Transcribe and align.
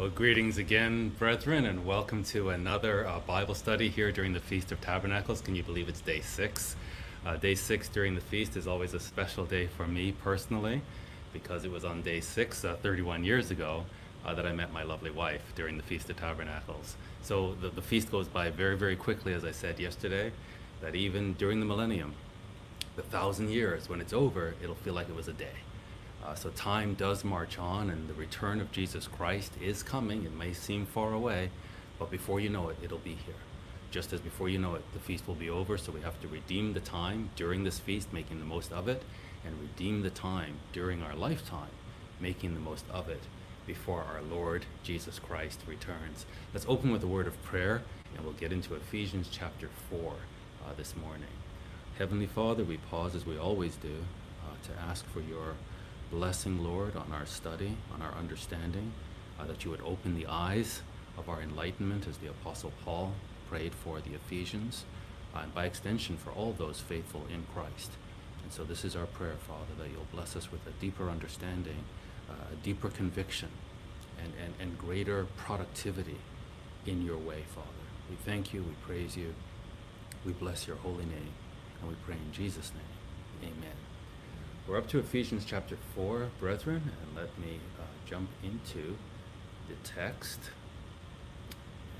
Well, 0.00 0.08
greetings 0.08 0.56
again, 0.56 1.10
brethren, 1.18 1.66
and 1.66 1.84
welcome 1.84 2.24
to 2.24 2.48
another 2.48 3.06
uh, 3.06 3.20
Bible 3.20 3.54
study 3.54 3.90
here 3.90 4.10
during 4.10 4.32
the 4.32 4.40
Feast 4.40 4.72
of 4.72 4.80
Tabernacles. 4.80 5.42
Can 5.42 5.54
you 5.54 5.62
believe 5.62 5.90
it's 5.90 6.00
day 6.00 6.22
six? 6.22 6.74
Uh, 7.26 7.36
day 7.36 7.54
six 7.54 7.86
during 7.86 8.14
the 8.14 8.22
feast 8.22 8.56
is 8.56 8.66
always 8.66 8.94
a 8.94 8.98
special 8.98 9.44
day 9.44 9.66
for 9.66 9.86
me 9.86 10.12
personally 10.12 10.80
because 11.34 11.66
it 11.66 11.70
was 11.70 11.84
on 11.84 12.00
day 12.00 12.22
six, 12.22 12.64
uh, 12.64 12.76
31 12.76 13.24
years 13.24 13.50
ago, 13.50 13.84
uh, 14.24 14.32
that 14.32 14.46
I 14.46 14.52
met 14.52 14.72
my 14.72 14.84
lovely 14.84 15.10
wife 15.10 15.42
during 15.54 15.76
the 15.76 15.82
Feast 15.82 16.08
of 16.08 16.16
Tabernacles. 16.16 16.96
So 17.20 17.52
the, 17.60 17.68
the 17.68 17.82
feast 17.82 18.10
goes 18.10 18.26
by 18.26 18.48
very, 18.48 18.78
very 18.78 18.96
quickly, 18.96 19.34
as 19.34 19.44
I 19.44 19.50
said 19.50 19.78
yesterday, 19.78 20.32
that 20.80 20.94
even 20.94 21.34
during 21.34 21.60
the 21.60 21.66
millennium, 21.66 22.14
the 22.96 23.02
thousand 23.02 23.50
years, 23.50 23.90
when 23.90 24.00
it's 24.00 24.14
over, 24.14 24.54
it'll 24.62 24.76
feel 24.76 24.94
like 24.94 25.10
it 25.10 25.14
was 25.14 25.28
a 25.28 25.34
day. 25.34 25.58
Uh, 26.30 26.34
so 26.36 26.50
time 26.50 26.94
does 26.94 27.24
march 27.24 27.58
on, 27.58 27.90
and 27.90 28.08
the 28.08 28.14
return 28.14 28.60
of 28.60 28.70
Jesus 28.70 29.08
Christ 29.08 29.52
is 29.60 29.82
coming. 29.82 30.24
It 30.24 30.32
may 30.32 30.52
seem 30.52 30.86
far 30.86 31.12
away, 31.12 31.50
but 31.98 32.08
before 32.08 32.38
you 32.38 32.48
know 32.48 32.68
it, 32.68 32.76
it'll 32.80 32.98
be 32.98 33.16
here. 33.26 33.34
Just 33.90 34.12
as 34.12 34.20
before 34.20 34.48
you 34.48 34.56
know 34.56 34.76
it, 34.76 34.84
the 34.92 35.00
feast 35.00 35.26
will 35.26 35.34
be 35.34 35.50
over, 35.50 35.76
so 35.76 35.90
we 35.90 36.02
have 36.02 36.20
to 36.20 36.28
redeem 36.28 36.72
the 36.72 36.78
time 36.78 37.30
during 37.34 37.64
this 37.64 37.80
feast, 37.80 38.12
making 38.12 38.38
the 38.38 38.44
most 38.44 38.72
of 38.72 38.86
it, 38.86 39.02
and 39.44 39.60
redeem 39.60 40.02
the 40.02 40.10
time 40.10 40.58
during 40.72 41.02
our 41.02 41.16
lifetime, 41.16 41.72
making 42.20 42.54
the 42.54 42.60
most 42.60 42.84
of 42.92 43.08
it 43.08 43.22
before 43.66 44.04
our 44.04 44.22
Lord 44.22 44.66
Jesus 44.84 45.18
Christ 45.18 45.58
returns. 45.66 46.26
Let's 46.54 46.66
open 46.68 46.92
with 46.92 47.02
a 47.02 47.08
word 47.08 47.26
of 47.26 47.42
prayer, 47.42 47.82
and 48.14 48.24
we'll 48.24 48.34
get 48.34 48.52
into 48.52 48.76
Ephesians 48.76 49.28
chapter 49.32 49.68
4 49.90 50.12
uh, 50.64 50.74
this 50.76 50.94
morning. 50.94 51.34
Heavenly 51.98 52.28
Father, 52.28 52.62
we 52.62 52.76
pause 52.76 53.16
as 53.16 53.26
we 53.26 53.36
always 53.36 53.74
do 53.74 54.04
uh, 54.44 54.54
to 54.68 54.80
ask 54.80 55.04
for 55.10 55.20
your 55.20 55.56
blessing, 56.10 56.62
Lord, 56.62 56.96
on 56.96 57.12
our 57.12 57.26
study, 57.26 57.76
on 57.94 58.02
our 58.02 58.12
understanding, 58.12 58.92
uh, 59.38 59.46
that 59.46 59.64
you 59.64 59.70
would 59.70 59.80
open 59.82 60.14
the 60.14 60.26
eyes 60.26 60.82
of 61.16 61.28
our 61.28 61.40
enlightenment 61.40 62.06
as 62.08 62.18
the 62.18 62.28
Apostle 62.28 62.72
Paul 62.84 63.12
prayed 63.48 63.74
for 63.74 64.00
the 64.00 64.14
Ephesians, 64.14 64.84
uh, 65.34 65.40
and 65.40 65.54
by 65.54 65.64
extension 65.64 66.16
for 66.16 66.30
all 66.30 66.52
those 66.52 66.80
faithful 66.80 67.24
in 67.32 67.44
Christ. 67.54 67.92
And 68.42 68.52
so 68.52 68.64
this 68.64 68.84
is 68.84 68.96
our 68.96 69.06
prayer, 69.06 69.36
Father, 69.46 69.74
that 69.78 69.90
you'll 69.90 70.06
bless 70.12 70.36
us 70.36 70.50
with 70.50 70.66
a 70.66 70.72
deeper 70.80 71.08
understanding, 71.08 71.84
uh, 72.28 72.52
a 72.52 72.56
deeper 72.64 72.88
conviction, 72.88 73.48
and, 74.22 74.32
and, 74.42 74.54
and 74.60 74.78
greater 74.78 75.26
productivity 75.36 76.18
in 76.86 77.04
your 77.04 77.18
way, 77.18 77.44
Father. 77.54 77.68
We 78.08 78.16
thank 78.16 78.52
you, 78.52 78.62
we 78.62 78.74
praise 78.86 79.16
you, 79.16 79.34
we 80.24 80.32
bless 80.32 80.66
your 80.66 80.76
holy 80.76 81.04
name, 81.04 81.32
and 81.80 81.88
we 81.88 81.94
pray 82.04 82.16
in 82.16 82.32
Jesus' 82.32 82.72
name. 82.74 83.52
Amen. 83.52 83.89
We're 84.70 84.78
up 84.78 84.88
to 84.90 85.00
Ephesians 85.00 85.44
chapter 85.44 85.76
4, 85.96 86.28
brethren, 86.38 86.92
and 87.02 87.16
let 87.16 87.36
me 87.40 87.58
uh, 87.76 87.82
jump 88.08 88.30
into 88.44 88.96
the 89.68 89.74
text. 89.82 90.38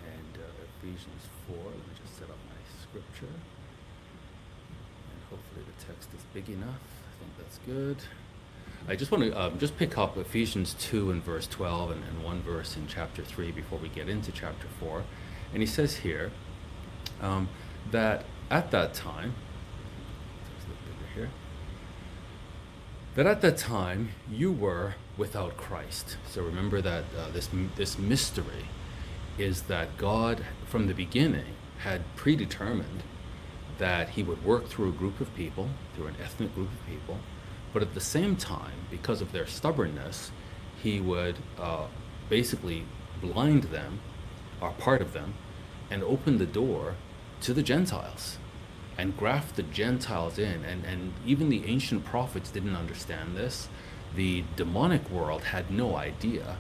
And 0.06 0.38
uh, 0.40 0.46
Ephesians 0.78 1.24
4, 1.48 1.56
let 1.56 1.74
me 1.74 1.82
just 2.00 2.16
set 2.16 2.30
up 2.30 2.36
my 2.46 2.80
scripture. 2.80 3.34
And 5.10 5.20
hopefully 5.28 5.64
the 5.66 5.84
text 5.84 6.10
is 6.16 6.22
big 6.32 6.48
enough. 6.48 6.68
I 6.68 7.18
think 7.18 7.38
that's 7.38 7.58
good. 7.66 7.96
I 8.86 8.94
just 8.94 9.10
want 9.10 9.24
to 9.24 9.40
um, 9.40 9.58
just 9.58 9.76
pick 9.76 9.98
up 9.98 10.16
Ephesians 10.16 10.74
2 10.74 11.10
and 11.10 11.24
verse 11.24 11.48
12 11.48 11.90
and, 11.90 12.04
and, 12.04 12.22
one 12.22 12.40
verse 12.40 12.76
in 12.76 12.86
chapter 12.86 13.24
3 13.24 13.50
before 13.50 13.80
we 13.80 13.88
get 13.88 14.08
into 14.08 14.30
chapter 14.30 14.68
4. 14.78 15.02
And 15.52 15.60
he 15.60 15.66
says 15.66 15.96
here 15.96 16.30
um, 17.20 17.48
that 17.90 18.26
at 18.48 18.70
that 18.70 18.94
time, 18.94 19.34
here, 21.16 21.30
that 23.20 23.26
at 23.26 23.42
that 23.42 23.58
time 23.58 24.08
you 24.30 24.50
were 24.50 24.94
without 25.18 25.54
Christ. 25.58 26.16
So 26.26 26.42
remember 26.42 26.80
that 26.80 27.04
uh, 27.18 27.30
this, 27.32 27.50
this 27.76 27.98
mystery 27.98 28.64
is 29.36 29.64
that 29.64 29.98
God, 29.98 30.42
from 30.64 30.86
the 30.86 30.94
beginning, 30.94 31.52
had 31.80 32.00
predetermined 32.16 33.02
that 33.76 34.08
he 34.08 34.22
would 34.22 34.42
work 34.42 34.68
through 34.68 34.88
a 34.88 34.92
group 34.92 35.20
of 35.20 35.34
people, 35.36 35.68
through 35.94 36.06
an 36.06 36.16
ethnic 36.18 36.54
group 36.54 36.70
of 36.72 36.86
people, 36.86 37.18
but 37.74 37.82
at 37.82 37.92
the 37.92 38.00
same 38.00 38.36
time, 38.36 38.86
because 38.90 39.20
of 39.20 39.32
their 39.32 39.46
stubbornness, 39.46 40.30
he 40.82 40.98
would 40.98 41.36
uh, 41.58 41.88
basically 42.30 42.84
blind 43.20 43.64
them, 43.64 44.00
or 44.62 44.70
part 44.70 45.02
of 45.02 45.12
them, 45.12 45.34
and 45.90 46.02
open 46.02 46.38
the 46.38 46.46
door 46.46 46.94
to 47.42 47.52
the 47.52 47.62
Gentiles 47.62 48.38
and 48.98 49.16
graft 49.16 49.56
the 49.56 49.62
Gentiles 49.62 50.38
in. 50.38 50.64
And, 50.64 50.84
and 50.84 51.12
even 51.24 51.48
the 51.48 51.64
ancient 51.66 52.04
prophets 52.04 52.50
didn't 52.50 52.76
understand 52.76 53.36
this. 53.36 53.68
The 54.14 54.44
demonic 54.56 55.08
world 55.10 55.42
had 55.42 55.70
no 55.70 55.96
idea. 55.96 56.56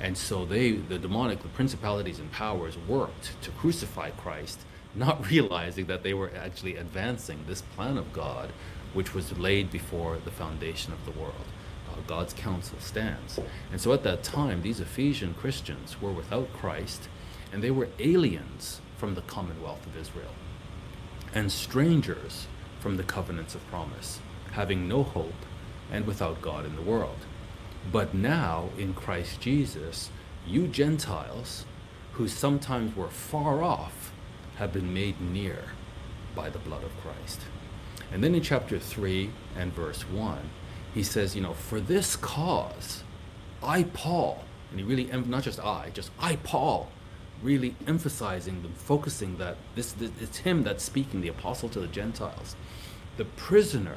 And 0.00 0.16
so 0.16 0.44
they, 0.44 0.72
the 0.72 0.98
demonic, 0.98 1.42
the 1.42 1.48
principalities 1.48 2.18
and 2.18 2.30
powers 2.32 2.76
worked 2.88 3.40
to 3.42 3.50
crucify 3.50 4.10
Christ, 4.10 4.60
not 4.94 5.26
realizing 5.30 5.86
that 5.86 6.02
they 6.02 6.14
were 6.14 6.32
actually 6.34 6.76
advancing 6.76 7.44
this 7.46 7.62
plan 7.62 7.98
of 7.98 8.12
God, 8.12 8.50
which 8.94 9.14
was 9.14 9.38
laid 9.38 9.70
before 9.70 10.18
the 10.24 10.30
foundation 10.30 10.92
of 10.92 11.04
the 11.04 11.18
world. 11.18 11.46
Uh, 11.88 11.96
God's 12.06 12.32
counsel 12.32 12.78
stands. 12.80 13.38
And 13.70 13.80
so 13.80 13.92
at 13.92 14.02
that 14.04 14.22
time, 14.22 14.62
these 14.62 14.80
Ephesian 14.80 15.34
Christians 15.34 16.00
were 16.00 16.12
without 16.12 16.52
Christ, 16.52 17.08
and 17.52 17.62
they 17.62 17.70
were 17.70 17.88
aliens 17.98 18.80
from 18.96 19.14
the 19.14 19.22
commonwealth 19.22 19.84
of 19.86 19.96
Israel 19.96 20.32
and 21.34 21.50
strangers 21.50 22.46
from 22.80 22.96
the 22.96 23.02
covenants 23.02 23.54
of 23.54 23.66
promise, 23.68 24.20
having 24.52 24.88
no 24.88 25.02
hope 25.02 25.32
and 25.90 26.06
without 26.06 26.42
God 26.42 26.66
in 26.66 26.76
the 26.76 26.82
world. 26.82 27.18
But 27.90 28.14
now, 28.14 28.70
in 28.78 28.94
Christ 28.94 29.40
Jesus, 29.40 30.10
you 30.46 30.66
Gentiles, 30.66 31.64
who 32.12 32.28
sometimes 32.28 32.96
were 32.96 33.08
far 33.08 33.62
off, 33.62 34.12
have 34.56 34.72
been 34.72 34.92
made 34.92 35.20
near 35.20 35.64
by 36.34 36.50
the 36.50 36.58
blood 36.58 36.84
of 36.84 36.90
Christ. 37.00 37.40
And 38.12 38.22
then 38.22 38.34
in 38.34 38.42
chapter 38.42 38.78
3 38.78 39.30
and 39.56 39.72
verse 39.72 40.02
1, 40.02 40.38
he 40.94 41.02
says, 41.02 41.34
you 41.34 41.42
know, 41.42 41.54
for 41.54 41.80
this 41.80 42.16
cause, 42.16 43.02
I, 43.62 43.84
Paul, 43.84 44.44
and 44.70 44.80
he 44.80 44.86
really, 44.86 45.04
not 45.06 45.42
just 45.42 45.60
I, 45.60 45.90
just 45.94 46.10
I, 46.18 46.36
Paul, 46.36 46.90
really 47.42 47.74
emphasizing 47.86 48.62
them, 48.62 48.72
focusing 48.74 49.36
that 49.38 49.56
this, 49.74 49.92
this 49.92 50.10
it's 50.20 50.38
him 50.38 50.62
that's 50.62 50.84
speaking, 50.84 51.20
the 51.20 51.28
apostle 51.28 51.68
to 51.70 51.80
the 51.80 51.86
Gentiles, 51.86 52.56
the 53.16 53.24
prisoner 53.24 53.96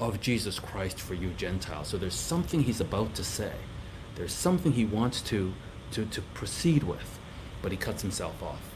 of 0.00 0.20
Jesus 0.20 0.58
Christ 0.58 1.00
for 1.00 1.14
you 1.14 1.30
Gentiles. 1.30 1.88
So 1.88 1.96
there's 1.96 2.14
something 2.14 2.64
he's 2.64 2.80
about 2.80 3.14
to 3.14 3.24
say. 3.24 3.52
There's 4.16 4.32
something 4.32 4.72
he 4.72 4.84
wants 4.84 5.22
to, 5.22 5.52
to, 5.92 6.04
to 6.06 6.20
proceed 6.34 6.82
with, 6.82 7.18
but 7.62 7.70
he 7.70 7.78
cuts 7.78 8.02
himself 8.02 8.42
off. 8.42 8.72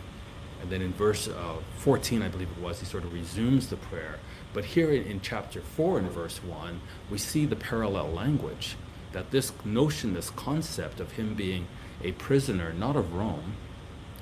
And 0.62 0.70
then 0.70 0.82
in 0.82 0.93
verse 0.93 1.29
uh, 1.29 1.56
14, 1.79 2.23
I 2.23 2.29
believe 2.29 2.49
it 2.50 2.62
was, 2.62 2.81
he 2.81 2.87
sort 2.87 3.05
of 3.05 3.12
resumes 3.12 3.69
the 3.69 3.76
prayer. 3.76 4.19
But 4.55 4.64
here 4.64 4.91
in, 4.91 5.03
in 5.05 5.20
chapter 5.20 5.61
4 5.61 5.99
in 5.99 6.08
verse 6.08 6.43
1, 6.43 6.81
we 7.11 7.19
see 7.19 7.44
the 7.44 7.56
parallel 7.56 8.11
language 8.11 8.76
that 9.12 9.31
this 9.31 9.53
notion, 9.64 10.14
this 10.14 10.31
concept 10.31 11.00
of 11.00 11.12
him 11.12 11.35
being 11.35 11.67
a 12.03 12.12
prisoner, 12.12 12.73
not 12.73 12.97
of 12.97 13.14
Rome, 13.14 13.55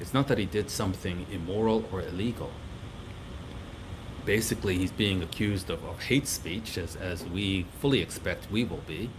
it's 0.00 0.14
not 0.14 0.28
that 0.28 0.38
he 0.38 0.46
did 0.46 0.70
something 0.70 1.26
immoral 1.30 1.84
or 1.92 2.02
illegal. 2.02 2.50
Basically, 4.24 4.78
he's 4.78 4.90
being 4.90 5.22
accused 5.22 5.70
of, 5.70 5.84
of 5.84 6.02
hate 6.04 6.26
speech, 6.26 6.78
as, 6.78 6.96
as 6.96 7.24
we 7.24 7.66
fully 7.80 8.00
expect 8.00 8.50
we 8.50 8.64
will 8.64 8.82
be. 8.86 9.10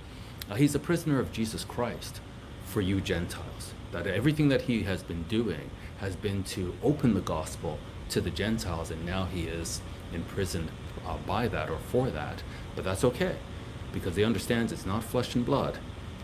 Uh, 0.50 0.56
he's 0.56 0.76
a 0.76 0.80
prisoner 0.80 1.20
of 1.20 1.32
Jesus 1.32 1.64
Christ 1.64 2.22
for 2.66 2.82
you 2.82 3.00
Gentiles. 3.02 3.74
That 3.92 4.08
everything 4.08 4.50
that 4.50 4.64
he 4.64 4.84
has 4.84 5.04
been 5.04 5.24
doing 5.24 5.70
has 6.00 6.16
been 6.16 6.44
to 6.44 6.76
open 6.84 7.14
the 7.14 7.22
gospel 7.22 7.80
to 8.10 8.20
the 8.20 8.32
Gentiles, 8.32 8.92
and 8.92 9.06
now 9.06 9.26
he 9.26 9.44
is 9.44 9.82
imprisoned 10.14 10.70
uh, 11.06 11.18
by 11.26 11.48
that 11.48 11.70
or 11.70 11.78
for 11.78 12.10
that. 12.10 12.44
But 12.76 12.84
that's 12.84 13.04
okay, 13.04 13.38
because 13.94 14.16
he 14.16 14.24
understands 14.24 14.72
it's 14.72 14.86
not 14.86 15.04
flesh 15.04 15.36
and 15.36 15.46
blood. 15.46 15.78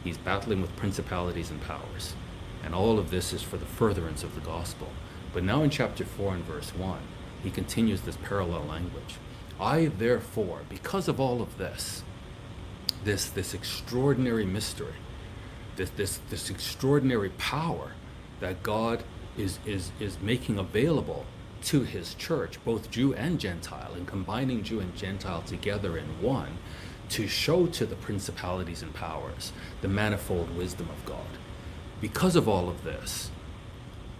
He's 0.03 0.17
battling 0.17 0.61
with 0.61 0.75
principalities 0.75 1.51
and 1.51 1.61
powers. 1.61 2.15
And 2.63 2.75
all 2.75 2.99
of 2.99 3.09
this 3.09 3.33
is 3.33 3.41
for 3.41 3.57
the 3.57 3.65
furtherance 3.65 4.23
of 4.23 4.35
the 4.35 4.41
gospel. 4.41 4.89
But 5.33 5.43
now 5.43 5.63
in 5.63 5.69
chapter 5.69 6.05
4 6.05 6.35
and 6.35 6.43
verse 6.43 6.75
1, 6.75 6.99
he 7.43 7.49
continues 7.49 8.01
this 8.01 8.17
parallel 8.17 8.65
language. 8.65 9.15
I 9.59 9.85
therefore, 9.85 10.61
because 10.69 11.07
of 11.07 11.19
all 11.19 11.41
of 11.41 11.57
this, 11.57 12.03
this, 13.03 13.29
this 13.29 13.53
extraordinary 13.53 14.45
mystery, 14.45 14.93
this, 15.75 15.89
this, 15.91 16.19
this 16.29 16.49
extraordinary 16.49 17.29
power 17.29 17.93
that 18.39 18.61
God 18.63 19.03
is, 19.37 19.59
is, 19.65 19.91
is 19.99 20.19
making 20.21 20.57
available 20.57 21.25
to 21.63 21.81
his 21.81 22.15
church, 22.15 22.63
both 22.65 22.91
Jew 22.91 23.13
and 23.13 23.39
Gentile, 23.39 23.93
and 23.93 24.07
combining 24.07 24.63
Jew 24.63 24.79
and 24.79 24.95
Gentile 24.95 25.43
together 25.43 25.97
in 25.97 26.21
one 26.21 26.57
to 27.09 27.27
show 27.27 27.67
to 27.67 27.85
the 27.85 27.95
principalities 27.95 28.81
and 28.81 28.93
powers 28.93 29.51
the 29.81 29.87
manifold 29.87 30.55
wisdom 30.55 30.89
of 30.89 31.05
God 31.05 31.27
because 32.01 32.35
of 32.35 32.49
all 32.49 32.67
of 32.67 32.83
this, 32.83 33.29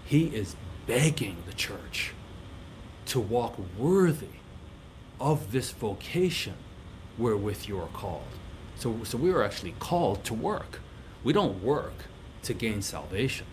he 0.05 0.27
is 0.27 0.55
begging 0.85 1.37
the 1.47 1.53
church 1.53 2.13
to 3.07 3.19
walk 3.19 3.55
worthy 3.77 4.27
of 5.19 5.51
this 5.51 5.71
vocation 5.71 6.53
wherewith 7.17 7.67
you 7.67 7.79
are 7.79 7.87
called. 7.87 8.23
So, 8.75 9.03
so 9.03 9.17
we 9.17 9.31
are 9.31 9.43
actually 9.43 9.75
called 9.79 10.23
to 10.25 10.33
work. 10.33 10.79
We 11.23 11.33
don't 11.33 11.63
work 11.63 12.05
to 12.43 12.53
gain 12.53 12.81
salvation. 12.81 13.45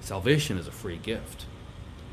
Salvation 0.00 0.58
is 0.58 0.66
a 0.66 0.72
free 0.72 0.98
gift. 0.98 1.46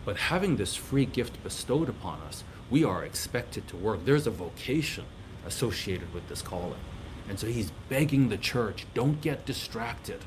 But 0.06 0.18
having 0.18 0.58
this 0.58 0.76
free 0.76 1.06
gift 1.06 1.44
bestowed 1.44 1.90
upon 1.90 2.22
us, 2.22 2.44
we 2.70 2.84
are 2.84 3.04
expected 3.04 3.68
to 3.68 3.78
work. 3.78 4.06
There's 4.06 4.28
a 4.28 4.32
vocation 4.32 5.06
associated 5.46 6.14
with 6.14 6.28
this 6.28 6.42
calling. 6.42 6.80
And 7.28 7.40
so 7.40 7.48
he's 7.48 7.72
begging 7.90 8.30
the 8.30 8.38
church 8.38 8.86
don't 8.94 9.22
get 9.22 9.46
distracted. 9.46 10.22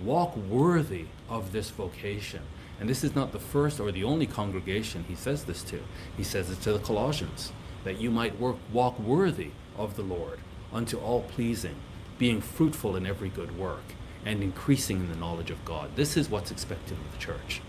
Walk 0.00 0.36
worthy 0.36 1.06
of 1.28 1.52
this 1.52 1.70
vocation. 1.70 2.42
And 2.78 2.88
this 2.88 3.02
is 3.02 3.14
not 3.14 3.32
the 3.32 3.38
first 3.38 3.80
or 3.80 3.90
the 3.90 4.04
only 4.04 4.26
congregation 4.26 5.04
he 5.08 5.14
says 5.14 5.44
this 5.44 5.62
to. 5.64 5.80
He 6.16 6.24
says 6.24 6.50
it 6.50 6.60
to 6.62 6.72
the 6.72 6.78
Colossians 6.78 7.52
that 7.84 8.00
you 8.00 8.10
might 8.10 8.38
work, 8.38 8.56
walk 8.72 8.98
worthy 8.98 9.50
of 9.76 9.96
the 9.96 10.02
Lord 10.02 10.40
unto 10.72 10.98
all 10.98 11.22
pleasing, 11.22 11.76
being 12.18 12.40
fruitful 12.40 12.96
in 12.96 13.06
every 13.06 13.28
good 13.28 13.56
work 13.58 13.84
and 14.24 14.42
increasing 14.42 14.98
in 14.98 15.08
the 15.08 15.16
knowledge 15.16 15.50
of 15.50 15.64
God. 15.64 15.94
This 15.94 16.16
is 16.16 16.28
what's 16.28 16.50
expected 16.50 16.98
of 16.98 17.12
the 17.12 17.18
church. 17.18 17.62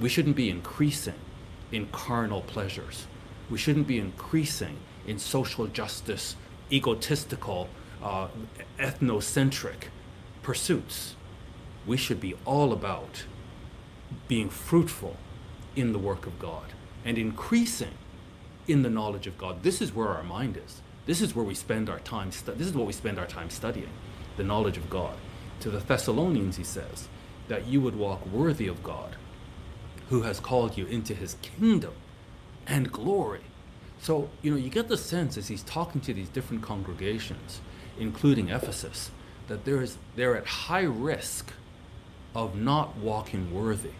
We 0.00 0.08
shouldn't 0.08 0.36
be 0.36 0.48
increasing 0.48 1.18
in 1.72 1.88
carnal 1.88 2.42
pleasures. 2.42 3.06
We 3.50 3.58
shouldn't 3.58 3.88
be 3.88 3.98
increasing 3.98 4.76
in 5.06 5.18
social 5.18 5.66
justice, 5.66 6.36
egotistical, 6.70 7.68
uh, 8.02 8.28
ethnocentric 8.78 9.88
pursuits. 10.42 11.16
We 11.88 11.96
should 11.96 12.20
be 12.20 12.34
all 12.44 12.72
about 12.72 13.24
being 14.28 14.50
fruitful 14.50 15.16
in 15.74 15.92
the 15.92 15.98
work 15.98 16.26
of 16.26 16.38
God 16.38 16.74
and 17.02 17.16
increasing 17.16 17.94
in 18.66 18.82
the 18.82 18.90
knowledge 18.90 19.26
of 19.26 19.38
God. 19.38 19.62
This 19.62 19.80
is 19.80 19.94
where 19.94 20.08
our 20.08 20.22
mind 20.22 20.60
is. 20.62 20.82
This 21.06 21.22
is 21.22 21.34
where 21.34 21.44
we 21.44 21.54
spend 21.54 21.88
our 21.88 22.00
time. 22.00 22.30
This 22.30 22.66
is 22.66 22.74
what 22.74 22.86
we 22.86 22.92
spend 22.92 23.18
our 23.18 23.26
time 23.26 23.48
studying, 23.48 23.88
the 24.36 24.44
knowledge 24.44 24.76
of 24.76 24.90
God. 24.90 25.16
To 25.60 25.70
the 25.70 25.78
Thessalonians, 25.78 26.58
he 26.58 26.64
says 26.64 27.08
that 27.48 27.66
you 27.66 27.80
would 27.80 27.96
walk 27.96 28.26
worthy 28.26 28.68
of 28.68 28.82
God, 28.82 29.16
who 30.10 30.22
has 30.22 30.38
called 30.38 30.76
you 30.76 30.84
into 30.84 31.14
His 31.14 31.36
kingdom 31.40 31.94
and 32.66 32.92
glory. 32.92 33.40
So 33.98 34.28
you 34.42 34.50
know 34.50 34.58
you 34.58 34.68
get 34.68 34.88
the 34.88 34.98
sense 34.98 35.38
as 35.38 35.48
he's 35.48 35.62
talking 35.62 36.02
to 36.02 36.12
these 36.12 36.28
different 36.28 36.62
congregations, 36.62 37.62
including 37.98 38.50
Ephesus, 38.50 39.10
that 39.48 39.64
there 39.64 39.80
is 39.80 39.96
they're 40.14 40.36
at 40.36 40.46
high 40.46 40.82
risk 40.82 41.52
of 42.38 42.54
not 42.54 42.96
walking 42.96 43.52
worthy 43.52 43.90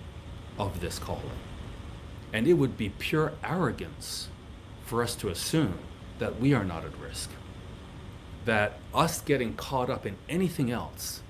of 0.61 0.81
this 0.81 0.97
calling. 0.97 1.41
And 2.33 2.47
it 2.47 2.53
would 2.53 2.77
be 2.77 2.89
pure 2.89 3.33
arrogance 3.43 4.29
for 4.85 5.03
us 5.03 5.17
to 5.17 5.29
assume 5.29 5.81
that 6.21 6.39
we 6.41 6.55
are 6.55 6.63
not 6.63 6.85
at 6.85 6.97
risk. 7.01 7.31
That 8.45 8.75
us 8.95 9.21
getting 9.21 9.55
caught 9.55 9.91
up 9.91 10.07
in 10.07 10.17
anything 10.29 10.71
else 10.71 11.21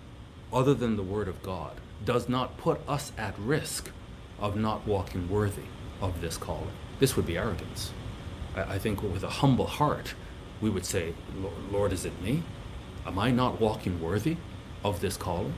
other 0.53 0.75
than 0.75 0.97
the 0.97 1.03
Word 1.03 1.29
of 1.29 1.43
God 1.43 1.81
does 2.05 2.29
not 2.29 2.59
put 2.59 2.87
us 2.87 3.11
at 3.17 3.39
risk 3.39 3.91
of 4.39 4.55
not 4.55 4.87
walking 4.87 5.31
worthy 5.31 5.69
of 6.03 6.21
this 6.21 6.37
calling. 6.37 6.73
This 6.99 7.17
would 7.17 7.27
be 7.27 7.39
arrogance. 7.39 7.91
I, 8.55 8.77
think 8.77 9.03
with 9.03 9.25
a 9.25 9.31
humble 9.31 9.67
heart, 9.67 10.13
we 10.61 10.69
would 10.69 10.85
say, 10.85 11.15
Lord, 11.73 11.95
is 11.95 12.05
it 12.05 12.21
me? 12.21 12.43
Am 13.07 13.19
I 13.19 13.31
not 13.31 13.63
walking 13.63 13.99
worthy 13.99 14.37
of 14.85 15.01
this 15.01 15.17
calling? 15.17 15.55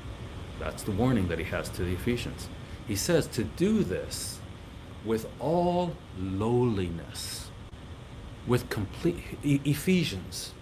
That's 0.60 0.84
the 0.84 0.92
warning 0.92 1.26
that 1.28 1.38
he 1.40 1.44
has 1.46 1.68
to 1.70 1.82
the 1.84 1.94
Ephesians. 1.94 2.48
He 2.86 2.94
says 2.94 3.26
to 3.28 3.42
do 3.44 3.82
this 3.82 4.38
with 5.04 5.26
all 5.40 5.96
lowliness 6.18 7.50
with 8.46 8.68
complete 8.68 9.38
e- 9.42 9.60
Ephesians. 9.64 10.52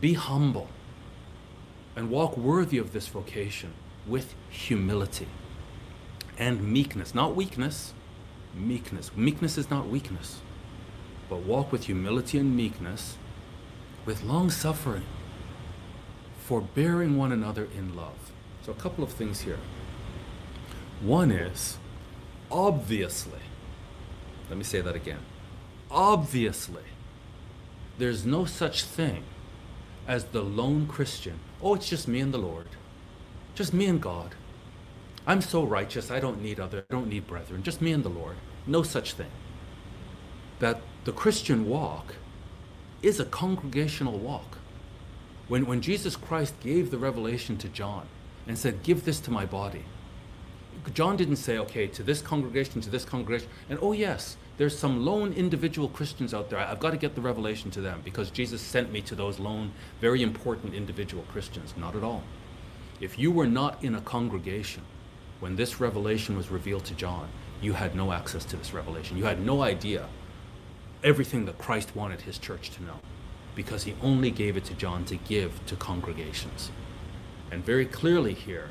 Be 0.00 0.14
humble 0.14 0.68
and 1.94 2.10
walk 2.10 2.36
worthy 2.36 2.78
of 2.78 2.92
this 2.92 3.08
vocation 3.08 3.72
with 4.06 4.34
humility 4.50 5.28
and 6.38 6.72
meekness, 6.72 7.14
not 7.14 7.34
weakness. 7.34 7.94
Meekness. 8.54 9.10
Meekness 9.16 9.58
is 9.58 9.70
not 9.70 9.88
weakness, 9.88 10.40
but 11.28 11.40
walk 11.40 11.72
with 11.72 11.84
humility 11.84 12.38
and 12.38 12.56
meekness, 12.56 13.16
with 14.06 14.22
long 14.22 14.50
suffering, 14.50 15.04
forbearing 16.38 17.16
one 17.16 17.32
another 17.32 17.68
in 17.76 17.94
love. 17.94 18.25
So, 18.66 18.72
a 18.72 18.74
couple 18.74 19.04
of 19.04 19.10
things 19.10 19.42
here. 19.42 19.60
One 21.00 21.30
is, 21.30 21.78
obviously, 22.50 23.38
let 24.48 24.58
me 24.58 24.64
say 24.64 24.80
that 24.80 24.96
again 24.96 25.20
obviously, 25.88 26.82
there's 27.96 28.26
no 28.26 28.44
such 28.44 28.82
thing 28.82 29.22
as 30.08 30.24
the 30.24 30.42
lone 30.42 30.88
Christian. 30.88 31.38
Oh, 31.62 31.74
it's 31.74 31.88
just 31.88 32.08
me 32.08 32.18
and 32.18 32.34
the 32.34 32.38
Lord. 32.38 32.66
Just 33.54 33.72
me 33.72 33.86
and 33.86 34.02
God. 34.02 34.34
I'm 35.28 35.40
so 35.40 35.62
righteous, 35.62 36.10
I 36.10 36.18
don't 36.18 36.42
need 36.42 36.58
other, 36.58 36.84
I 36.90 36.92
don't 36.92 37.08
need 37.08 37.28
brethren. 37.28 37.62
Just 37.62 37.80
me 37.80 37.92
and 37.92 38.02
the 38.02 38.08
Lord. 38.08 38.34
No 38.66 38.82
such 38.82 39.12
thing. 39.12 39.30
That 40.58 40.80
the 41.04 41.12
Christian 41.12 41.68
walk 41.68 42.16
is 43.00 43.20
a 43.20 43.24
congregational 43.24 44.18
walk. 44.18 44.58
When, 45.46 45.66
when 45.66 45.80
Jesus 45.80 46.16
Christ 46.16 46.58
gave 46.58 46.90
the 46.90 46.98
revelation 46.98 47.56
to 47.58 47.68
John 47.68 48.08
and 48.46 48.58
said, 48.58 48.82
Give 48.82 49.04
this 49.04 49.20
to 49.20 49.30
my 49.30 49.44
body, 49.44 49.84
John 50.94 51.16
didn't 51.16 51.36
say, 51.36 51.58
okay, 51.58 51.86
to 51.88 52.02
this 52.02 52.22
congregation, 52.22 52.80
to 52.80 52.90
this 52.90 53.04
congregation, 53.04 53.48
and 53.68 53.78
oh, 53.82 53.92
yes, 53.92 54.36
there's 54.56 54.78
some 54.78 55.04
lone 55.04 55.32
individual 55.32 55.88
Christians 55.88 56.32
out 56.32 56.48
there. 56.48 56.58
I've 56.58 56.80
got 56.80 56.90
to 56.90 56.96
get 56.96 57.14
the 57.14 57.20
revelation 57.20 57.70
to 57.72 57.80
them 57.80 58.00
because 58.04 58.30
Jesus 58.30 58.62
sent 58.62 58.92
me 58.92 59.00
to 59.02 59.14
those 59.14 59.38
lone, 59.38 59.72
very 60.00 60.22
important 60.22 60.74
individual 60.74 61.24
Christians. 61.30 61.74
Not 61.76 61.96
at 61.96 62.02
all. 62.02 62.22
If 63.00 63.18
you 63.18 63.30
were 63.30 63.46
not 63.46 63.82
in 63.82 63.94
a 63.94 64.00
congregation 64.00 64.82
when 65.40 65.56
this 65.56 65.80
revelation 65.80 66.36
was 66.36 66.50
revealed 66.50 66.84
to 66.86 66.94
John, 66.94 67.28
you 67.60 67.74
had 67.74 67.94
no 67.94 68.12
access 68.12 68.44
to 68.46 68.56
this 68.56 68.72
revelation. 68.72 69.18
You 69.18 69.24
had 69.24 69.44
no 69.44 69.62
idea 69.62 70.06
everything 71.04 71.44
that 71.46 71.58
Christ 71.58 71.94
wanted 71.94 72.22
his 72.22 72.38
church 72.38 72.70
to 72.70 72.82
know 72.82 73.00
because 73.54 73.84
he 73.84 73.94
only 74.02 74.30
gave 74.30 74.56
it 74.56 74.64
to 74.66 74.74
John 74.74 75.04
to 75.06 75.16
give 75.16 75.64
to 75.66 75.76
congregations. 75.76 76.70
And 77.50 77.64
very 77.64 77.86
clearly 77.86 78.34
here, 78.34 78.70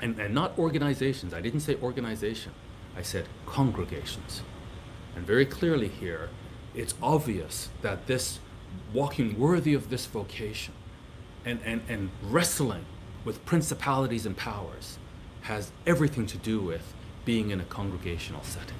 and, 0.00 0.18
and 0.18 0.34
not 0.34 0.58
organizations, 0.58 1.34
I 1.34 1.40
didn't 1.40 1.60
say 1.60 1.76
organization, 1.82 2.52
I 2.96 3.02
said 3.02 3.26
congregations. 3.46 4.42
And 5.16 5.26
very 5.26 5.46
clearly 5.46 5.88
here, 5.88 6.30
it's 6.74 6.94
obvious 7.02 7.68
that 7.82 8.06
this 8.06 8.38
walking 8.92 9.38
worthy 9.38 9.74
of 9.74 9.90
this 9.90 10.06
vocation 10.06 10.74
and, 11.44 11.60
and, 11.64 11.82
and 11.88 12.10
wrestling 12.22 12.84
with 13.24 13.44
principalities 13.44 14.26
and 14.26 14.36
powers 14.36 14.98
has 15.42 15.72
everything 15.86 16.26
to 16.26 16.38
do 16.38 16.60
with 16.60 16.94
being 17.24 17.50
in 17.50 17.60
a 17.60 17.64
congregational 17.64 18.42
setting. 18.42 18.76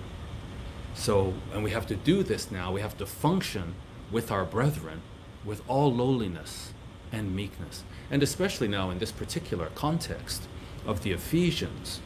So, 0.95 1.35
and 1.53 1.65
we 1.65 1.71
have 1.71 1.87
to 1.89 1.97
do 1.97 2.23
this 2.23 2.51
now, 2.51 2.73
we 2.73 2.81
have 2.81 2.97
to 2.99 3.07
function 3.07 3.75
with 4.11 4.31
our 4.31 4.45
brethren 4.45 5.03
with 5.45 5.63
all 5.69 5.93
lowliness 5.93 6.73
and 7.13 7.35
meekness. 7.35 7.85
And 8.11 8.23
especially 8.23 8.69
now 8.69 8.91
in 8.91 8.99
this 8.99 9.13
particular 9.13 9.71
context 9.75 10.49
of 10.87 11.03
the 11.03 11.13
Ephesians 11.13 12.01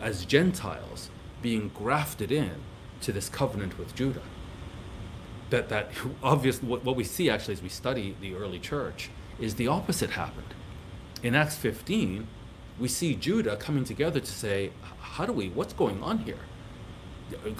as 0.00 0.24
Gentiles 0.24 1.10
being 1.42 1.70
grafted 1.74 2.30
in 2.30 2.52
to 3.00 3.12
this 3.12 3.28
covenant 3.28 3.78
with 3.78 3.94
Judah. 3.94 4.22
That, 5.50 5.68
that 5.68 5.90
obvious, 6.22 6.62
what, 6.62 6.84
what 6.84 6.96
we 6.96 7.04
see 7.04 7.28
actually 7.30 7.54
as 7.54 7.62
we 7.62 7.68
study 7.68 8.16
the 8.20 8.34
early 8.34 8.58
church 8.58 9.10
is 9.38 9.56
the 9.56 9.68
opposite 9.68 10.10
happened. 10.10 10.54
In 11.22 11.34
Acts 11.34 11.56
15, 11.56 12.26
we 12.78 12.88
see 12.88 13.14
Judah 13.14 13.56
coming 13.56 13.84
together 13.84 14.20
to 14.20 14.32
say, 14.32 14.70
how 15.00 15.26
do 15.26 15.32
we, 15.32 15.48
what's 15.48 15.72
going 15.72 16.02
on 16.02 16.18
here? 16.18 16.38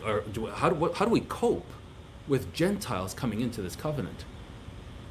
Or, 0.04 0.25
how, 0.54 0.71
do, 0.71 0.93
how 0.93 1.04
do 1.04 1.11
we 1.11 1.21
cope 1.21 1.66
with 2.28 2.52
Gentiles 2.52 3.14
coming 3.14 3.40
into 3.40 3.62
this 3.62 3.76
covenant? 3.76 4.25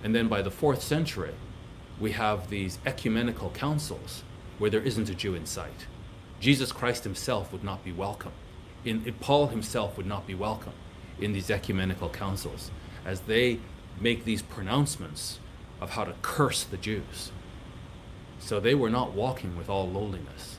And 0.03 0.13
then 0.13 0.27
by 0.27 0.41
the 0.41 0.51
fourth 0.51 0.81
century, 0.81 1.33
we 1.99 2.11
have 2.11 2.49
these 2.49 2.79
ecumenical 2.85 3.49
councils 3.51 4.23
where 4.57 4.69
there 4.69 4.81
isn't 4.81 5.09
a 5.09 5.15
Jew 5.15 5.35
in 5.35 5.45
sight. 5.45 5.87
Jesus 6.39 6.71
Christ 6.71 7.03
himself 7.03 7.51
would 7.51 7.63
not 7.63 7.83
be 7.83 7.91
welcome 7.91 8.33
in, 8.85 9.03
in, 9.05 9.13
Paul 9.15 9.47
himself 9.47 9.97
would 9.97 10.05
not 10.05 10.27
be 10.27 10.35
welcome 10.35 10.73
in 11.19 11.33
these 11.33 11.49
ecumenical 11.49 12.09
councils 12.09 12.71
as 13.05 13.21
they 13.21 13.59
make 13.99 14.25
these 14.25 14.41
pronouncements 14.41 15.39
of 15.79 15.91
how 15.91 16.03
to 16.03 16.15
curse 16.21 16.63
the 16.63 16.77
Jews. 16.77 17.31
So 18.39 18.59
they 18.59 18.75
were 18.75 18.89
not 18.89 19.13
walking 19.13 19.57
with 19.57 19.69
all 19.69 19.89
lowliness. 19.89 20.57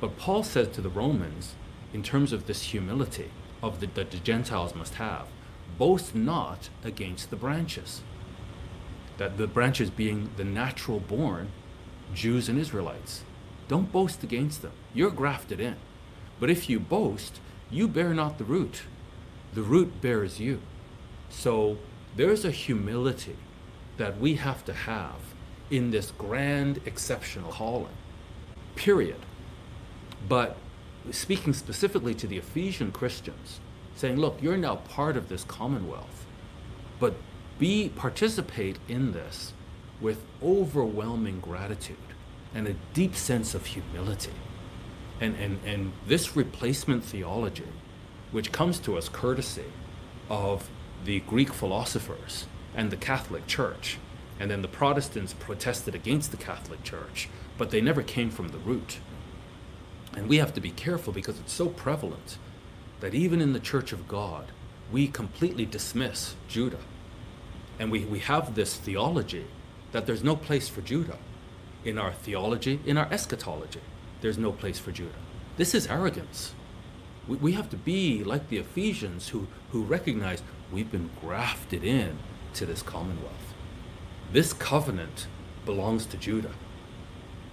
But 0.00 0.18
Paul 0.18 0.42
says 0.42 0.68
to 0.68 0.80
the 0.80 0.88
Romans, 0.88 1.54
in 1.92 2.02
terms 2.02 2.32
of 2.32 2.46
this 2.46 2.62
humility 2.62 3.30
of 3.62 3.80
the, 3.80 3.86
that 3.86 4.10
the 4.10 4.18
Gentiles 4.18 4.74
must 4.74 4.94
have, 4.94 5.28
boast 5.78 6.14
not 6.14 6.68
against 6.84 7.30
the 7.30 7.36
branches. 7.36 8.02
That 9.22 9.36
the 9.36 9.46
branches 9.46 9.88
being 9.88 10.30
the 10.36 10.42
natural 10.42 10.98
born 10.98 11.52
Jews 12.12 12.48
and 12.48 12.58
Israelites. 12.58 13.22
Don't 13.68 13.92
boast 13.92 14.24
against 14.24 14.62
them. 14.62 14.72
You're 14.92 15.12
grafted 15.12 15.60
in. 15.60 15.76
But 16.40 16.50
if 16.50 16.68
you 16.68 16.80
boast, 16.80 17.38
you 17.70 17.86
bear 17.86 18.14
not 18.14 18.38
the 18.38 18.44
root, 18.44 18.82
the 19.54 19.62
root 19.62 20.00
bears 20.00 20.40
you. 20.40 20.60
So 21.30 21.78
there's 22.16 22.44
a 22.44 22.50
humility 22.50 23.36
that 23.96 24.18
we 24.18 24.34
have 24.34 24.64
to 24.64 24.72
have 24.72 25.20
in 25.70 25.92
this 25.92 26.10
grand, 26.18 26.80
exceptional 26.84 27.52
calling, 27.52 27.96
period. 28.74 29.20
But 30.28 30.56
speaking 31.12 31.52
specifically 31.52 32.14
to 32.16 32.26
the 32.26 32.38
Ephesian 32.38 32.90
Christians, 32.90 33.60
saying, 33.94 34.16
look, 34.16 34.42
you're 34.42 34.56
now 34.56 34.74
part 34.74 35.16
of 35.16 35.28
this 35.28 35.44
commonwealth, 35.44 36.26
but 36.98 37.14
be 37.62 37.88
participate 37.94 38.76
in 38.88 39.12
this 39.12 39.52
with 40.00 40.24
overwhelming 40.42 41.38
gratitude 41.38 41.96
and 42.52 42.66
a 42.66 42.74
deep 42.92 43.14
sense 43.14 43.54
of 43.54 43.66
humility. 43.66 44.32
And, 45.20 45.36
and, 45.36 45.60
and 45.64 45.92
this 46.08 46.34
replacement 46.34 47.04
theology, 47.04 47.68
which 48.32 48.50
comes 48.50 48.80
to 48.80 48.98
us 48.98 49.08
courtesy 49.08 49.70
of 50.28 50.68
the 51.04 51.20
Greek 51.20 51.52
philosophers 51.52 52.46
and 52.74 52.90
the 52.90 52.96
Catholic 52.96 53.46
Church, 53.46 53.96
and 54.40 54.50
then 54.50 54.62
the 54.62 54.66
Protestants 54.66 55.32
protested 55.32 55.94
against 55.94 56.32
the 56.32 56.36
Catholic 56.36 56.82
Church, 56.82 57.28
but 57.56 57.70
they 57.70 57.80
never 57.80 58.02
came 58.02 58.30
from 58.30 58.48
the 58.48 58.58
root. 58.58 58.98
And 60.16 60.28
we 60.28 60.38
have 60.38 60.52
to 60.54 60.60
be 60.60 60.72
careful 60.72 61.12
because 61.12 61.38
it's 61.38 61.52
so 61.52 61.68
prevalent 61.68 62.38
that 62.98 63.14
even 63.14 63.40
in 63.40 63.52
the 63.52 63.60
Church 63.60 63.92
of 63.92 64.08
God, 64.08 64.46
we 64.90 65.06
completely 65.06 65.64
dismiss 65.64 66.34
Judah. 66.48 66.80
And 67.78 67.90
we, 67.90 68.04
we 68.04 68.20
have 68.20 68.54
this 68.54 68.76
theology 68.76 69.46
that 69.92 70.06
there's 70.06 70.24
no 70.24 70.36
place 70.36 70.68
for 70.68 70.80
Judah. 70.80 71.18
In 71.84 71.98
our 71.98 72.12
theology, 72.12 72.80
in 72.86 72.96
our 72.96 73.08
eschatology, 73.12 73.80
there's 74.20 74.38
no 74.38 74.52
place 74.52 74.78
for 74.78 74.92
Judah. 74.92 75.10
This 75.56 75.74
is 75.74 75.88
arrogance. 75.88 76.54
We, 77.26 77.36
we 77.36 77.52
have 77.52 77.68
to 77.70 77.76
be 77.76 78.22
like 78.22 78.48
the 78.48 78.58
Ephesians 78.58 79.28
who, 79.30 79.48
who 79.70 79.82
recognize 79.82 80.42
we've 80.70 80.90
been 80.90 81.10
grafted 81.20 81.82
in 81.82 82.18
to 82.54 82.66
this 82.66 82.82
commonwealth. 82.82 83.54
This 84.32 84.52
covenant 84.52 85.26
belongs 85.66 86.06
to 86.06 86.16
Judah. 86.16 86.54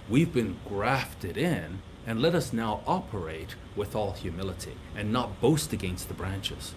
We've 0.08 0.32
been 0.32 0.58
grafted 0.66 1.36
in, 1.36 1.82
and 2.06 2.22
let 2.22 2.34
us 2.34 2.52
now 2.52 2.82
operate 2.86 3.54
with 3.76 3.94
all 3.94 4.12
humility 4.12 4.76
and 4.96 5.12
not 5.12 5.40
boast 5.40 5.72
against 5.72 6.08
the 6.08 6.14
branches. 6.14 6.74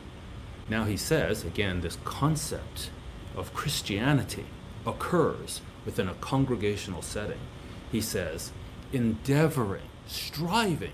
Now 0.70 0.84
he 0.84 0.98
says, 0.98 1.44
again, 1.44 1.82
this 1.82 1.98
concept 2.04 2.90
of 3.36 3.54
Christianity 3.54 4.46
occurs 4.86 5.62
within 5.86 6.08
a 6.08 6.14
congregational 6.16 7.02
setting. 7.02 7.40
He 7.92 8.02
says, 8.02 8.52
endeavoring, 8.92 9.90
striving 10.08 10.94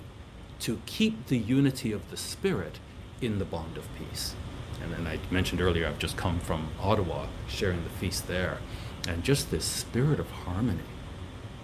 to 0.60 0.82
keep 0.86 1.28
the 1.28 1.38
unity 1.38 1.92
of 1.92 2.10
the 2.10 2.18
Spirit 2.18 2.80
in 3.22 3.40
the 3.40 3.46
bond 3.46 3.78
of 3.78 3.88
peace. 3.98 4.36
And 4.82 4.94
then 4.94 5.08
I 5.08 5.20
mentioned 5.32 5.62
earlier, 5.62 5.88
I've 5.88 6.00
just 6.00 6.18
come 6.18 6.40
from 6.40 6.70
Ottawa 6.82 7.28
sharing 7.48 7.84
the 7.84 7.90
feast 7.90 8.28
there. 8.28 8.60
And 9.08 9.24
just 9.24 9.52
this 9.52 9.66
spirit 9.66 10.20
of 10.20 10.30
harmony, 10.30 10.84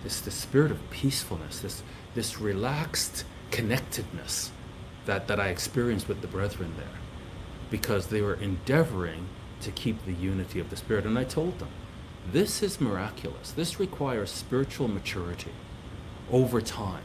this, 0.03 0.19
this 0.21 0.35
spirit 0.35 0.71
of 0.71 0.89
peacefulness, 0.89 1.59
this, 1.59 1.83
this 2.13 2.39
relaxed 2.39 3.25
connectedness 3.51 4.51
that, 5.05 5.27
that 5.27 5.39
I 5.39 5.49
experienced 5.49 6.07
with 6.07 6.21
the 6.21 6.27
brethren 6.27 6.73
there. 6.77 6.99
Because 7.69 8.07
they 8.07 8.21
were 8.21 8.35
endeavoring 8.35 9.27
to 9.65 9.71
keep 9.71 10.03
the 10.05 10.13
unity 10.13 10.59
of 10.59 10.69
the 10.69 10.75
Spirit. 10.75 11.05
And 11.05 11.19
I 11.19 11.23
told 11.23 11.59
them, 11.59 11.69
this 12.31 12.63
is 12.63 12.81
miraculous. 12.81 13.51
This 13.51 13.79
requires 13.79 14.31
spiritual 14.31 14.87
maturity 14.87 15.51
over 16.31 16.61
time 16.61 17.03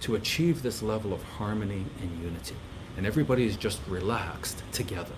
to 0.00 0.14
achieve 0.14 0.62
this 0.62 0.82
level 0.82 1.12
of 1.12 1.22
harmony 1.22 1.84
and 2.00 2.22
unity. 2.22 2.56
And 2.96 3.06
everybody 3.06 3.46
is 3.46 3.56
just 3.56 3.80
relaxed 3.86 4.62
together. 4.72 5.14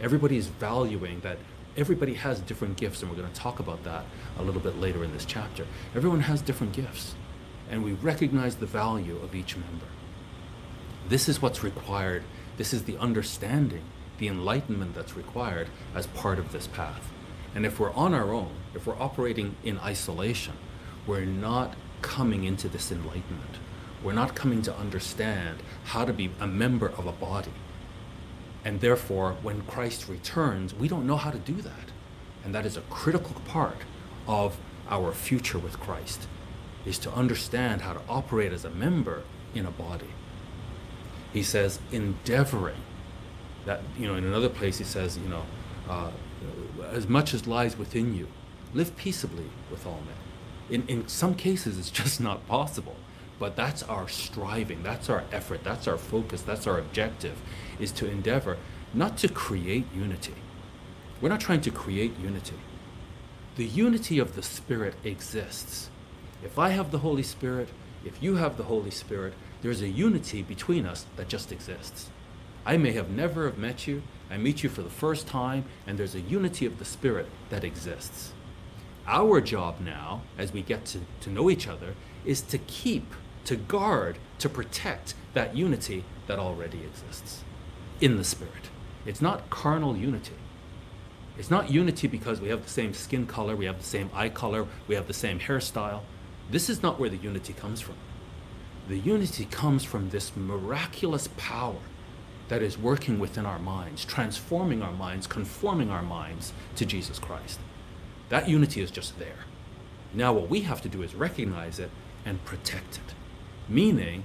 Everybody 0.00 0.36
is 0.36 0.46
valuing 0.46 1.20
that 1.20 1.38
everybody 1.76 2.14
has 2.14 2.40
different 2.40 2.76
gifts, 2.76 3.02
and 3.02 3.10
we're 3.10 3.16
going 3.16 3.32
to 3.32 3.40
talk 3.40 3.60
about 3.60 3.82
that 3.84 4.04
a 4.38 4.42
little 4.42 4.60
bit 4.60 4.78
later 4.78 5.04
in 5.04 5.12
this 5.12 5.24
chapter. 5.24 5.66
Everyone 5.94 6.20
has 6.20 6.42
different 6.42 6.72
gifts, 6.72 7.14
and 7.70 7.84
we 7.84 7.92
recognize 7.92 8.56
the 8.56 8.66
value 8.66 9.16
of 9.18 9.34
each 9.34 9.56
member. 9.56 9.86
This 11.08 11.28
is 11.28 11.40
what's 11.40 11.64
required. 11.64 12.22
This 12.56 12.72
is 12.72 12.84
the 12.84 12.96
understanding, 12.98 13.82
the 14.18 14.28
enlightenment 14.28 14.94
that's 14.94 15.16
required 15.16 15.68
as 15.94 16.06
part 16.08 16.38
of 16.38 16.52
this 16.52 16.66
path. 16.66 17.10
And 17.54 17.64
if 17.64 17.80
we're 17.80 17.92
on 17.92 18.14
our 18.14 18.32
own, 18.32 18.52
if 18.74 18.86
we're 18.86 19.00
operating 19.00 19.56
in 19.64 19.78
isolation, 19.78 20.54
we're 21.06 21.24
not 21.24 21.74
coming 22.02 22.44
into 22.44 22.68
this 22.68 22.92
enlightenment. 22.92 23.56
We're 24.02 24.12
not 24.12 24.34
coming 24.34 24.62
to 24.62 24.76
understand 24.76 25.62
how 25.84 26.04
to 26.04 26.12
be 26.12 26.30
a 26.38 26.46
member 26.46 26.88
of 26.88 27.06
a 27.06 27.12
body. 27.12 27.52
And 28.64 28.80
therefore, 28.80 29.36
when 29.42 29.62
Christ 29.62 30.08
returns, 30.08 30.74
we 30.74 30.88
don't 30.88 31.06
know 31.06 31.16
how 31.16 31.30
to 31.30 31.38
do 31.38 31.54
that. 31.62 31.92
And 32.44 32.54
that 32.54 32.66
is 32.66 32.76
a 32.76 32.82
critical 32.82 33.40
part 33.46 33.78
of 34.26 34.58
our 34.88 35.12
future 35.12 35.58
with 35.58 35.80
Christ, 35.80 36.26
is 36.84 36.98
to 36.98 37.12
understand 37.12 37.82
how 37.82 37.94
to 37.94 38.00
operate 38.08 38.52
as 38.52 38.64
a 38.64 38.70
member 38.70 39.22
in 39.54 39.66
a 39.66 39.70
body. 39.70 40.10
He 41.32 41.42
says, 41.42 41.80
endeavoring. 41.92 42.82
That, 43.68 43.82
you 43.98 44.06
know, 44.06 44.14
in 44.14 44.24
another 44.24 44.48
place 44.48 44.78
he 44.78 44.84
says, 44.84 45.18
you 45.18 45.28
know, 45.28 45.42
uh, 45.90 46.10
as 46.90 47.06
much 47.06 47.34
as 47.34 47.46
lies 47.46 47.76
within 47.76 48.14
you, 48.14 48.26
live 48.72 48.96
peaceably 48.96 49.44
with 49.70 49.86
all 49.86 50.00
men. 50.06 50.80
In, 50.80 50.88
in 50.88 51.06
some 51.06 51.34
cases, 51.34 51.78
it's 51.78 51.90
just 52.02 52.18
not 52.18 52.48
possible. 52.48 52.96
But 53.38 53.56
that's 53.56 53.82
our 53.82 54.08
striving, 54.08 54.82
that's 54.82 55.10
our 55.10 55.22
effort, 55.30 55.64
that's 55.64 55.86
our 55.86 55.98
focus, 55.98 56.40
that's 56.40 56.66
our 56.66 56.78
objective, 56.78 57.36
is 57.78 57.92
to 57.92 58.10
endeavor 58.10 58.56
not 58.94 59.18
to 59.18 59.28
create 59.28 59.84
unity. 59.94 60.34
We're 61.20 61.28
not 61.28 61.40
trying 61.40 61.60
to 61.60 61.70
create 61.70 62.18
unity. 62.18 62.56
The 63.56 63.66
unity 63.66 64.18
of 64.18 64.34
the 64.34 64.42
Spirit 64.42 64.94
exists. 65.04 65.90
If 66.42 66.58
I 66.58 66.70
have 66.70 66.90
the 66.90 67.00
Holy 67.00 67.22
Spirit, 67.22 67.68
if 68.02 68.22
you 68.22 68.36
have 68.36 68.56
the 68.56 68.64
Holy 68.64 68.90
Spirit, 68.90 69.34
there's 69.60 69.82
a 69.82 69.88
unity 69.88 70.40
between 70.40 70.86
us 70.86 71.04
that 71.16 71.28
just 71.28 71.52
exists. 71.52 72.08
I 72.68 72.76
may 72.76 72.92
have 72.92 73.08
never 73.08 73.46
have 73.46 73.56
met 73.56 73.86
you, 73.86 74.02
I 74.30 74.36
meet 74.36 74.62
you 74.62 74.68
for 74.68 74.82
the 74.82 74.90
first 74.90 75.26
time, 75.26 75.64
and 75.86 75.98
there's 75.98 76.14
a 76.14 76.20
unity 76.20 76.66
of 76.66 76.78
the 76.78 76.84
Spirit 76.84 77.26
that 77.48 77.64
exists. 77.64 78.34
Our 79.06 79.40
job 79.40 79.80
now, 79.80 80.20
as 80.36 80.52
we 80.52 80.60
get 80.60 80.84
to, 80.86 81.00
to 81.22 81.30
know 81.30 81.48
each 81.48 81.66
other, 81.66 81.94
is 82.26 82.42
to 82.42 82.58
keep, 82.58 83.14
to 83.46 83.56
guard, 83.56 84.18
to 84.40 84.50
protect 84.50 85.14
that 85.32 85.56
unity 85.56 86.04
that 86.26 86.38
already 86.38 86.84
exists 86.84 87.42
in 88.02 88.18
the 88.18 88.24
Spirit. 88.24 88.68
It's 89.06 89.22
not 89.22 89.48
carnal 89.48 89.96
unity. 89.96 90.36
It's 91.38 91.50
not 91.50 91.70
unity 91.70 92.06
because 92.06 92.38
we 92.38 92.50
have 92.50 92.64
the 92.64 92.68
same 92.68 92.92
skin 92.92 93.26
color, 93.26 93.56
we 93.56 93.64
have 93.64 93.78
the 93.78 93.84
same 93.84 94.10
eye 94.12 94.28
color, 94.28 94.66
we 94.86 94.94
have 94.94 95.06
the 95.06 95.14
same 95.14 95.40
hairstyle. 95.40 96.02
This 96.50 96.68
is 96.68 96.82
not 96.82 97.00
where 97.00 97.08
the 97.08 97.16
unity 97.16 97.54
comes 97.54 97.80
from. 97.80 97.96
The 98.88 98.98
unity 98.98 99.46
comes 99.46 99.84
from 99.84 100.10
this 100.10 100.36
miraculous 100.36 101.30
power 101.38 101.78
that 102.48 102.62
is 102.62 102.78
working 102.78 103.18
within 103.18 103.46
our 103.46 103.58
minds, 103.58 104.04
transforming 104.04 104.82
our 104.82 104.92
minds, 104.92 105.26
conforming 105.26 105.90
our 105.90 106.02
minds 106.02 106.52
to 106.76 106.86
Jesus 106.86 107.18
Christ. 107.18 107.60
That 108.28 108.48
unity 108.48 108.80
is 108.80 108.90
just 108.90 109.18
there. 109.18 109.44
Now, 110.14 110.32
what 110.32 110.48
we 110.48 110.62
have 110.62 110.80
to 110.82 110.88
do 110.88 111.02
is 111.02 111.14
recognize 111.14 111.78
it 111.78 111.90
and 112.24 112.44
protect 112.44 112.96
it. 112.96 113.14
Meaning, 113.68 114.24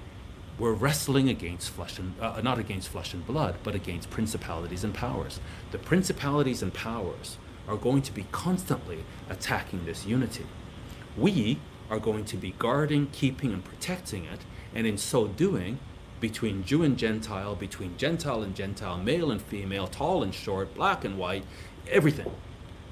we're 0.58 0.74
wrestling 0.74 1.30
against 1.30 1.72
flesh 1.72 2.00
and 2.00 2.13
uh, 2.22 2.39
not 2.42 2.60
against 2.60 2.89
flesh 2.89 3.13
and 3.13 3.25
blood, 3.25 3.56
but 3.63 3.75
against 3.75 4.10
principalities 4.10 4.84
and 4.84 4.94
powers. 4.94 5.39
The 5.72 5.80
principalities 5.80 6.62
and 6.62 6.74
powers 6.74 7.38
are 7.68 7.75
going 7.75 8.01
to 8.03 8.12
be 8.12 8.25
constantly 8.32 9.03
attacking 9.30 9.86
this 9.86 10.06
unity. 10.06 10.46
We 11.18 11.60
are 11.89 12.00
going 12.00 12.25
to 12.25 12.38
be 12.38 12.53
guarding, 12.60 13.08
keeping, 13.08 13.51
and 13.51 13.63
protecting 13.63 14.25
it, 14.25 14.42
and 14.74 14.86
in 14.88 14.98
so 14.98 15.27
doing, 15.27 15.80
between 16.24 16.63
Jew 16.63 16.84
and 16.84 16.98
Gentile, 16.98 17.53
between 17.53 17.98
Gentile 17.98 18.44
and 18.44 18.56
Gentile, 18.56 18.98
male 18.98 19.30
and 19.30 19.42
female, 19.42 19.88
tall 19.88 20.24
and 20.24 20.34
short, 20.34 20.74
black 20.74 21.03
and 21.03 21.18
white, 21.18 21.44
everything. 21.92 22.32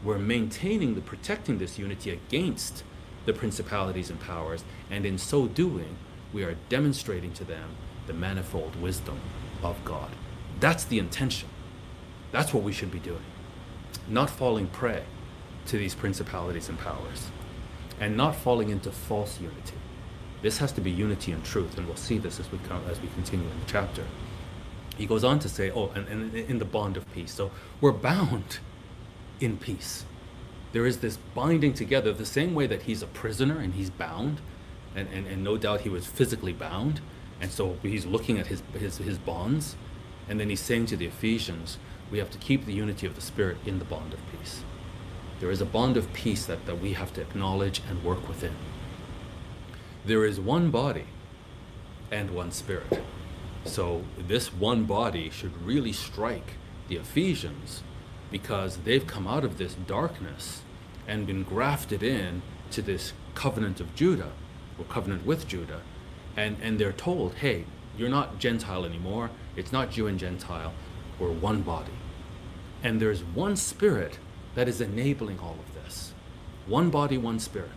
We're 0.04 0.20
maintaining 0.20 0.96
the 0.96 1.02
protecting 1.02 1.58
this 1.58 1.80
unity 1.80 2.10
against 2.10 2.84
the 3.26 3.32
principalities 3.32 4.10
and 4.10 4.20
powers, 4.20 4.66
and 4.90 5.06
in 5.06 5.18
so 5.18 5.48
doing, 5.48 5.96
we 6.34 6.44
are 6.44 6.58
demonstrating 6.68 7.32
to 7.36 7.46
them 7.46 7.70
the 8.06 8.12
manifold 8.12 8.76
wisdom 8.82 9.22
of 9.64 9.82
God. 9.86 10.12
That's 10.60 10.84
the 10.84 11.00
intention. 11.00 11.48
That's 12.34 12.54
what 12.54 12.64
we 12.64 12.74
should 12.74 12.92
be 12.92 13.00
doing. 13.00 13.24
Not 14.10 14.30
falling 14.30 14.68
prey 14.68 15.06
to 15.68 15.78
these 15.78 15.96
principalities 15.96 16.68
and 16.68 16.78
powers, 16.78 17.30
and 17.98 18.18
not 18.18 18.36
falling 18.36 18.68
into 18.68 18.92
false 18.92 19.40
unity. 19.40 19.81
This 20.42 20.58
has 20.58 20.72
to 20.74 20.82
be 20.82 20.90
unity 20.90 21.32
and 21.32 21.44
truth, 21.44 21.78
and 21.78 21.86
we'll 21.88 21.96
see 21.96 22.18
this 22.18 22.40
as 22.40 22.52
we 22.52 22.58
come, 22.60 22.82
as 22.90 23.00
we 23.00 23.08
continue 23.10 23.46
in 23.46 23.60
the 23.60 23.66
chapter. 23.68 24.04
He 24.98 25.06
goes 25.06 25.24
on 25.24 25.40
to 25.40 25.50
say, 25.50 25.72
"Oh, 25.72 25.92
and, 25.96 26.08
and 26.08 26.36
in 26.36 26.60
the 26.60 26.66
bond 26.66 26.98
of 26.98 27.12
peace." 27.14 27.34
So 27.34 27.52
we're 27.80 27.92
bound 27.92 28.60
in 29.40 29.58
peace. 29.58 30.06
There 30.74 30.86
is 30.86 31.00
this 31.00 31.18
binding 31.36 31.74
together, 31.74 32.14
the 32.14 32.26
same 32.26 32.54
way 32.54 32.66
that 32.68 32.84
he's 32.84 33.02
a 33.02 33.08
prisoner 33.08 33.60
and 33.60 33.74
he's 33.74 33.90
bound, 33.90 34.40
and, 34.96 35.08
and, 35.10 35.28
and 35.28 35.44
no 35.44 35.58
doubt 35.58 35.82
he 35.82 35.90
was 35.90 36.06
physically 36.06 36.54
bound, 36.54 37.02
and 37.42 37.52
so 37.52 37.78
he's 37.82 38.06
looking 38.06 38.40
at 38.40 38.48
his, 38.48 38.64
his, 38.74 38.98
his 38.98 39.18
bonds, 39.18 39.76
and 40.30 40.40
then 40.40 40.50
he's 40.50 40.62
saying 40.62 40.86
to 40.88 40.96
the 40.96 41.08
Ephesians, 41.08 41.78
we 42.10 42.20
have 42.20 42.32
to 42.32 42.38
keep 42.38 42.66
the 42.66 42.74
unity 42.74 43.06
of 43.06 43.16
the 43.16 43.22
Spirit 43.22 43.58
in 43.66 43.80
the 43.80 43.86
bond 43.86 44.14
of 44.14 44.20
peace. 44.32 44.64
There 45.40 45.52
is 45.52 45.60
a 45.60 45.66
bond 45.66 45.98
of 45.98 46.14
peace 46.14 46.46
that, 46.46 46.66
that 46.68 46.80
we 46.80 46.94
have 46.94 47.14
to 47.14 47.22
acknowledge 47.22 47.82
and 47.90 48.04
work 48.04 48.28
within. 48.28 48.56
There 50.04 50.26
is 50.26 50.40
one 50.40 50.72
body 50.72 51.06
and 52.12 52.32
one 52.32 52.52
spirit. 52.52 53.02
So 53.66 54.04
this 54.18 54.52
one 54.52 54.86
body 54.86 55.30
should 55.30 55.66
really 55.66 55.94
strike 55.94 56.54
the 56.88 56.96
Ephesians 56.96 57.84
because 58.32 58.78
they've 58.78 59.06
come 59.06 59.28
out 59.28 59.44
of 59.44 59.58
this 59.58 59.76
darkness 59.76 60.64
and 61.08 61.28
been 61.28 61.44
grafted 61.44 62.02
in 62.02 62.42
to 62.72 62.82
this 62.82 63.14
covenant 63.36 63.80
of 63.80 63.94
Judah 63.94 64.32
or 64.80 64.86
covenant 64.86 65.26
with 65.26 65.48
Judah. 65.48 65.82
And, 66.36 66.58
and 66.62 66.80
they're 66.80 66.94
told, 66.94 67.36
hey, 67.36 67.66
you're 67.98 68.10
not 68.10 68.40
Gentile 68.40 68.86
anymore. 68.86 69.30
It's 69.56 69.72
not 69.72 69.92
Jew 69.92 70.08
and 70.08 70.18
Gentile. 70.18 70.74
We're 71.20 71.32
one 71.32 71.62
body. 71.62 71.94
And 72.82 73.00
there's 73.00 73.24
one 73.24 73.56
spirit 73.56 74.18
that 74.56 74.68
is 74.68 74.82
enabling 74.82 75.40
all 75.40 75.58
of 75.60 75.74
this. 75.76 76.14
One 76.66 76.90
body, 76.90 77.18
one 77.18 77.40
spirit. 77.40 77.70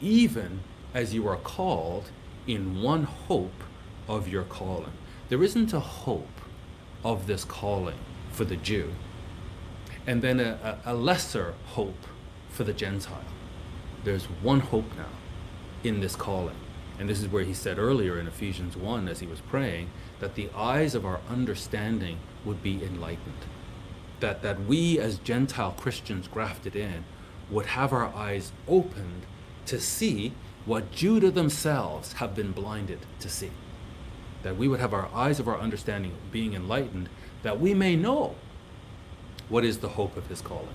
Even 0.00 0.60
as 0.94 1.14
you 1.14 1.26
are 1.28 1.36
called 1.36 2.10
in 2.46 2.82
one 2.82 3.04
hope 3.04 3.64
of 4.08 4.28
your 4.28 4.42
calling. 4.44 4.92
There 5.28 5.42
isn't 5.42 5.72
a 5.72 5.80
hope 5.80 6.40
of 7.04 7.26
this 7.26 7.44
calling 7.44 7.98
for 8.32 8.44
the 8.44 8.56
Jew, 8.56 8.92
and 10.06 10.22
then 10.22 10.40
a, 10.40 10.78
a, 10.84 10.94
lesser 10.94 11.54
hope 11.66 12.06
for 12.48 12.64
the 12.64 12.72
Gentile. 12.72 13.24
There's 14.04 14.24
one 14.24 14.60
hope 14.60 14.96
now 14.96 15.10
in 15.84 16.00
this 16.00 16.16
calling. 16.16 16.56
And 16.98 17.08
this 17.08 17.20
is 17.20 17.28
where 17.28 17.44
he 17.44 17.54
said 17.54 17.78
earlier 17.78 18.18
in 18.18 18.26
Ephesians 18.26 18.76
1 18.76 19.08
as 19.08 19.20
he 19.20 19.26
was 19.26 19.40
praying 19.40 19.90
that 20.18 20.34
the 20.34 20.50
eyes 20.54 20.94
of 20.94 21.06
our 21.06 21.20
understanding 21.30 22.18
would 22.44 22.62
be 22.62 22.82
enlightened. 22.84 23.46
That, 24.20 24.42
that 24.42 24.64
we 24.64 24.98
as 24.98 25.18
Gentile 25.18 25.72
Christians 25.72 26.28
grafted 26.28 26.76
in 26.76 27.04
would 27.48 27.66
have 27.66 27.92
our 27.92 28.14
eyes 28.14 28.52
opened 28.68 29.22
to 29.66 29.80
see 29.80 30.32
what 30.66 30.92
Judah 30.92 31.30
themselves 31.30 32.14
have 32.14 32.34
been 32.34 32.52
blinded 32.52 33.00
to 33.20 33.28
see. 33.28 33.50
That 34.42 34.56
we 34.56 34.68
would 34.68 34.80
have 34.80 34.92
our 34.92 35.08
eyes 35.14 35.40
of 35.40 35.48
our 35.48 35.58
understanding 35.58 36.12
being 36.30 36.54
enlightened, 36.54 37.08
that 37.42 37.60
we 37.60 37.74
may 37.74 37.96
know 37.96 38.34
what 39.48 39.64
is 39.64 39.78
the 39.78 39.90
hope 39.90 40.16
of 40.16 40.26
his 40.26 40.40
calling. 40.40 40.68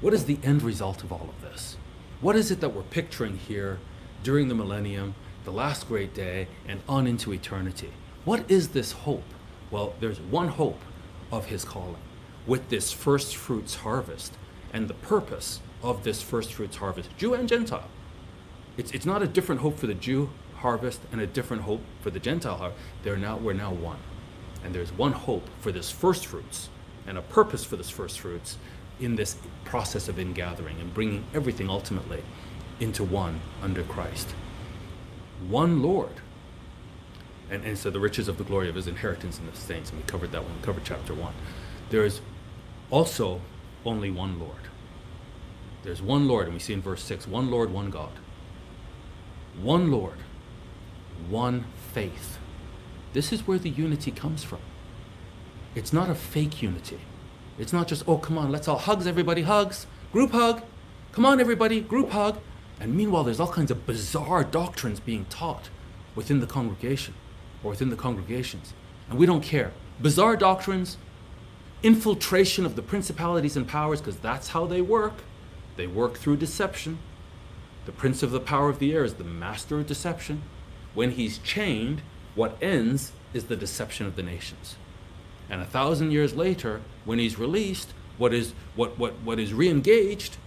What 0.00 0.14
is 0.14 0.24
the 0.24 0.38
end 0.42 0.62
result 0.62 1.02
of 1.02 1.12
all 1.12 1.28
of 1.28 1.42
this? 1.42 1.76
What 2.20 2.36
is 2.36 2.50
it 2.50 2.60
that 2.60 2.70
we're 2.70 2.82
picturing 2.82 3.36
here 3.36 3.78
during 4.22 4.48
the 4.48 4.54
millennium, 4.54 5.14
the 5.44 5.52
last 5.52 5.88
great 5.88 6.14
day, 6.14 6.48
and 6.66 6.80
on 6.88 7.06
into 7.06 7.32
eternity? 7.32 7.90
What 8.24 8.50
is 8.50 8.68
this 8.68 8.92
hope? 8.92 9.24
Well, 9.70 9.94
there's 10.00 10.20
one 10.20 10.48
hope 10.48 10.80
of 11.32 11.46
his 11.46 11.64
calling 11.64 12.00
with 12.46 12.68
this 12.68 12.92
first 12.92 13.36
fruits 13.36 13.76
harvest 13.76 14.34
and 14.72 14.88
the 14.88 14.94
purpose 14.94 15.60
of 15.82 16.04
this 16.04 16.22
first 16.22 16.52
fruits 16.52 16.76
harvest, 16.76 17.16
Jew 17.16 17.34
and 17.34 17.48
Gentile 17.48 17.88
it's, 18.76 18.90
it's 18.92 19.06
not 19.06 19.22
a 19.22 19.26
different 19.26 19.60
hope 19.60 19.78
for 19.78 19.86
the 19.86 19.94
Jew 19.94 20.30
harvest 20.56 21.00
and 21.12 21.20
a 21.20 21.26
different 21.26 21.62
hope 21.62 21.82
for 22.00 22.10
the 22.10 22.18
Gentile 22.18 22.56
harvest. 22.56 22.80
They're 23.02 23.16
now, 23.16 23.36
we're 23.36 23.52
now 23.52 23.72
one. 23.72 23.98
And 24.64 24.74
there's 24.74 24.92
one 24.92 25.12
hope 25.12 25.48
for 25.60 25.70
this 25.70 25.90
first 25.90 26.26
fruits 26.26 26.70
and 27.06 27.18
a 27.18 27.22
purpose 27.22 27.64
for 27.64 27.76
this 27.76 27.90
first 27.90 28.18
fruits 28.20 28.56
in 28.98 29.16
this 29.16 29.36
process 29.64 30.08
of 30.08 30.18
ingathering 30.18 30.80
and 30.80 30.92
bringing 30.94 31.24
everything 31.34 31.68
ultimately 31.68 32.22
into 32.80 33.04
one 33.04 33.40
under 33.62 33.82
Christ. 33.82 34.30
One 35.48 35.82
Lord. 35.82 36.14
And, 37.50 37.62
and 37.64 37.76
so 37.76 37.90
the 37.90 38.00
riches 38.00 38.26
of 38.26 38.38
the 38.38 38.44
glory 38.44 38.68
of 38.68 38.74
his 38.74 38.86
inheritance 38.86 39.38
in 39.38 39.46
the 39.46 39.54
saints, 39.54 39.90
and 39.90 40.00
we 40.00 40.06
covered 40.06 40.32
that 40.32 40.42
one, 40.42 40.56
we 40.56 40.62
covered 40.62 40.84
chapter 40.84 41.12
one. 41.12 41.34
There 41.90 42.04
is 42.04 42.20
also 42.90 43.42
only 43.84 44.10
one 44.10 44.40
Lord. 44.40 44.56
There's 45.82 46.00
one 46.00 46.26
Lord, 46.26 46.46
and 46.46 46.54
we 46.54 46.60
see 46.60 46.72
in 46.72 46.80
verse 46.80 47.02
6 47.04 47.28
one 47.28 47.50
Lord, 47.50 47.70
one 47.70 47.90
God 47.90 48.12
one 49.60 49.90
Lord, 49.90 50.18
one 51.28 51.64
faith. 51.92 52.38
This 53.12 53.32
is 53.32 53.46
where 53.46 53.58
the 53.58 53.70
unity 53.70 54.10
comes 54.10 54.42
from. 54.42 54.60
It's 55.74 55.92
not 55.92 56.10
a 56.10 56.14
fake 56.14 56.62
unity. 56.62 57.00
It's 57.58 57.72
not 57.72 57.88
just, 57.88 58.04
oh, 58.08 58.18
come 58.18 58.36
on, 58.36 58.50
let's 58.50 58.68
all 58.68 58.78
hugs, 58.78 59.06
everybody, 59.06 59.42
hugs, 59.42 59.86
group 60.12 60.32
hug. 60.32 60.62
Come 61.12 61.24
on, 61.24 61.40
everybody, 61.40 61.80
group 61.80 62.10
hug. 62.10 62.38
And 62.80 62.94
meanwhile, 62.94 63.22
there's 63.22 63.38
all 63.38 63.52
kinds 63.52 63.70
of 63.70 63.86
bizarre 63.86 64.42
doctrines 64.42 64.98
being 64.98 65.26
taught 65.26 65.70
within 66.16 66.40
the 66.40 66.46
congregation 66.46 67.14
or 67.62 67.70
within 67.70 67.90
the 67.90 67.96
congregations. 67.96 68.74
And 69.08 69.18
we 69.18 69.26
don't 69.26 69.42
care. 69.42 69.72
Bizarre 70.00 70.36
doctrines, 70.36 70.96
infiltration 71.82 72.66
of 72.66 72.74
the 72.74 72.82
principalities 72.82 73.56
and 73.56 73.68
powers, 73.68 74.00
because 74.00 74.16
that's 74.18 74.48
how 74.48 74.66
they 74.66 74.80
work. 74.80 75.14
They 75.76 75.86
work 75.86 76.16
through 76.16 76.38
deception. 76.38 76.98
The 77.86 77.92
prince 77.92 78.22
of 78.22 78.30
the 78.30 78.40
power 78.40 78.70
of 78.70 78.78
the 78.78 78.92
air 78.92 79.04
is 79.04 79.14
the 79.14 79.24
master 79.24 79.78
of 79.78 79.86
deception. 79.86 80.42
When 80.94 81.12
he's 81.12 81.38
chained, 81.38 82.02
what 82.34 82.56
ends 82.62 83.12
is 83.32 83.44
the 83.44 83.56
deception 83.56 84.06
of 84.06 84.16
the 84.16 84.22
nations. 84.22 84.76
And 85.50 85.60
a 85.60 85.66
thousand 85.66 86.12
years 86.12 86.34
later, 86.34 86.80
when 87.04 87.18
he's 87.18 87.38
released, 87.38 87.92
what 88.16 88.32
is 88.32 88.54
what 88.74 88.98
what 88.98 89.20
what 89.20 89.38
is 89.38 89.52
re-engaged, 89.52 90.38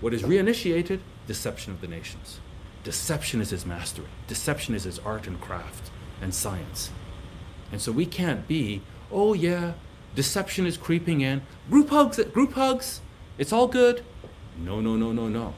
what 0.00 0.12
is 0.12 0.22
reinitiated, 0.22 1.00
deception 1.26 1.72
of 1.72 1.80
the 1.80 1.86
nations. 1.86 2.40
Deception 2.84 3.40
is 3.40 3.50
his 3.50 3.64
mastery. 3.64 4.08
Deception 4.26 4.74
is 4.74 4.84
his 4.84 4.98
art 4.98 5.26
and 5.26 5.40
craft 5.40 5.90
and 6.20 6.34
science. 6.34 6.90
And 7.70 7.80
so 7.80 7.92
we 7.92 8.04
can't 8.04 8.46
be, 8.46 8.82
oh 9.10 9.32
yeah, 9.32 9.74
deception 10.14 10.66
is 10.66 10.76
creeping 10.76 11.22
in. 11.22 11.42
Group 11.70 11.88
hugs, 11.88 12.22
group 12.24 12.52
hugs. 12.52 13.00
It's 13.38 13.52
all 13.52 13.68
good. 13.68 14.04
No, 14.58 14.80
no, 14.80 14.96
no, 14.96 15.12
no, 15.12 15.28
no 15.28 15.54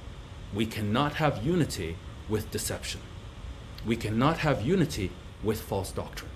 we 0.54 0.66
cannot 0.66 1.14
have 1.14 1.44
unity 1.44 1.96
with 2.28 2.50
deception. 2.50 3.00
We 3.84 3.96
cannot 3.96 4.38
have 4.38 4.62
unity 4.62 5.10
with 5.42 5.60
false 5.60 5.92
doctrine. 5.92 6.30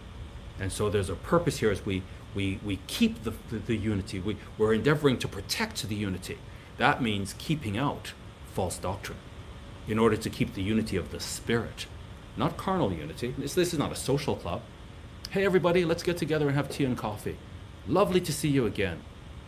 And 0.61 0.72
so 0.72 0.90
there's 0.90 1.09
a 1.09 1.14
purpose 1.14 1.59
here 1.59 1.70
as 1.70 1.87
we, 1.87 2.02
we, 2.35 2.61
we 2.64 2.81
keep 2.87 3.22
the, 3.22 3.33
the, 3.50 3.59
the 3.59 3.76
unity. 3.76 4.20
We, 4.20 4.37
we're 4.57 4.74
endeavoring 4.74 5.18
to 5.18 5.28
protect 5.28 5.88
the 5.88 5.94
unity. 5.94 6.38
That 6.76 7.02
means 7.02 7.35
keeping 7.38 7.78
out 7.78 8.12
false 8.52 8.76
doctrine 8.78 9.18
in 9.87 9.98
order 9.98 10.16
to 10.16 10.28
keep 10.28 10.54
the 10.54 10.62
unity 10.62 10.96
of 10.96 11.11
the 11.11 11.20
spirit, 11.20 11.87
not 12.37 12.57
carnal 12.57 12.92
unity. 12.92 13.35
This, 13.38 13.54
this 13.54 13.72
is 13.72 13.78
not 13.78 13.92
a 13.92 13.96
social 13.96 14.37
club. 14.37 14.62
Hey, 15.31 15.44
everybody, 15.44 15.85
let's 15.85 16.02
get 16.02 16.16
together 16.16 16.46
and 16.46 16.57
have 16.57 16.68
tea 16.68 16.85
and 16.85 16.96
coffee. 16.96 17.37
Lovely 17.87 18.20
to 18.20 18.33
see 18.33 18.48
you 18.48 18.66
again. 18.66 19.00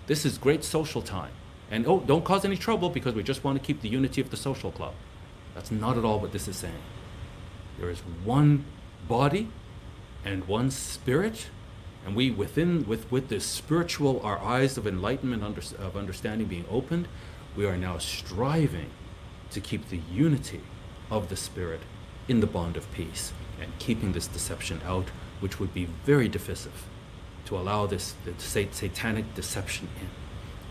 This 0.06 0.24
is 0.24 0.38
great 0.38 0.64
social 0.64 1.02
time. 1.02 1.32
And 1.70 1.86
oh, 1.86 2.00
don't 2.00 2.24
cause 2.24 2.44
any 2.44 2.56
trouble 2.56 2.90
because 2.90 3.14
we 3.14 3.22
just 3.22 3.44
want 3.44 3.60
to 3.60 3.64
keep 3.64 3.80
the 3.80 3.88
unity 3.88 4.20
of 4.20 4.30
the 4.30 4.36
social 4.36 4.72
club. 4.72 4.94
That's 5.54 5.70
not 5.70 5.96
at 5.96 6.04
all 6.04 6.18
what 6.18 6.32
this 6.32 6.48
is 6.48 6.56
saying. 6.56 6.82
There 7.78 7.90
is 7.90 8.00
one 8.24 8.64
body 9.08 9.48
and 10.24 10.46
one 10.46 10.70
spirit, 10.70 11.48
and 12.04 12.14
we 12.14 12.30
within 12.30 12.86
with 12.86 13.10
with 13.10 13.28
this 13.28 13.44
spiritual, 13.44 14.20
our 14.22 14.38
eyes 14.38 14.76
of 14.76 14.86
enlightenment 14.86 15.42
under, 15.42 15.62
of 15.78 15.96
understanding 15.96 16.46
being 16.46 16.66
opened, 16.70 17.08
we 17.56 17.66
are 17.66 17.76
now 17.76 17.98
striving 17.98 18.90
to 19.50 19.60
keep 19.60 19.88
the 19.88 20.00
unity 20.12 20.60
of 21.10 21.28
the 21.28 21.36
spirit 21.36 21.80
in 22.28 22.40
the 22.40 22.46
bond 22.46 22.76
of 22.76 22.90
peace 22.92 23.32
and 23.60 23.78
keeping 23.78 24.12
this 24.12 24.26
deception 24.26 24.80
out, 24.84 25.08
which 25.40 25.58
would 25.58 25.74
be 25.74 25.86
very 26.04 26.28
divisive 26.28 26.86
to 27.44 27.56
allow 27.56 27.86
this 27.86 28.14
the 28.24 28.34
satanic 28.38 29.34
deception 29.34 29.88
in. 30.00 30.19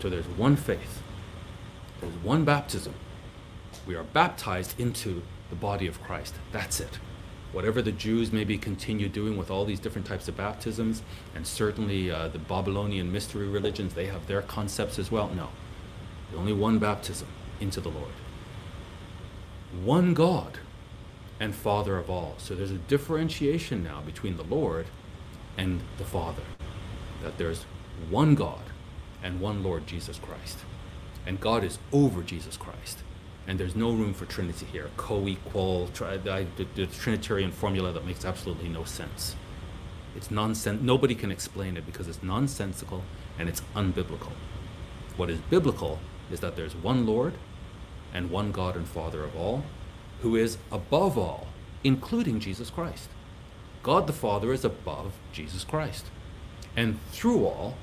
So 0.00 0.08
there's 0.08 0.26
one 0.26 0.56
faith, 0.56 1.02
there's 2.00 2.14
one 2.22 2.44
baptism. 2.44 2.94
We 3.86 3.94
are 3.94 4.02
baptized 4.02 4.78
into 4.80 5.22
the 5.50 5.56
body 5.56 5.86
of 5.86 6.02
Christ. 6.02 6.34
That's 6.52 6.80
it. 6.80 6.98
Whatever 7.52 7.82
the 7.82 7.92
Jews 7.92 8.32
maybe 8.32 8.56
continue 8.56 9.08
doing 9.08 9.36
with 9.36 9.50
all 9.50 9.64
these 9.64 9.80
different 9.80 10.06
types 10.06 10.28
of 10.28 10.36
baptisms, 10.36 11.02
and 11.34 11.46
certainly 11.46 12.10
uh, 12.10 12.28
the 12.28 12.38
Babylonian 12.38 13.12
mystery 13.12 13.48
religions, 13.48 13.94
they 13.94 14.06
have 14.06 14.26
their 14.26 14.40
concepts 14.42 14.98
as 14.98 15.10
well. 15.10 15.28
No. 15.34 15.48
There's 16.28 16.40
only 16.40 16.52
one 16.52 16.78
baptism 16.78 17.28
into 17.58 17.80
the 17.80 17.88
Lord. 17.90 18.12
One 19.84 20.14
God 20.14 20.60
and 21.40 21.54
Father 21.54 21.98
of 21.98 22.08
all. 22.08 22.34
So 22.38 22.54
there's 22.54 22.70
a 22.70 22.78
differentiation 22.78 23.82
now 23.82 24.00
between 24.00 24.36
the 24.36 24.44
Lord 24.44 24.86
and 25.58 25.80
the 25.98 26.04
Father. 26.04 26.42
That 27.22 27.36
there's 27.36 27.64
one 28.08 28.34
God 28.34 28.69
and 29.22 29.40
one 29.40 29.62
Lord 29.62 29.86
Jesus 29.86 30.18
Christ. 30.18 30.58
And 31.26 31.40
God 31.40 31.64
is 31.64 31.78
over 31.92 32.22
Jesus 32.22 32.56
Christ. 32.56 32.98
And 33.46 33.58
there's 33.58 33.76
no 33.76 33.90
room 33.90 34.14
for 34.14 34.26
Trinity 34.26 34.66
here. 34.66 34.90
Co 34.96 35.26
equal, 35.26 35.88
tri- 35.88 36.16
the, 36.16 36.46
the, 36.74 36.86
Trinitarian 36.86 37.50
formula 37.50 37.92
that 37.92 38.06
makes 38.06 38.24
absolutely 38.24 38.68
no 38.68 38.84
sense. 38.84 39.34
It's 40.16 40.30
nonsense. 40.30 40.82
Nobody 40.82 41.14
can 41.14 41.30
explain 41.30 41.76
it 41.76 41.86
because 41.86 42.08
it's 42.08 42.22
nonsensical 42.22 43.02
and 43.38 43.48
it's 43.48 43.62
unbiblical. 43.74 44.32
What 45.16 45.30
is 45.30 45.38
biblical 45.50 45.98
is 46.30 46.40
that 46.40 46.56
there's 46.56 46.74
one 46.74 47.06
Lord 47.06 47.34
and 48.12 48.30
one 48.30 48.52
God 48.52 48.76
and 48.76 48.86
Father 48.86 49.22
of 49.24 49.36
all, 49.36 49.64
who 50.22 50.36
is 50.36 50.58
above 50.70 51.16
all, 51.16 51.48
including 51.84 52.40
Jesus 52.40 52.70
Christ. 52.70 53.08
God 53.82 54.06
the 54.06 54.12
Father 54.12 54.52
is 54.52 54.64
above 54.64 55.14
Jesus 55.32 55.64
Christ. 55.64 56.06
And 56.76 56.98
through 57.10 57.46
all, 57.46 57.76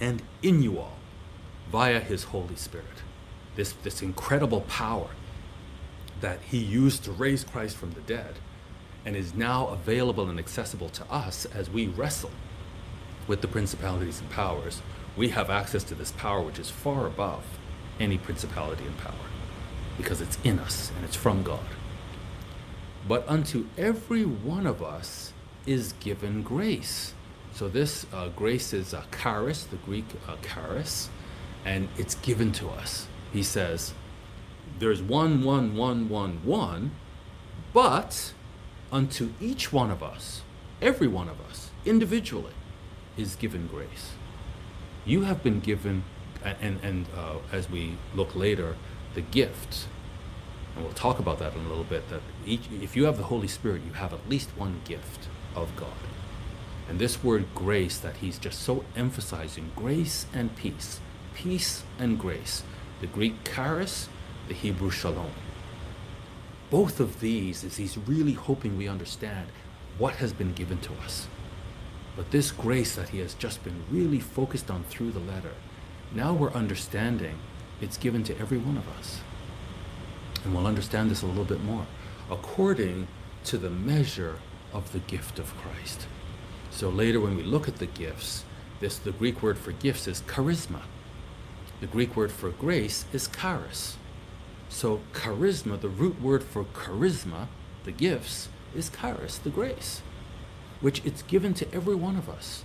and 0.00 0.22
in 0.42 0.62
you 0.62 0.78
all 0.78 0.96
via 1.70 2.00
his 2.00 2.24
Holy 2.24 2.56
Spirit. 2.56 2.86
This, 3.56 3.72
this 3.72 4.02
incredible 4.02 4.62
power 4.62 5.08
that 6.20 6.40
he 6.50 6.58
used 6.58 7.04
to 7.04 7.12
raise 7.12 7.44
Christ 7.44 7.76
from 7.76 7.92
the 7.92 8.00
dead 8.00 8.34
and 9.04 9.16
is 9.16 9.34
now 9.34 9.68
available 9.68 10.28
and 10.28 10.38
accessible 10.38 10.88
to 10.90 11.04
us 11.10 11.46
as 11.46 11.70
we 11.70 11.86
wrestle 11.86 12.30
with 13.26 13.40
the 13.40 13.48
principalities 13.48 14.20
and 14.20 14.30
powers. 14.30 14.82
We 15.16 15.28
have 15.30 15.50
access 15.50 15.84
to 15.84 15.94
this 15.94 16.12
power 16.12 16.40
which 16.40 16.58
is 16.58 16.70
far 16.70 17.06
above 17.06 17.44
any 18.00 18.18
principality 18.18 18.84
and 18.84 18.96
power 18.98 19.14
because 19.96 20.20
it's 20.20 20.38
in 20.44 20.58
us 20.58 20.92
and 20.96 21.04
it's 21.04 21.16
from 21.16 21.42
God. 21.42 21.66
But 23.06 23.28
unto 23.28 23.66
every 23.76 24.24
one 24.24 24.66
of 24.66 24.82
us 24.82 25.32
is 25.66 25.92
given 25.94 26.42
grace. 26.42 27.14
So 27.58 27.66
this 27.66 28.06
uh, 28.12 28.28
grace 28.36 28.72
is 28.72 28.94
uh, 28.94 29.02
charis, 29.20 29.64
the 29.64 29.78
Greek 29.78 30.04
uh, 30.28 30.36
charis, 30.46 31.10
and 31.64 31.88
it's 31.98 32.14
given 32.14 32.52
to 32.52 32.68
us. 32.68 33.08
He 33.32 33.42
says, 33.42 33.94
there's 34.78 35.02
one, 35.02 35.42
one, 35.42 35.74
one, 35.74 36.08
one, 36.08 36.38
one, 36.44 36.92
but 37.72 38.32
unto 38.92 39.32
each 39.40 39.72
one 39.72 39.90
of 39.90 40.04
us, 40.04 40.42
every 40.80 41.08
one 41.08 41.28
of 41.28 41.40
us, 41.50 41.70
individually, 41.84 42.52
is 43.16 43.34
given 43.34 43.66
grace. 43.66 44.12
You 45.04 45.22
have 45.22 45.42
been 45.42 45.58
given, 45.58 46.04
and, 46.44 46.78
and 46.84 47.06
uh, 47.16 47.38
as 47.50 47.68
we 47.68 47.96
look 48.14 48.36
later, 48.36 48.76
the 49.14 49.20
gift. 49.20 49.88
And 50.76 50.84
we'll 50.84 50.94
talk 50.94 51.18
about 51.18 51.40
that 51.40 51.54
in 51.54 51.64
a 51.64 51.68
little 51.68 51.82
bit. 51.82 52.08
That 52.08 52.20
each, 52.46 52.70
if 52.80 52.94
you 52.94 53.06
have 53.06 53.16
the 53.16 53.24
Holy 53.24 53.48
Spirit, 53.48 53.82
you 53.84 53.94
have 53.94 54.14
at 54.14 54.28
least 54.28 54.50
one 54.56 54.80
gift 54.84 55.26
of 55.56 55.74
God. 55.74 56.07
And 56.88 56.98
this 56.98 57.22
word 57.22 57.44
grace 57.54 57.98
that 57.98 58.16
he's 58.16 58.38
just 58.38 58.60
so 58.60 58.84
emphasizing 58.96 59.70
grace 59.76 60.26
and 60.32 60.54
peace, 60.56 61.00
peace 61.34 61.84
and 61.98 62.18
grace. 62.18 62.62
The 63.00 63.06
Greek 63.06 63.44
charis, 63.44 64.08
the 64.48 64.54
Hebrew 64.54 64.90
shalom. 64.90 65.32
Both 66.70 66.98
of 67.00 67.20
these 67.20 67.62
is 67.62 67.76
he's 67.76 67.98
really 67.98 68.32
hoping 68.32 68.76
we 68.76 68.88
understand 68.88 69.48
what 69.98 70.14
has 70.14 70.32
been 70.32 70.52
given 70.54 70.78
to 70.80 70.92
us. 71.04 71.28
But 72.16 72.30
this 72.30 72.50
grace 72.50 72.96
that 72.96 73.10
he 73.10 73.18
has 73.18 73.34
just 73.34 73.62
been 73.62 73.84
really 73.90 74.20
focused 74.20 74.70
on 74.70 74.84
through 74.84 75.12
the 75.12 75.20
letter, 75.20 75.52
now 76.14 76.32
we're 76.32 76.52
understanding 76.52 77.38
it's 77.80 77.96
given 77.96 78.24
to 78.24 78.38
every 78.38 78.58
one 78.58 78.76
of 78.76 78.88
us. 78.98 79.20
And 80.44 80.54
we'll 80.54 80.66
understand 80.66 81.10
this 81.10 81.22
a 81.22 81.26
little 81.26 81.44
bit 81.44 81.62
more 81.62 81.86
according 82.30 83.06
to 83.44 83.58
the 83.58 83.70
measure 83.70 84.38
of 84.72 84.92
the 84.92 84.98
gift 85.00 85.38
of 85.38 85.54
Christ. 85.56 86.06
So 86.78 86.90
later 86.90 87.18
when 87.18 87.36
we 87.36 87.42
look 87.42 87.66
at 87.66 87.78
the 87.78 87.86
gifts, 87.86 88.44
this 88.78 88.98
the 88.98 89.10
Greek 89.10 89.42
word 89.42 89.58
for 89.58 89.72
gifts 89.72 90.06
is 90.06 90.22
charisma. 90.22 90.82
The 91.80 91.88
Greek 91.88 92.14
word 92.14 92.30
for 92.30 92.50
grace 92.50 93.04
is 93.12 93.26
charis. 93.26 93.96
So 94.68 95.00
charisma, 95.12 95.80
the 95.80 95.88
root 95.88 96.22
word 96.22 96.44
for 96.44 96.62
charisma, 96.62 97.48
the 97.82 97.90
gifts, 97.90 98.48
is 98.76 98.90
charis, 98.90 99.38
the 99.38 99.50
grace, 99.50 100.02
which 100.80 101.04
it's 101.04 101.22
given 101.22 101.52
to 101.54 101.74
every 101.74 101.96
one 101.96 102.14
of 102.14 102.28
us 102.28 102.62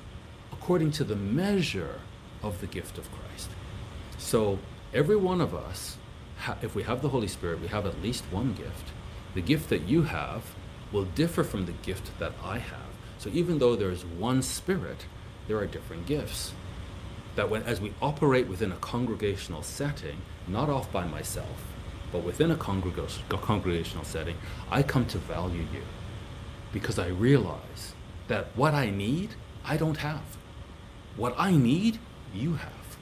according 0.52 0.92
to 0.92 1.04
the 1.04 1.16
measure 1.16 2.00
of 2.44 2.62
the 2.62 2.68
gift 2.68 3.00
of 3.00 3.10
Christ. 3.12 3.50
So 4.20 4.60
every 4.94 5.16
one 5.16 5.42
of 5.42 5.56
us, 5.56 5.98
if 6.62 6.76
we 6.76 6.84
have 6.84 7.02
the 7.02 7.10
Holy 7.10 7.28
Spirit, 7.28 7.62
we 7.62 7.68
have 7.70 7.88
at 7.88 8.04
least 8.04 8.26
one 8.30 8.54
gift. 8.54 8.92
The 9.34 9.42
gift 9.42 9.70
that 9.70 9.88
you 9.88 10.04
have 10.04 10.54
will 10.92 11.06
differ 11.06 11.44
from 11.44 11.66
the 11.66 11.72
gift 11.72 12.12
that 12.20 12.34
I 12.44 12.60
have. 12.60 12.94
So 13.24 13.30
even 13.30 13.60
though 13.60 13.78
there 13.78 13.90
is 13.90 14.04
one 14.04 14.42
Spirit, 14.42 15.06
there 15.48 15.56
are 15.56 15.66
different 15.66 16.06
gifts. 16.06 16.52
That 17.38 17.50
when, 17.50 17.64
as 17.64 17.80
we 17.80 17.94
operate 18.02 18.50
within 18.50 18.74
a 18.74 18.76
congregational 18.76 19.64
setting, 19.64 20.18
not 20.46 20.70
off 20.70 20.92
by 20.92 21.08
myself, 21.08 21.74
but 22.12 22.22
within 22.22 22.52
a, 22.52 22.56
a 22.56 23.38
congregational 23.38 24.04
setting, 24.04 24.36
I 24.70 24.84
come 24.84 25.06
to 25.06 25.20
value 25.20 25.66
you 25.74 25.84
because 26.74 27.00
I 27.00 27.08
realize 27.08 27.94
that 28.28 28.48
what 28.58 28.74
I 28.74 28.90
need, 28.90 29.36
I 29.64 29.78
don't 29.78 30.00
have. 30.00 30.36
What 31.16 31.34
I 31.38 31.52
need, 31.52 32.00
you 32.36 32.56
have. 32.56 32.98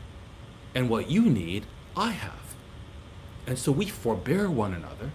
And 0.75 0.87
what 0.87 1.09
you 1.09 1.23
need, 1.23 1.65
I 1.97 2.11
have. 2.11 2.53
And 3.47 3.57
so 3.57 3.71
we 3.71 3.87
forbear 3.87 4.51
one 4.51 4.75
another 4.75 5.09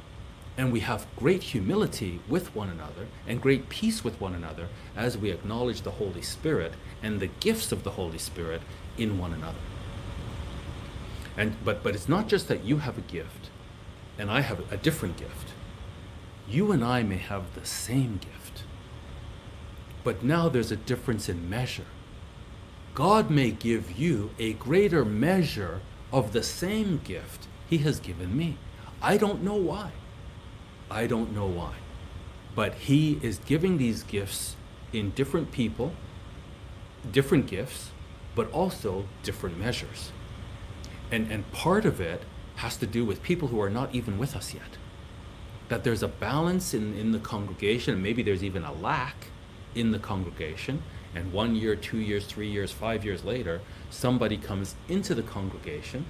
and 0.57 0.73
we 0.73 0.81
have 0.81 1.07
great 1.17 1.43
humility 1.43 2.21
with 2.29 2.55
one 2.55 2.71
another 2.71 3.07
and 3.27 3.43
great 3.43 3.69
peace 3.69 4.03
with 4.03 4.21
one 4.21 4.35
another 4.35 4.69
as 4.97 5.19
we 5.19 5.31
acknowledge 5.31 5.83
the 5.83 5.93
Holy 5.93 6.23
Spirit 6.23 6.73
and 7.03 7.21
the 7.21 7.27
gifts 7.27 7.73
of 7.73 7.85
the 7.85 7.93
Holy 7.93 8.19
Spirit 8.19 8.63
in 8.97 9.19
one 9.19 9.33
another. 9.33 9.59
And 11.37 11.57
but 11.65 11.83
but 11.83 11.95
it's 11.95 12.09
not 12.09 12.29
just 12.29 12.49
that 12.49 12.65
you 12.65 12.79
have 12.79 12.97
a 12.97 13.03
gift 13.03 13.51
and 14.19 14.31
I 14.31 14.41
have 14.41 14.73
a 14.73 14.79
different 14.79 15.19
gift. 15.19 15.51
You 16.49 16.73
and 16.73 16.83
I 16.83 17.03
may 17.03 17.19
have 17.19 17.55
the 17.55 17.67
same 17.67 18.19
gift. 18.19 18.63
But 20.05 20.23
now 20.23 20.49
there's 20.49 20.71
a 20.71 20.77
difference 20.77 21.29
in 21.29 21.51
measure. 21.51 21.87
God 22.95 23.31
may 23.31 23.51
give 23.51 23.99
you 23.99 24.31
a 24.39 24.55
greater 24.55 25.05
measure 25.05 25.81
of 26.13 26.33
the 26.33 26.43
same 26.43 27.01
gift 27.05 27.47
he 27.69 27.79
has 27.79 28.01
given 28.01 28.37
me. 28.37 28.57
I 29.03 29.19
don't 29.19 29.43
know 29.43 29.57
why. 29.57 29.91
I 30.91 31.07
don't 31.07 31.35
know 31.35 31.47
why. 31.47 31.75
But 32.55 32.75
he 32.75 33.19
is 33.23 33.39
giving 33.39 33.79
these 33.79 34.03
gifts 34.03 34.57
in 34.93 35.11
different 35.11 35.53
people, 35.53 35.93
different 37.11 37.47
gifts, 37.47 37.91
but 38.35 38.51
also 38.53 39.07
different 39.23 39.59
measures. 39.59 40.13
And, 41.11 41.31
and 41.31 41.51
part 41.53 41.85
of 41.85 42.01
it 42.01 42.23
has 42.57 42.77
to 42.79 42.87
do 42.87 43.05
with 43.05 43.23
people 43.23 43.49
who 43.49 43.61
are 43.61 43.71
not 43.71 43.95
even 43.95 44.19
with 44.19 44.35
us 44.35 44.55
yet. 44.55 44.79
That 45.69 45.85
there's 45.85 46.03
a 46.03 46.09
balance 46.09 46.73
in, 46.73 46.95
in 46.95 47.13
the 47.13 47.19
congregation, 47.19 47.95
and 47.95 48.03
maybe 48.03 48.23
there's 48.23 48.45
even 48.45 48.65
a 48.65 48.73
lack 48.73 49.29
in 49.75 49.91
the 49.91 49.99
congregation. 49.99 50.83
And 51.15 51.33
one 51.33 51.55
year, 51.55 51.77
two 51.77 51.99
years, 51.99 52.27
three 52.27 52.49
years, 52.49 52.73
five 52.73 53.05
years 53.05 53.25
later, 53.25 53.61
somebody 53.91 54.37
comes 54.37 54.75
into 54.89 55.15
the 55.15 55.23
congregation 55.23 56.07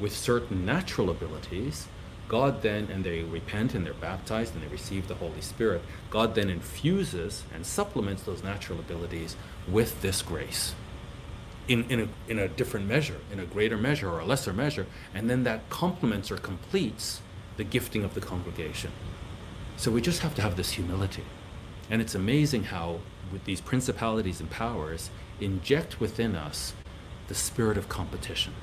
with 0.00 0.14
certain 0.14 0.64
natural 0.64 1.10
abilities. 1.10 1.88
God 2.28 2.62
then, 2.62 2.88
and 2.90 3.04
they 3.04 3.22
repent 3.22 3.74
and 3.74 3.84
they're 3.84 3.94
baptized 3.94 4.54
and 4.54 4.62
they 4.62 4.68
receive 4.68 5.08
the 5.08 5.14
Holy 5.14 5.40
Spirit. 5.40 5.82
God 6.10 6.34
then 6.34 6.48
infuses 6.48 7.44
and 7.54 7.66
supplements 7.66 8.22
those 8.22 8.42
natural 8.42 8.78
abilities 8.78 9.36
with 9.68 10.00
this 10.02 10.22
grace 10.22 10.74
in, 11.68 11.84
in, 11.90 12.00
a, 12.00 12.08
in 12.30 12.38
a 12.38 12.48
different 12.48 12.86
measure, 12.86 13.20
in 13.32 13.40
a 13.40 13.44
greater 13.44 13.76
measure 13.76 14.10
or 14.10 14.20
a 14.20 14.24
lesser 14.24 14.52
measure, 14.52 14.86
and 15.14 15.28
then 15.28 15.44
that 15.44 15.68
complements 15.70 16.30
or 16.30 16.36
completes 16.36 17.20
the 17.56 17.64
gifting 17.64 18.04
of 18.04 18.14
the 18.14 18.20
congregation. 18.20 18.90
So 19.76 19.90
we 19.90 20.00
just 20.00 20.20
have 20.20 20.34
to 20.36 20.42
have 20.42 20.56
this 20.56 20.72
humility. 20.72 21.24
And 21.90 22.00
it's 22.00 22.14
amazing 22.14 22.64
how, 22.64 23.00
with 23.32 23.44
these 23.44 23.60
principalities 23.60 24.40
and 24.40 24.50
powers, 24.50 25.10
inject 25.40 26.00
within 26.00 26.34
us 26.34 26.74
the 27.28 27.34
spirit 27.34 27.76
of 27.76 27.88
competition 27.88 28.54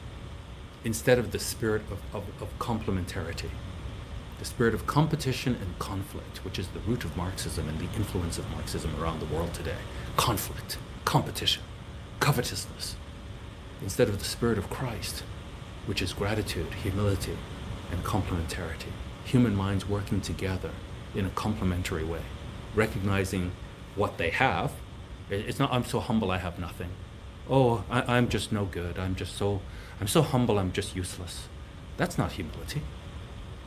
instead 0.84 1.20
of 1.20 1.32
the 1.32 1.39
spirit 1.39 1.84
of, 1.91 2.00
of, 2.13 2.24
of 2.41 2.58
complementarity. 2.60 3.50
The 4.39 4.46
spirit 4.46 4.74
of 4.74 4.88
competition 4.88 5.56
and 5.56 5.78
conflict, 5.78 6.44
which 6.44 6.58
is 6.58 6.67
the 6.70 6.80
root 6.80 7.04
of 7.04 7.15
Marxism 7.15 7.70
and 7.70 7.80
the 7.80 7.96
influence 7.96 8.39
of 8.39 8.50
Marxism 8.52 8.91
around 9.00 9.20
the 9.20 9.34
world 9.34 9.54
today. 9.54 9.78
Conflict, 10.17 10.78
competition 11.06 11.63
covetousness 12.22 12.96
instead 13.82 14.08
of 14.08 14.20
the 14.20 14.26
Spirit 14.26 14.58
of 14.58 14.70
Christ, 14.70 15.24
which 15.88 16.02
is 16.02 16.13
gratitude, 16.13 16.72
humility, 16.76 17.36
and 17.91 18.04
complementarity. 18.04 18.91
Human 19.26 19.56
minds 19.56 19.89
working 19.89 20.22
together 20.22 20.70
in 21.15 21.26
a 21.26 21.30
complementary 21.32 22.04
way, 22.04 22.22
recognizing 22.76 23.52
what 23.96 24.17
they 24.17 24.30
have. 24.30 24.72
It's 25.30 25.58
not, 25.60 25.74
I'm 25.74 25.84
so 25.84 26.00
humble, 26.00 26.30
I 26.30 26.38
have 26.38 26.60
nothing. 26.60 26.91
Oh, 27.49 27.84
I, 27.89 28.17
I'm 28.17 28.30
just 28.30 28.51
no 28.51 28.65
good. 28.65 28.97
I'm 28.97 29.15
just 29.15 29.36
so, 29.36 29.62
I'm 29.99 30.08
so 30.08 30.21
humble, 30.21 30.60
I'm 30.60 30.71
just 30.71 30.95
useless. 30.95 31.47
That's 31.97 32.17
not 32.17 32.34
humility. 32.34 32.82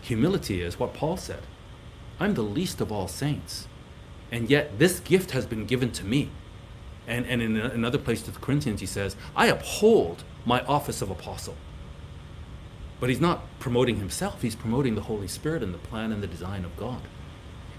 Humility 0.02 0.60
is 0.62 0.78
what 0.78 0.94
Paul 0.94 1.16
said 1.16 1.42
I'm 2.20 2.34
the 2.34 2.42
least 2.42 2.80
of 2.80 2.92
all 2.92 3.08
saints, 3.08 3.66
and 4.30 4.48
yet 4.48 4.78
this 4.78 5.00
gift 5.00 5.32
has 5.32 5.46
been 5.46 5.66
given 5.66 5.90
to 5.92 6.04
me. 6.04 6.30
And, 7.06 7.26
and 7.26 7.42
in 7.42 7.56
another 7.56 7.98
place 7.98 8.22
to 8.22 8.30
the 8.30 8.38
Corinthians, 8.38 8.80
he 8.80 8.86
says, 8.86 9.14
I 9.36 9.48
uphold 9.48 10.24
my 10.46 10.62
office 10.62 11.02
of 11.02 11.10
apostle. 11.10 11.56
But 12.98 13.10
he's 13.10 13.20
not 13.20 13.42
promoting 13.58 13.96
himself, 13.96 14.40
he's 14.40 14.54
promoting 14.54 14.94
the 14.94 15.02
Holy 15.02 15.28
Spirit 15.28 15.62
and 15.62 15.74
the 15.74 15.78
plan 15.78 16.12
and 16.12 16.22
the 16.22 16.26
design 16.26 16.64
of 16.64 16.76
God. 16.76 17.02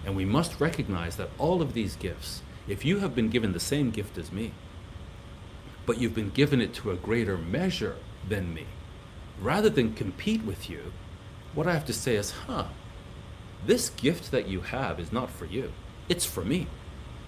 And 0.05 0.15
we 0.15 0.25
must 0.25 0.59
recognize 0.59 1.15
that 1.15 1.31
all 1.39 1.61
of 1.61 1.73
these 1.73 1.95
gifts, 1.95 2.43
if 2.67 2.85
you 2.85 2.99
have 2.99 3.15
been 3.15 3.29
given 3.29 3.53
the 3.53 3.59
same 3.59 3.89
gift 3.89 4.17
as 4.17 4.31
me, 4.31 4.51
but 5.85 5.99
you've 5.99 6.15
been 6.15 6.31
given 6.31 6.61
it 6.61 6.73
to 6.75 6.91
a 6.91 6.95
greater 6.95 7.37
measure 7.37 7.95
than 8.27 8.53
me, 8.53 8.65
rather 9.39 9.69
than 9.69 9.93
compete 9.93 10.43
with 10.43 10.69
you, 10.69 10.91
what 11.53 11.67
I 11.67 11.73
have 11.73 11.85
to 11.85 11.93
say 11.93 12.15
is, 12.15 12.31
huh, 12.31 12.65
this 13.65 13.89
gift 13.89 14.31
that 14.31 14.47
you 14.47 14.61
have 14.61 14.99
is 14.99 15.11
not 15.11 15.29
for 15.29 15.45
you, 15.45 15.71
it's 16.09 16.25
for 16.25 16.43
me 16.43 16.67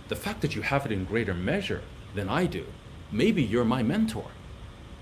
the 0.08 0.16
fact 0.16 0.42
that 0.42 0.56
you 0.56 0.62
have 0.62 0.86
it 0.86 0.92
in 0.92 1.06
greater 1.06 1.34
measure 1.34 1.82
than 2.16 2.30
I 2.30 2.46
do, 2.46 2.66
maybe 3.12 3.44
you're 3.44 3.66
my 3.66 3.84
mentor. 3.84 4.32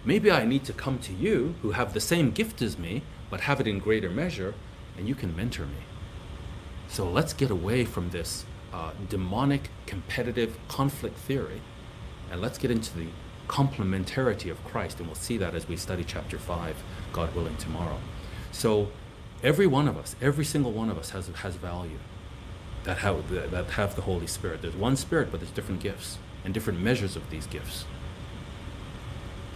Maybe 0.04 0.32
I 0.32 0.46
need 0.46 0.64
to 0.66 0.74
come 0.74 1.00
to 1.00 1.14
you 1.14 1.56
who 1.62 1.72
have 1.72 1.94
the 1.94 2.00
same 2.00 2.32
gift 2.32 2.62
as 2.62 2.78
me, 2.78 3.04
but 3.30 3.42
have 3.42 3.60
it 3.60 3.68
in 3.68 3.80
greater 3.80 4.10
measure, 4.10 4.54
and 4.98 5.08
you 5.08 5.16
can 5.16 5.36
mentor 5.36 5.66
me. 5.66 5.84
So 6.88 7.10
let's 7.10 7.34
get 7.34 7.50
away 7.50 7.86
from 7.86 8.12
this 8.12 8.46
uh, 8.72 8.92
demonic 9.10 9.70
competitive 9.86 10.58
conflict 10.68 11.18
theory, 11.18 11.62
and 12.32 12.42
let's 12.42 12.58
get 12.58 12.72
into 12.72 12.96
the 12.96 13.08
complementarity 13.48 14.50
of 14.52 14.64
Christ, 14.64 15.00
and 15.00 15.08
we'll 15.08 15.16
see 15.16 15.38
that 15.38 15.56
as 15.56 15.68
we 15.68 15.78
study 15.78 16.04
chapter 16.04 16.38
5, 16.38 16.76
God 17.14 17.34
willing, 17.36 17.58
tomorrow. 17.58 18.00
So, 18.52 18.92
every 19.44 19.68
one 19.68 19.88
of 19.88 19.98
us, 19.98 20.16
every 20.22 20.46
single 20.46 20.72
one 20.72 20.90
of 20.90 20.98
us 20.98 21.12
has, 21.12 21.28
has 21.28 21.56
value 21.56 22.00
that 22.84 23.00
have, 23.00 23.30
that 23.30 23.72
have 23.72 23.96
the 23.96 24.04
Holy 24.04 24.28
Spirit. 24.28 24.62
There's 24.62 24.76
one 24.76 24.96
Spirit, 24.96 25.32
but 25.32 25.40
there's 25.40 25.52
different 25.52 25.82
gifts 25.82 26.18
and 26.44 26.54
different 26.54 26.80
measures 26.80 27.16
of 27.16 27.30
these 27.30 27.48
gifts. 27.48 27.86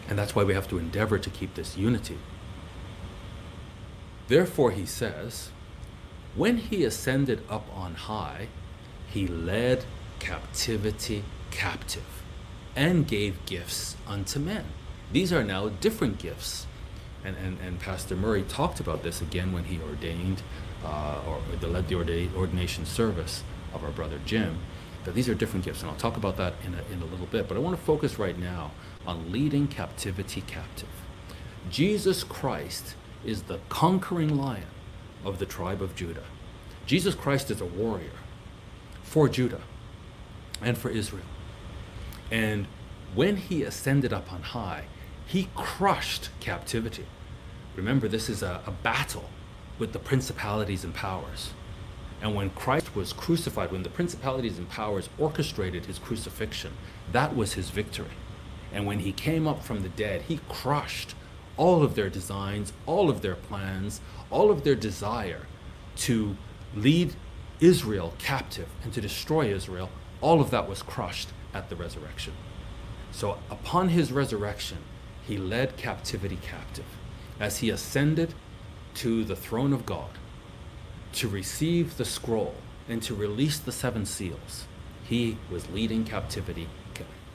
And 0.07 0.17
that's 0.17 0.35
why 0.35 0.43
we 0.43 0.55
have 0.55 0.67
to 0.69 0.79
endeavor 0.79 1.19
to 1.19 1.29
keep 1.29 1.53
this 1.53 1.77
unity. 1.77 2.17
Therefore, 4.27 4.71
he 4.71 4.85
says, 4.85 5.49
when 6.35 6.57
he 6.57 6.83
ascended 6.83 7.43
up 7.49 7.65
on 7.75 7.95
high, 7.95 8.47
he 9.07 9.27
led 9.27 9.85
captivity 10.19 11.23
captive 11.51 12.18
and 12.79 13.05
gave 13.05 13.45
gifts 13.45 13.97
unto 14.07 14.39
men. 14.39 14.63
These 15.11 15.33
are 15.33 15.43
now 15.43 15.67
different 15.67 16.17
gifts. 16.17 16.65
And, 17.25 17.35
and, 17.35 17.59
and 17.59 17.77
Pastor 17.77 18.15
Murray 18.15 18.43
talked 18.43 18.79
about 18.79 19.03
this 19.03 19.21
again 19.21 19.51
when 19.51 19.65
he 19.65 19.81
ordained 19.81 20.41
uh, 20.85 21.19
or 21.27 21.41
led 21.67 21.89
the 21.89 22.29
ordination 22.37 22.85
service 22.85 23.43
of 23.73 23.83
our 23.83 23.91
brother 23.91 24.17
Jim, 24.25 24.59
that 25.03 25.13
these 25.13 25.27
are 25.27 25.35
different 25.35 25.65
gifts. 25.65 25.81
And 25.81 25.91
I'll 25.91 25.97
talk 25.97 26.15
about 26.15 26.37
that 26.37 26.53
in 26.65 26.73
a, 26.73 26.81
in 26.93 27.01
a 27.01 27.05
little 27.05 27.25
bit. 27.25 27.49
But 27.49 27.57
I 27.57 27.59
want 27.59 27.77
to 27.77 27.83
focus 27.83 28.17
right 28.17 28.39
now 28.39 28.71
on 29.05 29.29
leading 29.29 29.67
captivity 29.67 30.39
captive. 30.39 30.87
Jesus 31.69 32.23
Christ 32.23 32.95
is 33.25 33.43
the 33.43 33.59
conquering 33.67 34.37
lion 34.37 34.71
of 35.25 35.39
the 35.39 35.45
tribe 35.45 35.81
of 35.81 35.97
Judah. 35.97 36.23
Jesus 36.85 37.13
Christ 37.13 37.51
is 37.51 37.59
a 37.59 37.65
warrior 37.65 38.19
for 39.03 39.27
Judah 39.27 39.61
and 40.61 40.77
for 40.77 40.89
Israel. 40.89 41.25
And 42.31 42.67
when 43.15 43.37
he 43.37 43.63
ascended 43.63 44.13
up 44.13 44.31
on 44.31 44.41
high, 44.41 44.85
he 45.25 45.49
crushed 45.55 46.29
captivity. 46.39 47.05
Remember, 47.75 48.07
this 48.07 48.29
is 48.29 48.41
a, 48.41 48.61
a 48.65 48.71
battle 48.71 49.29
with 49.77 49.93
the 49.93 49.99
principalities 49.99 50.83
and 50.83 50.93
powers. 50.93 51.51
And 52.21 52.35
when 52.35 52.49
Christ 52.49 52.95
was 52.95 53.13
crucified, 53.13 53.71
when 53.71 53.83
the 53.83 53.89
principalities 53.89 54.57
and 54.57 54.69
powers 54.69 55.09
orchestrated 55.17 55.85
his 55.85 55.99
crucifixion, 55.99 56.73
that 57.11 57.35
was 57.35 57.53
his 57.53 57.69
victory. 57.69 58.17
And 58.73 58.85
when 58.85 58.99
he 58.99 59.11
came 59.11 59.47
up 59.47 59.63
from 59.63 59.81
the 59.81 59.89
dead, 59.89 60.23
he 60.23 60.41
crushed 60.49 61.15
all 61.57 61.81
of 61.83 61.95
their 61.95 62.09
designs, 62.09 62.73
all 62.85 63.09
of 63.09 63.21
their 63.21 63.35
plans, 63.35 64.01
all 64.29 64.51
of 64.51 64.63
their 64.63 64.75
desire 64.75 65.47
to 65.97 66.35
lead 66.75 67.15
Israel 67.59 68.13
captive 68.19 68.67
and 68.83 68.93
to 68.93 69.01
destroy 69.01 69.53
Israel. 69.53 69.89
All 70.21 70.41
of 70.41 70.51
that 70.51 70.67
was 70.69 70.81
crushed 70.81 71.29
at 71.53 71.69
the 71.69 71.75
resurrection. 71.75 72.33
So 73.11 73.37
upon 73.49 73.89
his 73.89 74.11
resurrection, 74.11 74.79
he 75.25 75.37
led 75.37 75.77
captivity 75.77 76.39
captive. 76.41 76.85
As 77.39 77.57
he 77.59 77.69
ascended 77.69 78.33
to 78.95 79.23
the 79.23 79.35
throne 79.35 79.73
of 79.73 79.85
God 79.85 80.09
to 81.13 81.27
receive 81.27 81.97
the 81.97 82.05
scroll 82.05 82.55
and 82.87 83.01
to 83.03 83.15
release 83.15 83.59
the 83.59 83.71
seven 83.71 84.05
seals, 84.05 84.65
he 85.03 85.37
was 85.51 85.69
leading 85.69 86.03
captivity. 86.03 86.67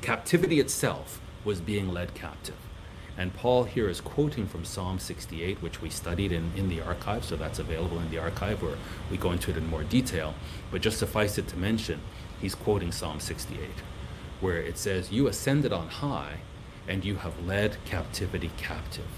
Captivity 0.01 0.61
itself 0.61 1.21
was 1.45 1.61
being 1.61 1.93
led 1.93 2.15
captive. 2.15 2.57
And 3.17 3.33
Paul 3.33 3.65
here 3.65 3.89
is 3.89 4.01
quoting 4.01 4.47
from 4.47 4.65
Psalm 4.65 4.99
68, 4.99 5.63
which 5.63 5.81
we 5.81 5.89
studied 5.89 6.33
in, 6.33 6.51
in 6.57 6.69
the 6.69 6.81
archive, 6.81 7.25
so 7.25 7.37
that's 7.37 7.61
available 7.61 8.01
in 8.01 8.11
the 8.11 8.19
archive 8.19 8.61
where 8.61 8.77
we 9.11 9.17
go 9.17 9.31
into 9.31 9.51
it 9.51 9.57
in 9.57 9.69
more 9.69 9.85
detail. 9.85 10.35
But 10.71 10.83
just 10.83 10.99
suffice 10.99 11.39
it 11.39 11.47
to 11.49 11.57
mention, 11.57 12.01
he's 12.41 12.57
quoting 12.57 12.91
Psalm 12.91 13.21
68 13.21 13.71
where 14.41 14.61
it 14.61 14.79
says, 14.79 15.13
You 15.13 15.27
ascended 15.27 15.73
on 15.73 15.89
high, 15.89 16.39
and 16.87 17.05
you 17.05 17.17
have 17.17 17.47
led 17.47 17.77
captivity 17.85 18.51
captive, 18.57 19.09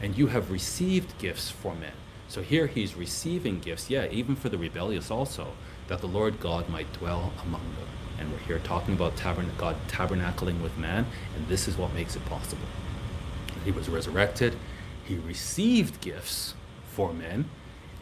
and 0.00 0.16
you 0.16 0.28
have 0.28 0.50
received 0.50 1.18
gifts 1.18 1.50
for 1.50 1.74
men. 1.74 1.92
So 2.28 2.42
here 2.42 2.66
he's 2.66 2.96
receiving 2.96 3.60
gifts, 3.60 3.88
yeah, 3.90 4.06
even 4.10 4.36
for 4.36 4.48
the 4.48 4.58
rebellious 4.58 5.10
also, 5.10 5.48
that 5.88 6.00
the 6.00 6.08
Lord 6.08 6.40
God 6.40 6.68
might 6.68 6.92
dwell 6.92 7.32
among 7.42 7.62
them. 7.62 7.88
And 8.18 8.32
we're 8.32 8.38
here 8.38 8.58
talking 8.58 8.94
about 8.94 9.16
tabern- 9.16 9.56
God 9.58 9.76
tabernacling 9.88 10.60
with 10.60 10.76
man, 10.76 11.06
and 11.36 11.46
this 11.48 11.68
is 11.68 11.76
what 11.76 11.94
makes 11.94 12.16
it 12.16 12.24
possible. 12.26 12.66
He 13.64 13.70
was 13.70 13.88
resurrected, 13.88 14.56
he 15.04 15.16
received 15.16 16.00
gifts 16.00 16.54
for 16.86 17.12
men, 17.12 17.48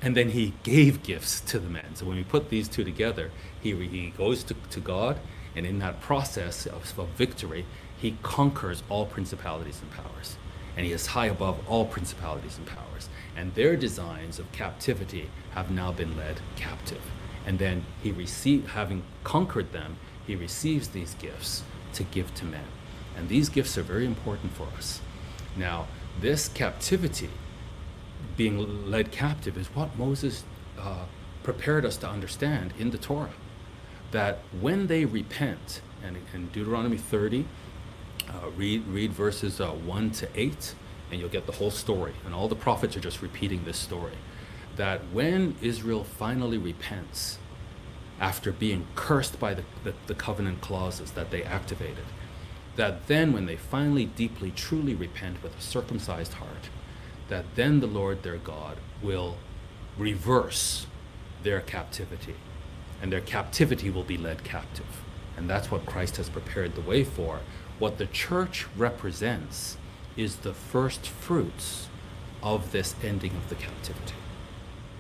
and 0.01 0.17
then 0.17 0.31
he 0.31 0.55
gave 0.63 1.03
gifts 1.03 1.41
to 1.41 1.59
the 1.59 1.69
men. 1.69 1.95
So 1.95 2.07
when 2.07 2.17
we 2.17 2.25
put 2.25 2.51
these 2.51 2.69
two 2.69 2.85
together, 2.85 3.31
he, 3.61 3.75
he 3.87 4.11
goes 4.11 4.45
to, 4.45 4.55
to 4.71 4.81
God, 4.81 5.19
and 5.57 5.67
in 5.67 5.79
that 5.79 6.01
process 6.01 6.67
of, 6.67 6.99
of 6.99 7.09
victory, 7.11 7.65
he 7.97 8.17
conquers 8.23 8.83
all 8.89 9.07
principalities 9.07 9.81
and 9.81 9.91
powers. 9.91 10.37
And 10.77 10.85
he 10.85 10.93
is 10.93 11.07
high 11.07 11.27
above 11.27 11.59
all 11.69 11.87
principalities 11.87 12.59
and 12.59 12.67
powers. 12.67 13.09
And 13.37 13.55
their 13.55 13.77
designs 13.77 14.39
of 14.39 14.51
captivity 14.53 15.31
have 15.53 15.71
now 15.71 15.93
been 15.93 16.17
led 16.17 16.41
captive. 16.57 17.03
And 17.47 17.59
then 17.59 17.85
he 18.03 18.11
receive, 18.11 18.71
having 18.71 19.05
conquered 19.23 19.73
them, 19.73 19.97
he 20.27 20.35
receives 20.35 20.89
these 20.89 21.15
gifts 21.15 21.63
to 21.95 22.03
give 22.03 22.35
to 22.35 22.45
men. 22.45 22.65
And 23.17 23.29
these 23.29 23.49
gifts 23.49 23.79
are 23.79 23.83
very 23.83 24.07
important 24.07 24.53
for 24.53 24.67
us. 24.77 25.01
Now, 25.57 25.87
this 26.21 26.49
captivity, 26.49 27.31
being 28.37 28.91
led 28.91 29.13
captive, 29.13 29.57
is 29.57 29.69
what 29.69 29.97
Moses 29.97 30.43
uh, 30.79 31.05
prepared 31.45 31.85
us 31.85 31.97
to 31.99 32.09
understand 32.09 32.73
in 32.79 32.91
the 32.91 32.99
Torah 32.99 33.35
that 34.15 34.39
when 34.61 34.87
they 34.87 35.05
repent, 35.05 35.81
and 36.05 36.17
in 36.33 36.47
Deuteronomy 36.51 36.97
30, 36.97 37.45
uh, 38.29 38.49
read, 38.57 38.87
read 38.87 39.13
verses 39.13 39.61
uh, 39.61 39.71
1 39.71 40.11
to 40.13 40.29
8, 40.37 40.75
and 41.11 41.21
you'll 41.21 41.29
get 41.29 41.47
the 41.47 41.53
whole 41.53 41.73
story. 41.73 42.13
And 42.25 42.33
all 42.33 42.47
the 42.47 42.55
prophets 42.55 42.97
are 42.97 43.01
just 43.01 43.23
repeating 43.23 43.65
this 43.65 43.77
story. 43.77 44.15
That 44.77 45.01
when 45.13 45.57
Israel 45.61 46.05
finally 46.05 46.59
repents, 46.59 47.39
after 48.21 48.53
being 48.53 48.87
cursed 48.95 49.41
by 49.41 49.53
the, 49.53 49.65
the, 49.83 49.95
the 50.07 50.15
covenant 50.15 50.61
clauses 50.61 51.11
that 51.11 51.33
they 51.33 51.43
activated, 51.43 52.05
that 52.77 53.09
then 53.09 53.33
when 53.33 53.47
they 53.47 53.57
finally 53.57 54.05
deeply, 54.05 54.53
truly 54.53 54.95
repent 54.95 55.43
with 55.43 55.59
a 55.59 55.61
circumcised 55.61 56.35
heart, 56.35 56.69
that 57.27 57.57
then 57.57 57.81
the 57.81 57.89
Lord 57.89 58.23
their 58.23 58.37
God 58.37 58.77
will 59.03 59.39
reverse 59.99 60.87
their 61.43 61.61
captivity 61.61 62.37
and 63.05 63.13
their 63.13 63.21
captivity 63.21 63.91
will 63.91 64.03
be 64.03 64.17
led 64.17 64.43
captive. 64.45 65.03
And 65.37 65.49
that's 65.49 65.71
what 65.71 65.85
Christ 65.85 66.17
has 66.17 66.31
prepared 66.31 66.75
the 66.75 66.81
way 66.81 67.05
for. 67.05 67.41
What 67.79 67.99
the 67.99 68.07
church 68.07 68.67
represents 68.79 69.77
is 70.17 70.37
the 70.37 70.55
first 70.55 71.07
fruits 71.07 71.89
of 72.43 72.73
this 72.73 72.95
ending 73.05 73.33
of 73.33 73.51
the 73.51 73.57
captivity. 73.57 74.15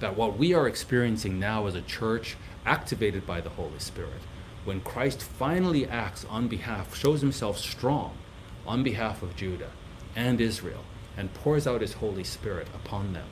That 0.00 0.18
what 0.18 0.36
we 0.36 0.52
are 0.52 0.68
experiencing 0.68 1.40
now 1.40 1.66
as 1.66 1.74
a 1.74 1.80
church 1.80 2.36
activated 2.66 3.26
by 3.26 3.40
the 3.40 3.48
Holy 3.48 3.78
Spirit, 3.78 4.20
when 4.66 4.82
Christ 4.82 5.22
finally 5.22 5.88
acts 5.88 6.26
on 6.26 6.46
behalf, 6.46 6.94
shows 6.94 7.22
himself 7.22 7.56
strong 7.56 8.18
on 8.66 8.82
behalf 8.82 9.22
of 9.22 9.34
Judah 9.34 9.70
and 10.14 10.42
Israel, 10.42 10.84
and 11.16 11.32
pours 11.32 11.66
out 11.66 11.80
his 11.80 11.94
Holy 11.94 12.24
Spirit 12.24 12.68
upon 12.74 13.14
them, 13.14 13.28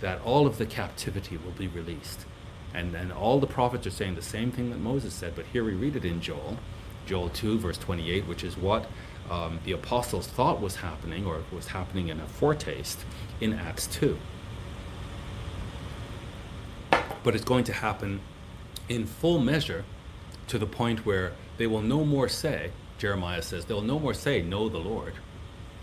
that 0.00 0.20
all 0.22 0.48
of 0.48 0.58
the 0.58 0.66
captivity 0.66 1.36
will 1.36 1.52
be 1.52 1.68
released 1.68 2.26
and, 2.74 2.94
and 2.94 3.12
all 3.12 3.40
the 3.40 3.46
prophets 3.46 3.86
are 3.86 3.90
saying 3.90 4.14
the 4.14 4.22
same 4.22 4.50
thing 4.52 4.70
that 4.70 4.78
Moses 4.78 5.12
said, 5.12 5.34
but 5.34 5.46
here 5.46 5.64
we 5.64 5.72
read 5.72 5.96
it 5.96 6.04
in 6.04 6.20
Joel, 6.20 6.58
Joel 7.06 7.28
2, 7.30 7.58
verse 7.58 7.78
28, 7.78 8.26
which 8.26 8.44
is 8.44 8.56
what 8.56 8.86
um, 9.30 9.58
the 9.64 9.72
apostles 9.72 10.26
thought 10.26 10.60
was 10.60 10.76
happening, 10.76 11.26
or 11.26 11.42
was 11.52 11.68
happening 11.68 12.08
in 12.08 12.20
a 12.20 12.26
foretaste 12.26 13.00
in 13.40 13.52
Acts 13.52 13.86
2. 13.88 14.18
But 17.22 17.34
it's 17.34 17.44
going 17.44 17.64
to 17.64 17.72
happen 17.72 18.20
in 18.88 19.06
full 19.06 19.38
measure 19.38 19.84
to 20.48 20.58
the 20.58 20.66
point 20.66 21.06
where 21.06 21.32
they 21.58 21.66
will 21.66 21.82
no 21.82 22.04
more 22.04 22.28
say, 22.28 22.72
Jeremiah 22.98 23.42
says, 23.42 23.64
they'll 23.64 23.82
no 23.82 23.98
more 23.98 24.14
say, 24.14 24.42
Know 24.42 24.68
the 24.68 24.78
Lord, 24.78 25.14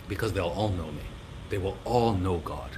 because 0.08 0.34
they'll 0.34 0.48
all 0.48 0.70
know 0.70 0.92
me. 0.92 1.04
They 1.50 1.58
will 1.58 1.78
all 1.86 2.14
know 2.14 2.38
God. 2.40 2.72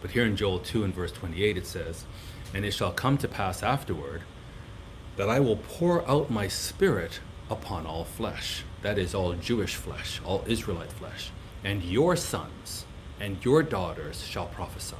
But 0.00 0.10
here 0.10 0.24
in 0.24 0.36
Joel 0.36 0.58
2 0.58 0.84
and 0.84 0.94
verse 0.94 1.12
28, 1.12 1.56
it 1.56 1.66
says, 1.66 2.04
and 2.54 2.64
it 2.64 2.72
shall 2.72 2.92
come 2.92 3.16
to 3.18 3.28
pass 3.28 3.62
afterward 3.62 4.22
that 5.16 5.28
I 5.28 5.40
will 5.40 5.56
pour 5.56 6.08
out 6.08 6.30
my 6.30 6.48
spirit 6.48 7.20
upon 7.50 7.86
all 7.86 8.04
flesh, 8.04 8.64
that 8.82 8.98
is, 8.98 9.14
all 9.14 9.32
Jewish 9.34 9.74
flesh, 9.74 10.20
all 10.24 10.44
Israelite 10.46 10.92
flesh. 10.92 11.30
And 11.62 11.82
your 11.82 12.16
sons 12.16 12.86
and 13.20 13.44
your 13.44 13.62
daughters 13.62 14.24
shall 14.24 14.46
prophesy, 14.46 14.96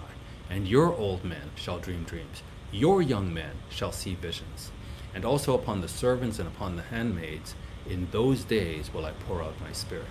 and 0.50 0.68
your 0.68 0.94
old 0.94 1.24
men 1.24 1.50
shall 1.54 1.78
dream 1.78 2.04
dreams. 2.04 2.42
Your 2.70 3.00
young 3.00 3.32
men 3.32 3.52
shall 3.70 3.92
see 3.92 4.14
visions. 4.14 4.70
And 5.14 5.24
also 5.24 5.54
upon 5.54 5.80
the 5.80 5.88
servants 5.88 6.38
and 6.38 6.46
upon 6.46 6.76
the 6.76 6.82
handmaids, 6.82 7.54
in 7.88 8.08
those 8.10 8.44
days 8.44 8.92
will 8.92 9.06
I 9.06 9.12
pour 9.26 9.42
out 9.42 9.60
my 9.60 9.72
spirit. 9.72 10.06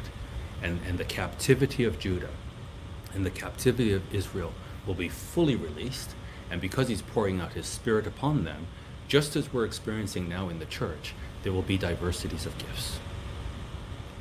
And, 0.61 0.79
and 0.87 0.97
the 0.97 1.05
captivity 1.05 1.83
of 1.83 1.99
Judah 1.99 2.31
and 3.13 3.25
the 3.25 3.31
captivity 3.31 3.93
of 3.93 4.13
Israel 4.13 4.53
will 4.85 4.95
be 4.95 5.09
fully 5.09 5.55
released, 5.55 6.15
and 6.49 6.59
because 6.61 6.87
he's 6.87 7.01
pouring 7.01 7.39
out 7.39 7.53
his 7.53 7.65
spirit 7.65 8.07
upon 8.07 8.43
them, 8.43 8.67
just 9.07 9.35
as 9.35 9.51
we're 9.51 9.65
experiencing 9.65 10.29
now 10.29 10.49
in 10.49 10.59
the 10.59 10.65
church, 10.65 11.13
there 11.43 11.53
will 11.53 11.61
be 11.61 11.77
diversities 11.77 12.45
of 12.45 12.57
gifts. 12.57 12.99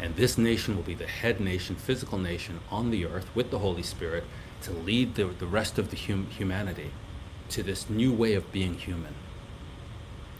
And 0.00 0.14
this 0.14 0.38
nation 0.38 0.76
will 0.76 0.82
be 0.82 0.94
the 0.94 1.06
head 1.06 1.40
nation, 1.40 1.74
physical 1.76 2.18
nation 2.18 2.60
on 2.70 2.90
the 2.90 3.04
earth 3.04 3.28
with 3.34 3.50
the 3.50 3.58
Holy 3.58 3.82
Spirit 3.82 4.24
to 4.62 4.72
lead 4.72 5.14
the, 5.14 5.24
the 5.26 5.46
rest 5.46 5.78
of 5.78 5.90
the 5.90 5.96
hum- 5.96 6.28
humanity 6.30 6.90
to 7.50 7.62
this 7.62 7.90
new 7.90 8.12
way 8.12 8.34
of 8.34 8.52
being 8.52 8.74
human. 8.74 9.14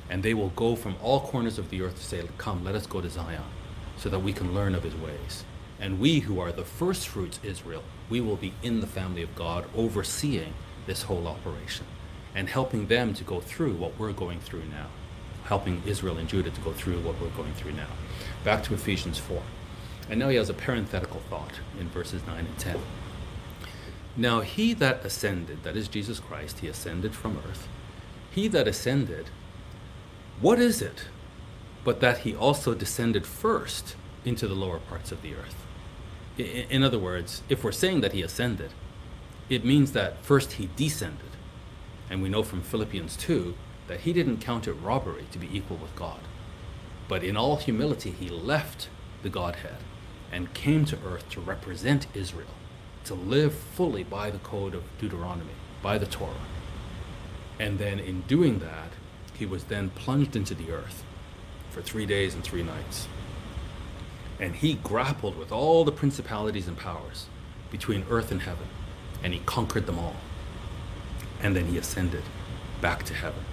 And 0.09 0.23
they 0.23 0.35
will 0.35 0.51
go 0.51 0.77
from 0.77 0.97
all 1.03 1.21
corners 1.21 1.59
of 1.59 1.71
the 1.71 1.83
earth 1.83 1.97
to 1.97 2.05
say, 2.05 2.27
Come, 2.39 2.65
let 2.65 2.75
us 2.75 2.87
go 2.87 3.01
to 3.01 3.11
Zion, 3.11 3.43
so 3.97 4.09
that 4.09 4.21
we 4.21 4.33
can 4.33 4.55
learn 4.55 4.75
of 4.75 4.85
his 4.85 4.95
ways. 4.95 5.45
And 5.81 6.01
we, 6.01 6.21
who 6.21 6.41
are 6.41 6.53
the 6.53 6.65
first 6.65 7.09
fruits, 7.09 7.39
Israel, 7.43 7.83
we 8.09 8.21
will 8.21 8.37
be 8.37 8.55
in 8.63 8.81
the 8.81 8.87
family 8.87 9.23
of 9.23 9.35
God, 9.35 9.67
overseeing 9.77 10.55
this 10.89 11.03
whole 11.03 11.29
operation 11.29 11.87
and 12.35 12.49
helping 12.49 12.89
them 12.89 13.15
to 13.15 13.23
go 13.23 13.41
through 13.41 13.75
what 13.75 13.97
we're 13.99 14.13
going 14.13 14.41
through 14.41 14.65
now, 14.65 14.87
helping 15.45 15.83
Israel 15.87 16.19
and 16.19 16.29
Judah 16.29 16.51
to 16.51 16.61
go 16.63 16.73
through 16.73 16.99
what 17.01 17.21
we're 17.21 17.29
going 17.31 17.53
through 17.53 17.73
now. 17.73 17.87
Back 18.43 18.65
to 18.65 18.75
Ephesians 18.75 19.19
4. 19.19 19.41
And 20.11 20.19
now 20.19 20.29
he 20.31 20.37
has 20.37 20.49
a 20.49 20.55
parenthetical 20.55 21.21
thought 21.29 21.61
in 21.79 21.89
verses 21.91 22.27
9 22.27 22.39
and 22.39 22.59
10. 22.59 22.79
Now 24.17 24.41
he 24.41 24.75
that 24.75 25.05
ascended, 25.05 25.63
that 25.63 25.77
is 25.77 25.87
Jesus 25.87 26.19
Christ, 26.19 26.59
he 26.61 26.67
ascended 26.67 27.15
from 27.15 27.41
earth. 27.49 27.69
He 28.31 28.49
that 28.49 28.67
ascended, 28.67 29.31
what 30.41 30.59
is 30.59 30.83
it 30.83 31.05
but 31.85 32.01
that 32.01 32.19
he 32.19 32.35
also 32.35 32.75
descended 32.75 33.27
first 33.27 33.95
into 34.25 34.49
the 34.49 34.55
lower 34.55 34.79
parts 34.79 35.13
of 35.13 35.23
the 35.23 35.35
earth? 35.35 35.65
In 36.37 36.83
other 36.83 36.99
words, 36.99 37.43
if 37.49 37.63
we're 37.63 37.73
saying 37.73 38.01
that 38.01 38.13
he 38.13 38.23
ascended, 38.23 38.71
it 39.49 39.65
means 39.65 39.93
that 39.93 40.25
first 40.25 40.53
he 40.53 40.71
descended. 40.77 41.31
And 42.11 42.23
we 42.23 42.29
know 42.29 42.43
from 42.43 42.63
Philippians 42.63 43.17
2 43.17 43.55
that 43.87 44.01
he 44.01 44.13
didn't 44.13 44.41
count 44.41 44.69
it 44.69 44.73
robbery 44.73 45.27
to 45.33 45.39
be 45.39 45.49
equal 45.57 45.77
with 45.77 45.95
God. 45.97 46.21
But 47.09 47.25
in 47.25 47.37
all 47.37 47.57
humility, 47.57 48.11
he 48.11 48.29
left 48.29 48.89
the 49.23 49.31
Godhead 49.31 49.79
and 50.31 50.53
came 50.53 50.85
to 50.87 50.99
earth 51.07 51.29
to 51.31 51.41
represent 51.41 52.07
Israel 52.15 52.55
to 53.09 53.15
live 53.15 53.55
fully 53.55 54.05
by 54.05 54.31
the 54.31 54.39
code 54.39 54.75
of 54.75 54.83
Deuteronomy, 54.99 55.55
by 55.83 55.97
the 55.97 56.05
Torah. 56.05 56.45
And 57.59 57.79
then 57.79 57.99
in 57.99 58.21
doing 58.23 58.59
that, 58.59 58.91
he 59.33 59.47
was 59.47 59.65
then 59.65 59.89
plunged 59.91 60.37
into 60.37 60.55
the 60.55 60.71
earth 60.71 61.05
for 61.71 61.81
three 61.81 62.05
days 62.05 62.35
and 62.35 62.45
three 62.45 62.63
nights. 62.63 63.09
And 64.39 64.57
he 64.57 64.75
grappled 64.75 65.39
with 65.39 65.51
all 65.51 65.85
the 65.85 65.93
principalities 65.93 66.69
and 66.69 66.77
powers 66.77 67.27
between 67.71 68.05
earth 68.11 68.31
and 68.31 68.43
heaven, 68.43 68.69
and 69.23 69.33
he 69.33 69.41
conquered 69.41 69.87
them 69.87 69.99
all. 69.99 70.17
And 71.41 71.55
then 71.55 71.67
he 71.67 71.79
ascended 71.79 72.25
back 72.81 73.05
to 73.05 73.15
heaven. 73.15 73.45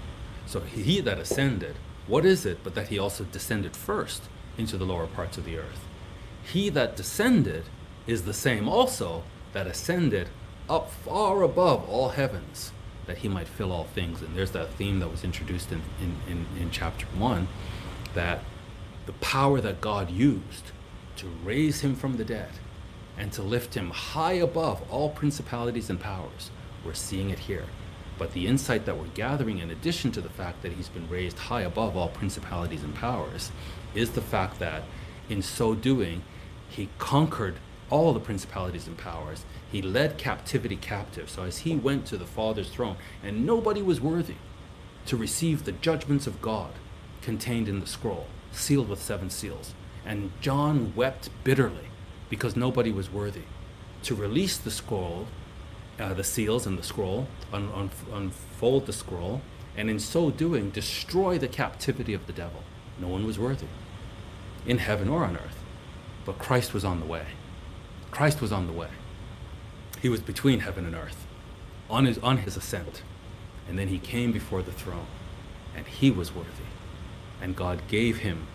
So 0.45 0.59
he 0.61 1.01
that 1.01 1.19
ascended, 1.19 1.75
what 2.07 2.25
is 2.25 2.45
it 2.45 2.59
but 2.63 2.75
that 2.75 2.87
he 2.89 2.99
also 2.99 3.23
descended 3.23 3.75
first 3.75 4.23
into 4.57 4.77
the 4.77 4.85
lower 4.85 5.07
parts 5.07 5.37
of 5.37 5.45
the 5.45 5.57
earth? 5.57 5.85
He 6.43 6.69
that 6.69 6.95
descended 6.95 7.65
is 8.05 8.23
the 8.23 8.33
same 8.33 8.69
also 8.69 9.23
that 9.53 9.67
ascended 9.67 10.29
up 10.69 10.91
far 10.91 11.41
above 11.41 11.87
all 11.89 12.09
heavens 12.09 12.71
that 13.07 13.19
he 13.19 13.27
might 13.27 13.47
fill 13.47 13.71
all 13.71 13.85
things. 13.85 14.21
And 14.21 14.35
there's 14.35 14.51
that 14.51 14.69
theme 14.73 14.99
that 14.99 15.09
was 15.09 15.23
introduced 15.23 15.71
in, 15.71 15.81
in, 15.99 16.15
in, 16.27 16.45
in, 16.59 16.71
chapter 16.71 17.05
1 17.05 17.47
that 18.13 18.41
the 19.05 19.13
power 19.13 19.61
that 19.61 19.81
God 19.81 20.09
used 20.09 20.71
to 21.17 21.27
raise 21.43 21.81
him 21.81 21.95
from 21.95 22.17
the 22.17 22.25
dead 22.25 22.49
and 23.17 23.31
to 23.33 23.41
lift 23.41 23.75
him 23.75 23.89
high 23.91 24.33
above 24.33 24.81
all 24.91 25.09
principalities 25.09 25.89
and 25.89 25.99
powers, 25.99 26.51
we're 26.83 26.93
seeing 26.93 27.29
it 27.29 27.39
here. 27.39 27.65
But 28.17 28.33
the 28.33 28.47
insight 28.47 28.85
that 28.85 28.97
we're 28.97 29.07
gathering, 29.07 29.57
in 29.57 29.71
addition 29.71 30.11
to 30.13 30.21
the 30.21 30.29
fact 30.29 30.61
that 30.61 30.73
he's 30.73 30.89
been 30.89 31.09
raised 31.09 31.37
high 31.37 31.61
above 31.61 31.97
all 31.97 32.09
principalities 32.09 32.83
and 32.83 32.95
powers, 32.95 33.51
is 33.93 34.11
the 34.11 34.21
fact 34.21 34.59
that 34.59 34.83
in 35.29 35.41
so 35.41 35.75
doing, 35.75 36.23
he 36.69 36.89
conquered 36.97 37.55
all 37.89 38.13
the 38.13 38.19
principalities 38.19 38.87
and 38.87 38.97
powers. 38.97 39.45
He 39.71 39.81
led 39.81 40.17
captivity 40.17 40.75
captive. 40.75 41.29
So 41.29 41.43
as 41.43 41.59
he 41.59 41.75
went 41.75 42.05
to 42.07 42.17
the 42.17 42.25
Father's 42.25 42.69
throne, 42.69 42.97
and 43.23 43.45
nobody 43.45 43.81
was 43.81 44.01
worthy 44.01 44.35
to 45.05 45.17
receive 45.17 45.65
the 45.65 45.71
judgments 45.71 46.25
of 46.25 46.41
God 46.41 46.71
contained 47.21 47.67
in 47.67 47.79
the 47.79 47.87
scroll, 47.87 48.27
sealed 48.51 48.89
with 48.89 49.01
seven 49.01 49.29
seals. 49.29 49.73
And 50.05 50.31
John 50.41 50.93
wept 50.95 51.29
bitterly 51.43 51.89
because 52.29 52.55
nobody 52.55 52.91
was 52.91 53.11
worthy 53.11 53.43
to 54.03 54.15
release 54.15 54.57
the 54.57 54.71
scroll, 54.71 55.27
uh, 55.99 56.13
the 56.13 56.23
seals 56.23 56.67
and 56.67 56.77
the 56.77 56.83
scroll, 56.83 57.27
un- 57.51 57.71
un- 57.73 57.89
unfold 58.13 58.85
the 58.85 58.93
scroll, 58.93 59.41
and 59.75 59.89
in 59.89 59.99
so 59.99 60.29
doing, 60.29 60.69
destroy 60.69 61.37
the 61.37 61.47
captivity 61.47 62.13
of 62.13 62.27
the 62.27 62.33
devil. 62.33 62.63
No 62.99 63.07
one 63.07 63.25
was 63.25 63.39
worthy 63.39 63.67
in 64.65 64.77
heaven 64.77 65.09
or 65.09 65.23
on 65.25 65.35
earth, 65.35 65.63
but 66.25 66.39
Christ 66.39 66.73
was 66.73 66.85
on 66.85 66.99
the 66.99 67.05
way. 67.05 67.25
Christ 68.11 68.41
was 68.41 68.51
on 68.51 68.67
the 68.67 68.73
way. 68.73 68.89
He 70.01 70.09
was 70.09 70.21
between 70.21 70.61
heaven 70.61 70.85
and 70.85 70.95
earth 70.95 71.25
on 71.89 72.05
his, 72.05 72.17
on 72.19 72.37
his 72.39 72.57
ascent. 72.57 73.03
And 73.67 73.77
then 73.79 73.87
he 73.87 73.97
came 73.97 74.31
before 74.31 74.61
the 74.61 74.71
throne, 74.71 75.07
and 75.75 75.87
he 75.87 76.11
was 76.11 76.33
worthy. 76.33 76.49
And 77.41 77.55
God 77.55 77.81
gave 77.87 78.17
him 78.17 78.47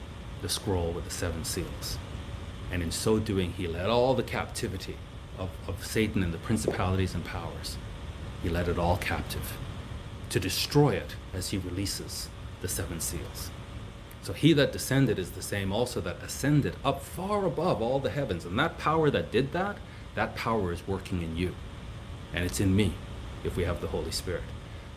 the 0.43 0.49
scroll 0.49 0.93
with 0.93 1.05
the 1.05 1.11
seven 1.11 1.45
seals. 1.45 1.99
And 2.71 2.83
in 2.83 2.91
so 2.91 3.19
doing, 3.19 3.53
he 3.53 3.67
led 3.67 3.91
all 3.91 4.15
the 4.15 4.23
captivity 4.23 4.97
of, 5.39 5.51
of 5.67 5.85
Satan 5.85 6.23
and 6.23 6.33
the 6.33 6.39
principalities 6.39 7.15
and 7.15 7.25
powers. 7.25 7.77
He 8.43 8.49
led 8.49 8.69
it 8.69 8.79
all 8.79 8.97
captive 8.97 9.57
to 10.31 10.41
destroy 10.41 10.91
it 10.95 11.17
as 11.35 11.51
he 11.51 11.59
releases 11.59 12.29
the 12.61 12.69
seven 12.69 13.01
seals. 13.01 13.51
So 14.23 14.33
he 14.33 14.53
that 14.53 14.73
descended 14.73 15.19
is 15.19 15.31
the 15.31 15.43
same 15.43 15.73
also 15.73 16.01
that 16.03 16.23
ascended 16.23 16.77
up 16.85 17.03
far 17.03 17.47
above 17.47 17.81
all 17.81 17.99
the 17.99 18.11
heavens. 18.11 18.45
And 18.45 18.59
that 18.59 18.79
power 18.79 19.11
that 19.11 19.33
did 19.33 19.53
that, 19.53 19.79
that 20.15 20.37
power 20.37 20.73
is 20.73 20.87
working 20.87 21.23
in 21.23 21.37
you. 21.37 21.55
And 22.33 22.45
it's 22.45 22.61
in 22.61 22.77
me, 22.77 22.95
if 23.43 23.57
we 23.57 23.65
have 23.65 23.81
the 23.81 23.89
Holy 23.89 24.13
Spirit, 24.13 24.45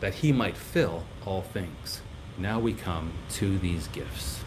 that 0.02 0.16
he 0.16 0.32
might 0.32 0.58
fill 0.58 1.04
all 1.26 1.42
things. 1.42 2.02
Now 2.38 2.60
we 2.60 2.74
come 2.74 3.14
to 3.32 3.58
these 3.58 3.88
gifts. 3.88 4.42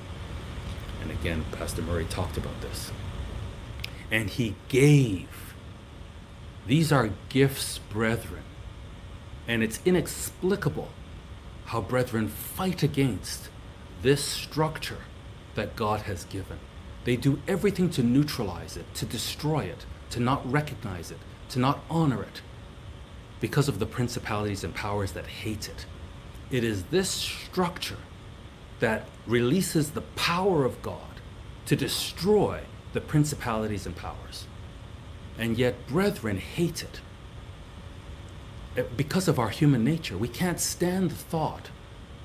And 1.00 1.10
again, 1.10 1.44
Pastor 1.52 1.82
Murray 1.82 2.04
talked 2.04 2.36
about 2.36 2.60
this. 2.60 2.92
And 4.10 4.30
he 4.30 4.54
gave. 4.68 5.54
These 6.66 6.92
are 6.92 7.10
gifts, 7.28 7.78
brethren. 7.78 8.42
And 9.48 9.62
it's 9.62 9.80
inexplicable 9.84 10.88
how 11.66 11.80
brethren 11.80 12.28
fight 12.28 12.82
against 12.82 13.48
this 14.02 14.22
structure 14.22 14.98
that 15.54 15.76
God 15.76 16.02
has 16.02 16.24
given. 16.24 16.58
They 17.04 17.16
do 17.16 17.40
everything 17.46 17.90
to 17.90 18.02
neutralize 18.02 18.76
it, 18.76 18.92
to 18.94 19.06
destroy 19.06 19.64
it, 19.64 19.86
to 20.10 20.20
not 20.20 20.50
recognize 20.50 21.10
it, 21.10 21.18
to 21.50 21.58
not 21.58 21.80
honor 21.88 22.22
it, 22.22 22.42
because 23.40 23.68
of 23.68 23.78
the 23.78 23.86
principalities 23.86 24.64
and 24.64 24.74
powers 24.74 25.12
that 25.12 25.26
hate 25.26 25.68
it. 25.68 25.86
It 26.50 26.64
is 26.64 26.84
this 26.84 27.08
structure 27.08 27.98
that 28.80 29.08
releases 29.26 29.90
the 29.90 30.02
power 30.02 30.64
of 30.64 30.82
God 30.82 31.20
to 31.66 31.76
destroy 31.76 32.60
the 32.96 33.00
principalities 33.02 33.84
and 33.84 33.94
powers. 33.94 34.46
And 35.38 35.58
yet, 35.58 35.86
brethren 35.86 36.38
hate 36.38 36.82
it. 36.82 37.00
Eh, 38.74 38.84
because 38.96 39.28
of 39.28 39.38
our 39.38 39.50
human 39.50 39.84
nature, 39.84 40.16
we 40.16 40.28
can't 40.28 40.58
stand 40.58 41.10
the 41.10 41.14
thought 41.14 41.68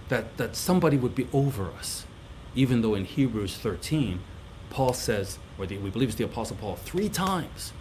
that, 0.07 0.37
that 0.37 0.55
somebody 0.55 0.95
would 0.95 1.13
be 1.13 1.27
over 1.33 1.69
us. 1.71 2.05
Even 2.55 2.81
though 2.81 2.95
in 2.95 3.03
Hebrews 3.03 3.57
13, 3.57 4.21
Paul 4.69 4.93
says, 4.93 5.39
or 5.57 5.65
the, 5.65 5.77
we 5.77 5.89
believe 5.89 6.07
it's 6.07 6.17
the 6.17 6.23
Apostle 6.23 6.55
Paul, 6.55 6.77
three 6.77 7.09
times 7.09 7.73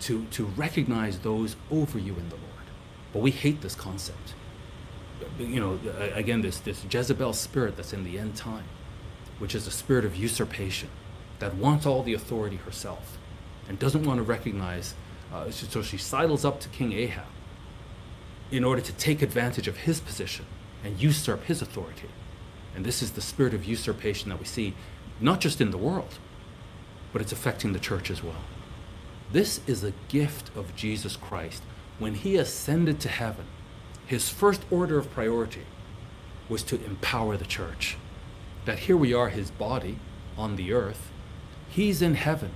to, 0.00 0.26
to 0.32 0.44
recognize 0.44 1.20
those 1.20 1.56
over 1.70 1.98
you 1.98 2.12
in 2.16 2.28
the 2.28 2.36
Lord. 2.36 2.66
But 3.14 3.22
we 3.22 3.30
hate 3.30 3.62
this 3.62 3.74
concept. 3.74 4.34
You 5.38 5.58
know, 5.58 5.80
again, 6.12 6.42
this, 6.42 6.60
this 6.60 6.84
Jezebel 6.90 7.32
spirit 7.32 7.76
that's 7.76 7.94
in 7.94 8.04
the 8.04 8.18
end 8.18 8.36
time, 8.36 8.64
which 9.38 9.54
is 9.54 9.66
a 9.66 9.70
spirit 9.70 10.04
of 10.04 10.16
usurpation 10.16 10.90
that 11.40 11.56
wants 11.56 11.84
all 11.84 12.02
the 12.02 12.14
authority 12.14 12.56
herself 12.56 13.18
and 13.68 13.78
doesn't 13.78 14.04
want 14.04 14.18
to 14.18 14.22
recognize. 14.22 14.94
Uh, 15.32 15.50
so 15.50 15.82
she 15.82 15.98
sidles 15.98 16.44
up 16.44 16.60
to 16.60 16.68
King 16.68 16.92
Ahab 16.92 17.26
in 18.50 18.64
order 18.64 18.82
to 18.82 18.92
take 18.92 19.22
advantage 19.22 19.68
of 19.68 19.78
his 19.78 20.00
position 20.00 20.46
and 20.84 21.00
usurp 21.00 21.44
his 21.44 21.62
authority. 21.62 22.08
And 22.74 22.84
this 22.84 23.02
is 23.02 23.12
the 23.12 23.20
spirit 23.20 23.54
of 23.54 23.64
usurpation 23.64 24.28
that 24.30 24.38
we 24.38 24.44
see 24.44 24.74
not 25.20 25.40
just 25.40 25.60
in 25.60 25.70
the 25.70 25.78
world, 25.78 26.18
but 27.12 27.20
it's 27.20 27.32
affecting 27.32 27.72
the 27.72 27.78
church 27.78 28.10
as 28.10 28.22
well. 28.22 28.42
This 29.32 29.60
is 29.66 29.84
a 29.84 29.92
gift 30.08 30.50
of 30.56 30.74
Jesus 30.74 31.16
Christ. 31.16 31.62
When 31.98 32.14
he 32.14 32.36
ascended 32.36 32.98
to 33.00 33.08
heaven, 33.08 33.46
his 34.06 34.28
first 34.28 34.62
order 34.70 34.98
of 34.98 35.12
priority 35.12 35.62
was 36.48 36.62
to 36.64 36.84
empower 36.84 37.36
the 37.36 37.44
church. 37.44 37.96
That 38.64 38.80
here 38.80 38.96
we 38.96 39.14
are, 39.14 39.28
his 39.28 39.50
body 39.50 39.98
on 40.36 40.56
the 40.56 40.72
earth, 40.72 41.09
he's 41.70 42.02
in 42.02 42.14
heaven, 42.14 42.52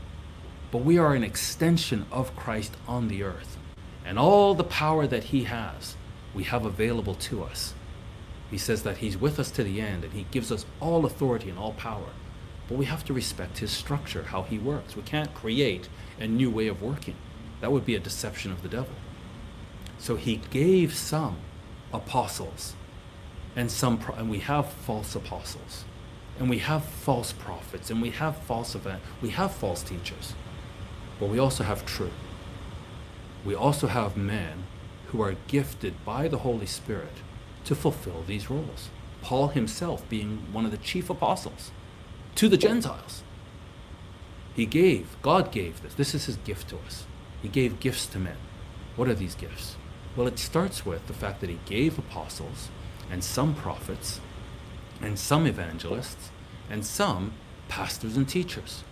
but 0.70 0.78
we 0.84 0.98
are 0.98 1.14
an 1.14 1.24
extension 1.24 2.06
of 2.12 2.36
Christ 2.36 2.74
on 2.88 3.08
the 3.08 3.22
earth. 3.22 3.56
And 4.04 4.18
all 4.18 4.54
the 4.54 4.64
power 4.64 5.06
that 5.06 5.24
he 5.24 5.44
has, 5.44 5.96
we 6.34 6.44
have 6.44 6.66
available 6.66 7.14
to 7.14 7.44
us 7.44 7.74
He 8.50 8.58
says 8.58 8.82
that 8.84 8.98
He's 8.98 9.18
with 9.18 9.40
us 9.40 9.50
to 9.52 9.64
the 9.64 9.80
end 9.80 10.04
and 10.04 10.12
He 10.12 10.26
gives 10.30 10.52
us 10.52 10.66
all 10.80 11.04
authority 11.04 11.50
and 11.50 11.58
all 11.58 11.72
power. 11.72 12.10
But 12.68 12.78
we 12.78 12.86
have 12.86 13.04
to 13.06 13.12
respect 13.14 13.58
His 13.58 13.70
structure, 13.70 14.24
how 14.24 14.42
He 14.42 14.58
works. 14.58 14.96
We 14.96 15.02
can't 15.02 15.34
create 15.34 15.88
a 16.20 16.26
new 16.26 16.50
way 16.50 16.68
of 16.68 16.82
working. 16.82 17.16
That 17.60 17.72
would 17.72 17.86
be 17.86 17.96
a 17.96 18.00
deception 18.00 18.52
of 18.52 18.62
the 18.62 18.68
devil. 18.68 18.94
So 19.98 20.16
He 20.16 20.36
gave 20.50 20.94
some 20.94 21.38
apostles 21.92 22.74
and 23.56 23.70
some, 23.70 24.00
and 24.16 24.30
we 24.30 24.40
have 24.40 24.72
false 24.72 25.14
apostles, 25.14 25.84
and 26.38 26.50
we 26.50 26.58
have 26.58 26.84
false 26.84 27.32
prophets, 27.32 27.90
and 27.90 28.02
we 28.02 28.10
have 28.10 28.36
false 28.36 28.74
event, 28.74 29.02
we 29.22 29.30
have 29.30 29.54
false 29.54 29.82
teachers, 29.82 30.34
but 31.20 31.28
we 31.28 31.38
also 31.38 31.64
have 31.64 31.86
true. 31.86 32.10
We 33.44 33.54
also 33.54 33.86
have 33.86 34.16
men 34.16 34.64
who 35.08 35.22
are 35.22 35.36
gifted 35.46 36.04
by 36.04 36.28
the 36.28 36.38
Holy 36.38 36.66
Spirit 36.66 37.22
to 37.64 37.74
fulfill 37.74 38.24
these 38.26 38.50
roles. 38.50 38.90
Paul 39.22 39.48
himself 39.48 40.08
being 40.08 40.46
one 40.52 40.64
of 40.64 40.70
the 40.70 40.76
chief 40.76 41.08
apostles 41.08 41.70
to 42.34 42.48
the 42.48 42.56
Gentiles. 42.56 43.22
He 44.54 44.66
gave, 44.66 45.16
God 45.22 45.50
gave 45.50 45.82
this. 45.82 45.94
This 45.94 46.14
is 46.14 46.26
his 46.26 46.36
gift 46.38 46.68
to 46.70 46.78
us. 46.78 47.06
He 47.42 47.48
gave 47.48 47.80
gifts 47.80 48.06
to 48.06 48.18
men. 48.18 48.36
What 48.96 49.08
are 49.08 49.14
these 49.14 49.34
gifts? 49.34 49.76
Well, 50.16 50.26
it 50.26 50.38
starts 50.38 50.86
with 50.86 51.06
the 51.06 51.12
fact 51.12 51.40
that 51.40 51.50
he 51.50 51.58
gave 51.64 51.98
apostles 51.98 52.68
and 53.10 53.22
some 53.22 53.54
prophets 53.54 54.20
and 55.00 55.18
some 55.18 55.46
evangelists 55.46 56.30
and 56.70 56.84
some 56.84 57.32
pastors 57.68 58.16
and 58.16 58.28
teachers. 58.28 58.84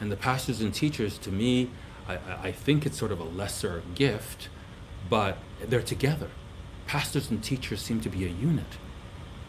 And 0.00 0.10
the 0.10 0.16
pastors 0.16 0.60
and 0.60 0.74
teachers, 0.74 1.18
to 1.18 1.30
me, 1.30 1.70
I, 2.08 2.18
I 2.42 2.52
think 2.52 2.84
it's 2.86 2.98
sort 2.98 3.12
of 3.12 3.20
a 3.20 3.24
lesser 3.24 3.82
gift, 3.94 4.48
but 5.08 5.38
they're 5.64 5.82
together. 5.82 6.30
Pastors 6.86 7.30
and 7.30 7.42
teachers 7.42 7.80
seem 7.80 8.00
to 8.00 8.08
be 8.08 8.24
a 8.24 8.28
unit. 8.28 8.78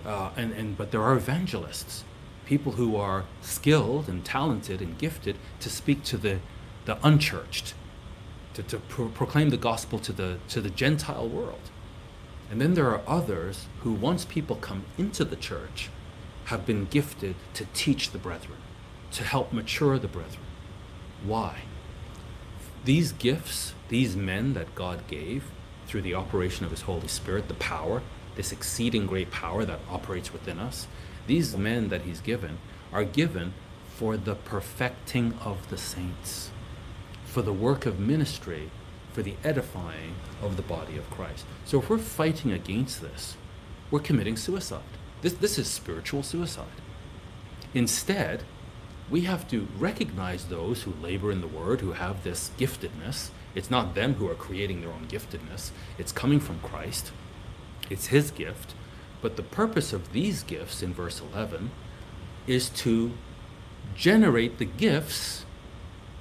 Uh, 0.06 0.30
and, 0.38 0.54
and, 0.54 0.78
but 0.78 0.92
there 0.92 1.02
are 1.02 1.16
evangelists, 1.16 2.04
people 2.46 2.74
who 2.74 2.96
are 2.96 3.26
skilled 3.42 4.08
and 4.08 4.24
talented 4.24 4.82
and 4.82 4.98
gifted 4.98 5.36
to 5.60 5.70
speak 5.70 6.04
to 6.04 6.18
the, 6.18 6.40
the 6.86 6.98
unchurched, 7.04 7.74
to, 8.54 8.64
to 8.64 8.78
pro- 8.78 9.10
proclaim 9.10 9.50
the 9.50 9.58
gospel 9.58 9.98
to 10.00 10.14
the, 10.14 10.38
to 10.48 10.62
the 10.62 10.70
Gentile 10.70 11.28
world. 11.28 11.72
And 12.52 12.62
then 12.62 12.74
there 12.74 12.90
are 12.90 13.02
others 13.08 13.66
who, 13.82 13.92
once 13.92 14.26
people 14.26 14.56
come 14.56 14.86
into 14.98 15.26
the 15.26 15.36
church, 15.36 15.90
have 16.46 16.66
been 16.66 16.86
gifted 16.86 17.36
to 17.56 17.66
teach 17.74 18.12
the 18.12 18.18
brethren, 18.18 18.60
to 19.12 19.24
help 19.24 19.52
mature 19.52 19.98
the 19.98 20.08
brethren. 20.08 20.44
Why? 21.24 21.62
These 22.84 23.14
gifts, 23.14 23.74
these 23.90 24.16
men 24.16 24.54
that 24.54 24.76
God 24.76 25.08
gave 25.08 25.46
through 25.88 26.04
the 26.04 26.14
operation 26.14 26.66
of 26.66 26.72
His 26.72 26.82
Holy 26.82 27.08
Spirit, 27.08 27.48
the 27.48 27.56
power, 27.56 28.04
this 28.36 28.52
exceeding 28.52 29.08
great 29.08 29.32
power 29.32 29.66
that 29.66 29.80
operates 29.90 30.32
within 30.32 30.60
us, 30.60 30.88
these 31.26 31.58
men 31.58 31.90
that 31.90 32.04
He's 32.04 32.22
given 32.22 32.60
are 32.94 33.04
given 33.04 33.54
for 33.88 34.18
the 34.18 34.36
perfecting 34.36 35.34
of 35.44 35.70
the 35.70 35.78
saints, 35.78 36.52
for 37.26 37.42
the 37.42 37.54
work 37.54 37.86
of 37.86 38.00
ministry, 38.00 38.70
for 39.16 39.24
the 39.24 39.38
edifying 39.46 40.14
of 40.42 40.58
the 40.58 40.62
body 40.62 40.98
of 40.98 41.10
Christ. 41.10 41.46
So 41.64 41.80
if 41.80 41.90
we're 41.90 41.98
fighting 41.98 42.52
against 42.52 43.02
this, 43.02 43.38
we're 43.90 44.02
committing 44.02 44.36
suicide. 44.36 44.84
This, 45.22 45.34
this 45.34 45.58
is 45.58 45.70
spiritual 45.70 46.22
suicide. 46.22 46.82
Instead, 47.74 48.44
we 49.10 49.22
have 49.22 49.48
to 49.52 49.70
recognize 49.80 50.46
those 50.46 50.84
who 50.84 50.94
labor 51.02 51.32
in 51.32 51.40
the 51.40 51.48
word, 51.48 51.80
who 51.80 51.94
have 51.94 52.26
this 52.26 52.52
giftedness. 52.60 53.30
It's 53.56 53.72
not 53.72 53.96
them 53.96 54.16
who 54.16 54.30
are 54.30 54.36
creating 54.36 54.82
their 54.82 54.92
own 54.92 55.08
giftedness, 55.08 55.72
it's 55.98 56.12
coming 56.12 56.42
from 56.42 56.60
Christ, 56.60 57.14
it's 57.90 58.08
His 58.08 58.32
gift. 58.32 58.74
But 59.22 59.38
the 59.38 59.44
purpose 59.44 59.94
of 59.94 60.12
these 60.12 60.44
gifts 60.44 60.84
in 60.84 60.94
verse 60.94 61.22
11 61.22 61.72
is 62.48 62.68
to 62.70 63.14
generate 63.96 64.58
the 64.58 64.66
gifts, 64.66 65.46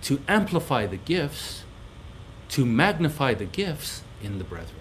to 0.02 0.22
amplify 0.28 0.86
the 0.86 0.96
gifts, 0.96 1.63
to 2.54 2.64
magnify 2.64 3.34
the 3.34 3.44
gifts 3.44 4.04
in 4.22 4.38
the 4.38 4.44
brethren. 4.44 4.78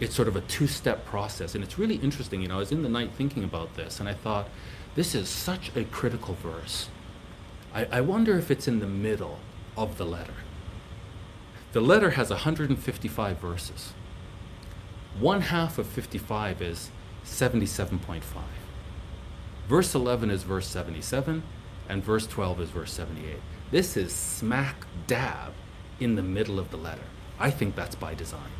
It's 0.00 0.16
sort 0.16 0.26
of 0.26 0.34
a 0.34 0.40
two 0.40 0.66
step 0.66 1.06
process. 1.06 1.54
And 1.54 1.62
it's 1.62 1.78
really 1.78 1.94
interesting. 1.94 2.42
You 2.42 2.48
know, 2.48 2.56
I 2.56 2.58
was 2.58 2.72
in 2.72 2.82
the 2.82 2.88
night 2.88 3.12
thinking 3.16 3.44
about 3.44 3.76
this, 3.76 4.00
and 4.00 4.08
I 4.08 4.14
thought, 4.14 4.48
this 4.96 5.14
is 5.14 5.28
such 5.28 5.70
a 5.76 5.84
critical 5.84 6.34
verse. 6.34 6.88
I, 7.72 7.84
I 7.84 8.00
wonder 8.00 8.36
if 8.36 8.50
it's 8.50 8.66
in 8.66 8.80
the 8.80 8.86
middle 8.88 9.38
of 9.76 9.96
the 9.96 10.04
letter. 10.04 10.34
The 11.70 11.80
letter 11.80 12.10
has 12.10 12.30
155 12.30 13.38
verses. 13.38 13.92
One 15.20 15.42
half 15.42 15.78
of 15.78 15.86
55 15.86 16.62
is 16.62 16.90
77.5. 17.24 18.22
Verse 19.68 19.94
11 19.94 20.30
is 20.32 20.42
verse 20.42 20.66
77, 20.66 21.44
and 21.88 22.02
verse 22.02 22.26
12 22.26 22.60
is 22.62 22.70
verse 22.70 22.92
78. 22.92 23.36
This 23.70 23.96
is 23.96 24.12
smack 24.12 24.84
dab 25.06 25.52
in 26.00 26.14
the 26.14 26.22
middle 26.22 26.58
of 26.58 26.70
the 26.70 26.76
letter. 26.76 27.06
I 27.38 27.50
think 27.50 27.74
that's 27.74 27.94
by 27.94 28.14
design. 28.14 28.52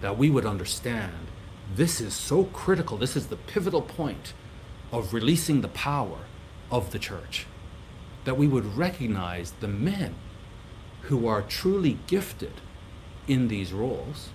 That 0.00 0.18
we 0.18 0.30
would 0.30 0.46
understand 0.46 1.28
this 1.74 2.00
is 2.00 2.14
so 2.14 2.44
critical, 2.44 2.96
this 2.96 3.16
is 3.16 3.26
the 3.26 3.36
pivotal 3.36 3.82
point 3.82 4.32
of 4.92 5.12
releasing 5.12 5.60
the 5.60 5.68
power 5.68 6.18
of 6.70 6.92
the 6.92 6.98
church. 6.98 7.46
That 8.24 8.36
we 8.36 8.46
would 8.46 8.76
recognize 8.76 9.52
the 9.60 9.68
men 9.68 10.14
who 11.02 11.26
are 11.26 11.42
truly 11.42 11.98
gifted 12.06 12.52
in 13.26 13.48
these 13.48 13.72
roles 13.72 14.30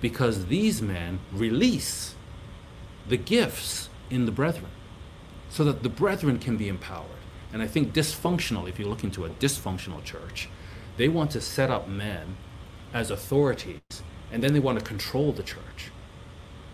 because 0.00 0.46
these 0.46 0.80
men 0.80 1.18
release 1.32 2.14
the 3.08 3.16
gifts 3.16 3.88
in 4.10 4.26
the 4.26 4.32
brethren 4.32 4.70
so 5.48 5.64
that 5.64 5.82
the 5.82 5.88
brethren 5.88 6.38
can 6.38 6.56
be 6.56 6.68
empowered. 6.68 7.06
And 7.52 7.62
I 7.62 7.66
think 7.66 7.94
dysfunctional, 7.94 8.68
if 8.68 8.78
you 8.78 8.86
look 8.86 9.02
into 9.02 9.24
a 9.24 9.30
dysfunctional 9.30 10.04
church, 10.04 10.48
they 10.98 11.08
want 11.08 11.30
to 11.30 11.40
set 11.40 11.70
up 11.70 11.88
men 11.88 12.36
as 12.92 13.10
authorities 13.10 13.80
and 14.30 14.42
then 14.42 14.52
they 14.52 14.60
want 14.60 14.78
to 14.78 14.84
control 14.84 15.32
the 15.32 15.42
church. 15.42 15.90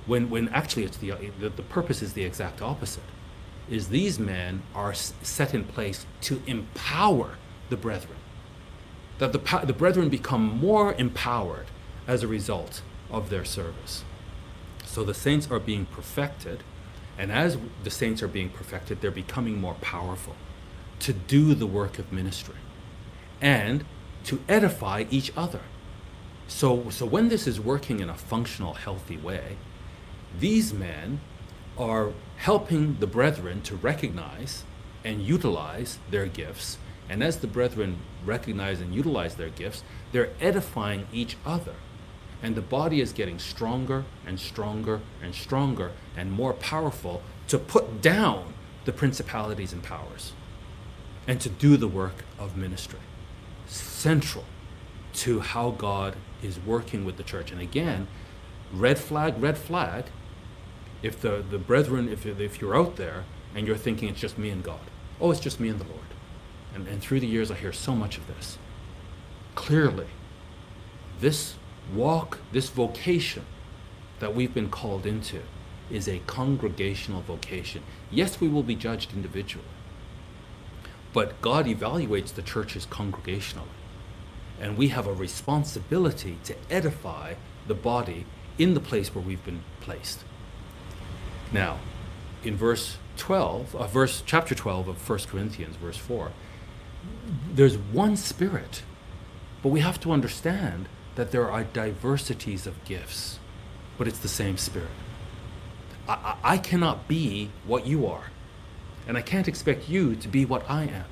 When, 0.07 0.29
when 0.29 0.49
actually 0.49 0.85
it's 0.85 0.97
the, 0.97 1.12
the, 1.39 1.51
the 1.51 1.62
purpose 1.62 2.03
is 2.03 2.14
the 2.14 2.25
exact 2.25 2.61
opposite 2.61 3.05
is 3.70 3.89
these 3.89 4.18
men 4.18 4.62
are 4.75 4.93
set 4.93 5.55
in 5.55 5.64
place 5.64 6.05
to 6.22 6.43
empower 6.47 7.37
the 7.70 7.77
brethren. 7.77 8.18
That 9.18 9.33
the, 9.33 9.62
the 9.64 9.72
brethren 9.72 10.09
become 10.09 10.59
more 10.59 10.95
empowered 10.95 11.66
as 12.07 12.22
a 12.22 12.29
result 12.29 12.83
of 13.11 13.31
their 13.31 13.45
service. 13.45 14.05
So 14.85 15.05
the 15.05 15.14
saints 15.14 15.51
are 15.51 15.61
being 15.61 15.87
perfected 15.87 16.62
and 17.16 17.31
as 17.31 17.57
the 17.83 17.91
saints 17.91 18.22
are 18.22 18.29
being 18.29 18.51
perfected 18.51 19.01
they're 19.01 19.11
becoming 19.11 19.61
more 19.61 19.75
powerful 19.75 20.35
to 21.01 21.12
do 21.12 21.55
the 21.55 21.66
work 21.66 21.99
of 21.99 22.12
ministry. 22.12 22.57
And 23.41 23.85
to 24.25 24.41
edify 24.49 25.05
each 25.11 25.33
other 25.37 25.61
so 26.49 26.89
so 26.91 27.07
when 27.07 27.29
this 27.29 27.47
is 27.47 27.61
working 27.61 28.01
in 28.01 28.11
a 28.11 28.14
functional 28.14 28.75
healthy 28.75 29.16
way 29.16 29.57
these 30.39 30.72
men 30.72 31.20
are 31.79 32.12
helping 32.37 32.99
the 33.01 33.07
brethren 33.07 33.61
to 33.62 33.77
recognize 33.77 34.64
and 35.05 35.20
utilize 35.22 35.99
their 36.11 36.27
gifts. 36.27 36.79
And 37.09 37.22
as 37.22 37.39
the 37.39 37.47
brethren 37.47 37.99
recognize 38.25 38.81
and 38.81 38.95
utilize 38.95 39.35
their 39.35 39.51
gifts, 39.51 39.83
they're 40.12 40.31
edifying 40.41 41.07
each 41.12 41.37
other. 41.45 41.75
And 42.43 42.55
the 42.55 42.62
body 42.62 43.01
is 43.01 43.12
getting 43.12 43.39
stronger 43.39 44.05
and 44.27 44.41
stronger 44.41 45.01
and 45.22 45.35
stronger 45.35 45.93
and 46.16 46.33
more 46.33 46.55
powerful 46.55 47.22
to 47.49 47.59
put 47.59 48.01
down 48.01 48.55
the 48.85 48.93
principalities 48.93 49.72
and 49.72 49.83
powers 49.83 50.33
and 51.27 51.41
to 51.41 51.49
do 51.49 51.77
the 51.77 51.89
work 51.89 52.25
of 52.39 52.57
ministry. 52.57 53.01
Central 54.05 54.45
to 55.15 55.41
how 55.41 55.71
God 55.71 56.15
is 56.43 56.61
working 56.61 57.07
with 57.07 57.17
the 57.17 57.23
church. 57.23 57.51
And 57.51 57.59
again, 57.59 58.07
red 58.71 58.99
flag, 58.99 59.43
red 59.43 59.57
flag, 59.57 60.05
if 61.03 61.19
the, 61.23 61.43
the 61.49 61.57
brethren, 61.57 62.11
if, 62.11 62.27
if 62.27 62.61
you're 62.61 62.77
out 62.77 62.97
there 62.97 63.25
and 63.55 63.67
you're 63.67 63.79
thinking 63.79 64.11
it's 64.11 64.21
just 64.21 64.37
me 64.37 64.51
and 64.51 64.63
God, 64.63 64.91
oh, 65.23 65.31
it's 65.31 65.41
just 65.41 65.59
me 65.59 65.71
and 65.71 65.81
the 65.81 65.89
Lord. 65.89 66.11
And, 66.75 66.87
and 66.87 67.01
through 67.01 67.21
the 67.21 67.27
years, 67.27 67.51
I 67.51 67.55
hear 67.55 67.73
so 67.73 67.95
much 67.95 68.19
of 68.19 68.27
this. 68.27 68.59
Clearly, 69.55 70.09
this 71.21 71.55
walk, 71.95 72.41
this 72.53 72.69
vocation 72.69 73.47
that 74.19 74.35
we've 74.35 74.53
been 74.53 74.69
called 74.69 75.07
into 75.07 75.41
is 75.91 76.09
a 76.09 76.19
congregational 76.27 77.23
vocation. 77.23 77.83
Yes, 78.11 78.39
we 78.39 78.49
will 78.49 78.63
be 78.63 78.75
judged 78.75 79.15
individually, 79.15 79.65
but 81.15 81.41
God 81.41 81.65
evaluates 81.65 82.35
the 82.35 82.43
churches 82.43 82.85
congregationally. 82.85 83.73
And 84.61 84.77
we 84.77 84.89
have 84.89 85.07
a 85.07 85.13
responsibility 85.13 86.39
to 86.45 86.55
edify 86.71 87.35
the 87.67 87.75
body 87.75 88.27
in 88.59 88.75
the 88.75 88.81
place 88.81 89.15
where 89.15 89.25
we've 89.25 89.45
been 89.45 89.63
placed. 89.81 90.25
Now, 91.53 91.79
in 92.43 92.57
verse 92.57 92.99
12, 93.17 93.75
uh, 93.75 93.87
verse 93.87 94.23
chapter 94.25 94.55
12 94.55 94.89
of 94.89 95.09
1 95.09 95.19
Corinthians, 95.21 95.77
verse 95.77 95.97
4, 95.97 96.33
there's 97.53 97.77
one 97.77 98.17
spirit, 98.17 98.83
but 99.63 99.69
we 99.69 99.81
have 99.81 100.01
to 100.01 100.13
understand 100.13 100.89
that 101.17 101.31
there 101.31 101.51
are 101.51 101.65
diversities 101.65 102.67
of 102.67 102.83
gifts, 102.85 103.39
but 103.99 104.09
it's 104.09 104.19
the 104.19 104.29
same 104.29 104.57
spirit. 104.57 104.89
I, 106.09 106.37
I 106.43 106.59
cannot 106.59 107.09
be 107.09 107.51
what 107.67 107.87
you 107.87 108.07
are, 108.07 108.31
and 109.07 109.17
I 109.17 109.23
can't 109.23 109.49
expect 109.49 109.89
you 109.89 110.15
to 110.17 110.29
be 110.29 110.45
what 110.45 110.69
I 110.69 110.85
am. 110.85 111.07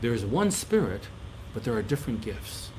There 0.00 0.14
is 0.14 0.24
one 0.24 0.50
Spirit, 0.50 1.08
but 1.54 1.64
there 1.64 1.74
are 1.74 1.82
different 1.82 2.20
gifts. 2.20 2.70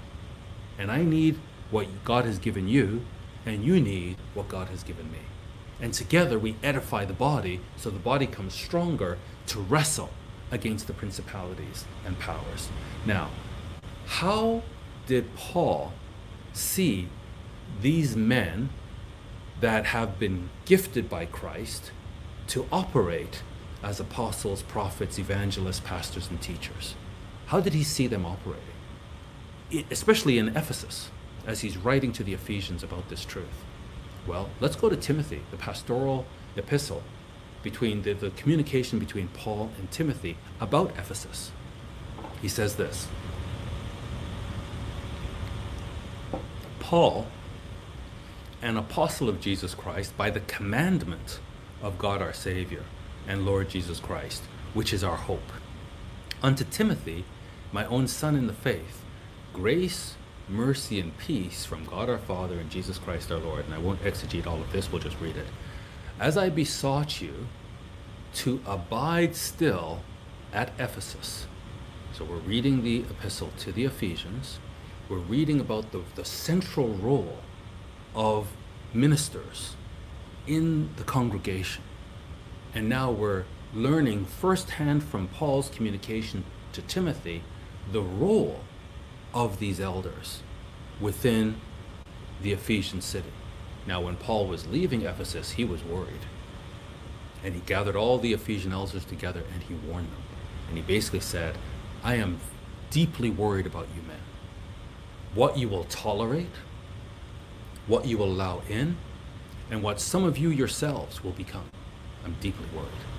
And 0.77 0.91
I 0.91 1.03
need 1.03 1.39
what 1.71 1.87
God 2.03 2.25
has 2.25 2.39
given 2.39 2.67
you, 2.67 3.05
and 3.45 3.63
you 3.63 3.79
need 3.79 4.17
what 4.33 4.47
God 4.47 4.69
has 4.69 4.83
given 4.83 5.11
me. 5.11 5.19
And 5.79 5.93
together 5.93 6.39
we 6.39 6.55
edify 6.63 7.05
the 7.05 7.13
body 7.13 7.59
so 7.75 7.89
the 7.89 7.99
body 7.99 8.27
comes 8.27 8.53
stronger 8.53 9.17
to 9.47 9.59
wrestle 9.59 10.11
against 10.51 10.87
the 10.87 10.93
principalities 10.93 11.85
and 12.05 12.17
powers. 12.19 12.69
Now, 13.05 13.29
how 14.05 14.63
did 15.07 15.35
Paul 15.35 15.93
see 16.53 17.09
these 17.81 18.15
men 18.15 18.69
that 19.59 19.87
have 19.87 20.19
been 20.19 20.49
gifted 20.65 21.09
by 21.09 21.25
Christ 21.25 21.91
to 22.47 22.67
operate 22.71 23.41
as 23.81 23.99
apostles, 23.99 24.61
prophets, 24.61 25.17
evangelists, 25.17 25.79
pastors, 25.79 26.29
and 26.29 26.41
teachers? 26.41 26.95
How 27.47 27.59
did 27.59 27.73
he 27.73 27.83
see 27.83 28.07
them 28.07 28.25
operating? 28.25 28.63
It, 29.71 29.85
especially 29.91 30.37
in 30.37 30.49
Ephesus, 30.49 31.09
as 31.45 31.61
he's 31.61 31.77
writing 31.77 32.11
to 32.13 32.23
the 32.23 32.33
Ephesians 32.33 32.83
about 32.83 33.09
this 33.09 33.25
truth. 33.25 33.65
Well, 34.25 34.49
let's 34.59 34.75
go 34.75 34.89
to 34.89 34.95
Timothy, 34.95 35.41
the 35.51 35.57
pastoral 35.57 36.25
epistle 36.55 37.03
between 37.61 38.03
the, 38.03 38.13
the 38.13 38.29
communication 38.31 38.99
between 38.99 39.29
Paul 39.29 39.71
and 39.77 39.89
Timothy 39.89 40.37
about 40.59 40.91
Ephesus. 40.91 41.51
He 42.41 42.47
says 42.47 42.75
this 42.75 43.07
Paul, 46.79 47.27
an 48.61 48.77
apostle 48.77 49.29
of 49.29 49.41
Jesus 49.41 49.73
Christ, 49.73 50.15
by 50.17 50.29
the 50.29 50.41
commandment 50.41 51.39
of 51.81 51.97
God 51.97 52.21
our 52.21 52.33
Savior 52.33 52.83
and 53.27 53.45
Lord 53.45 53.69
Jesus 53.69 53.99
Christ, 53.99 54.43
which 54.73 54.93
is 54.93 55.03
our 55.03 55.15
hope. 55.15 55.51
Unto 56.43 56.65
Timothy, 56.65 57.23
my 57.71 57.85
own 57.85 58.07
son 58.07 58.35
in 58.35 58.47
the 58.47 58.53
faith, 58.53 59.01
grace, 59.53 60.15
mercy, 60.49 60.99
and 60.99 61.17
peace 61.17 61.65
from 61.65 61.85
God 61.85 62.09
our 62.09 62.17
Father 62.17 62.59
and 62.59 62.69
Jesus 62.69 62.97
Christ 62.97 63.31
our 63.31 63.39
Lord. 63.39 63.63
And 63.63 63.73
I 63.73 63.77
won't 63.77 64.03
exegete 64.03 64.45
all 64.45 64.61
of 64.61 64.71
this, 64.73 64.91
we'll 64.91 65.01
just 65.01 65.19
read 65.21 65.37
it. 65.37 65.47
As 66.19 66.37
I 66.37 66.49
besought 66.49 67.21
you 67.21 67.47
to 68.33 68.61
abide 68.65 69.35
still 69.35 70.01
at 70.51 70.71
Ephesus. 70.77 71.47
So 72.11 72.25
we're 72.25 72.37
reading 72.37 72.83
the 72.83 72.99
epistle 73.01 73.51
to 73.59 73.71
the 73.71 73.85
Ephesians. 73.85 74.59
We're 75.09 75.17
reading 75.17 75.59
about 75.59 75.91
the, 75.91 76.01
the 76.15 76.25
central 76.25 76.89
role 76.89 77.39
of 78.13 78.47
ministers 78.93 79.75
in 80.45 80.89
the 80.97 81.03
congregation. 81.03 81.83
And 82.75 82.89
now 82.89 83.11
we're 83.11 83.45
learning 83.73 84.25
firsthand 84.25 85.03
from 85.03 85.27
Paul's 85.27 85.69
communication 85.69 86.43
to 86.73 86.81
Timothy 86.81 87.43
the 87.91 88.01
role 88.01 88.61
of 89.33 89.59
these 89.59 89.79
elders 89.79 90.41
within 91.01 91.59
the 92.41 92.51
Ephesian 92.51 93.01
city. 93.01 93.31
Now, 93.85 94.01
when 94.01 94.15
Paul 94.15 94.47
was 94.47 94.67
leaving 94.67 95.01
Ephesus, 95.01 95.51
he 95.51 95.65
was 95.65 95.83
worried. 95.83 96.25
And 97.43 97.53
he 97.53 97.61
gathered 97.61 97.95
all 97.95 98.19
the 98.19 98.33
Ephesian 98.33 98.71
elders 98.71 99.03
together 99.05 99.43
and 99.53 99.63
he 99.63 99.73
warned 99.73 100.07
them. 100.07 100.23
And 100.69 100.77
he 100.77 100.83
basically 100.83 101.19
said, 101.19 101.57
I 102.03 102.15
am 102.15 102.39
deeply 102.89 103.29
worried 103.29 103.65
about 103.65 103.87
you 103.95 104.01
men. 104.03 104.19
What 105.33 105.57
you 105.57 105.67
will 105.67 105.83
tolerate, 105.85 106.47
what 107.87 108.05
you 108.05 108.17
will 108.17 108.31
allow 108.31 108.61
in, 108.69 108.97
and 109.69 109.81
what 109.81 109.99
some 109.99 110.23
of 110.23 110.37
you 110.37 110.49
yourselves 110.49 111.23
will 111.23 111.31
become. 111.31 111.69
I'm 112.23 112.35
deeply 112.39 112.67
worried. 112.73 113.12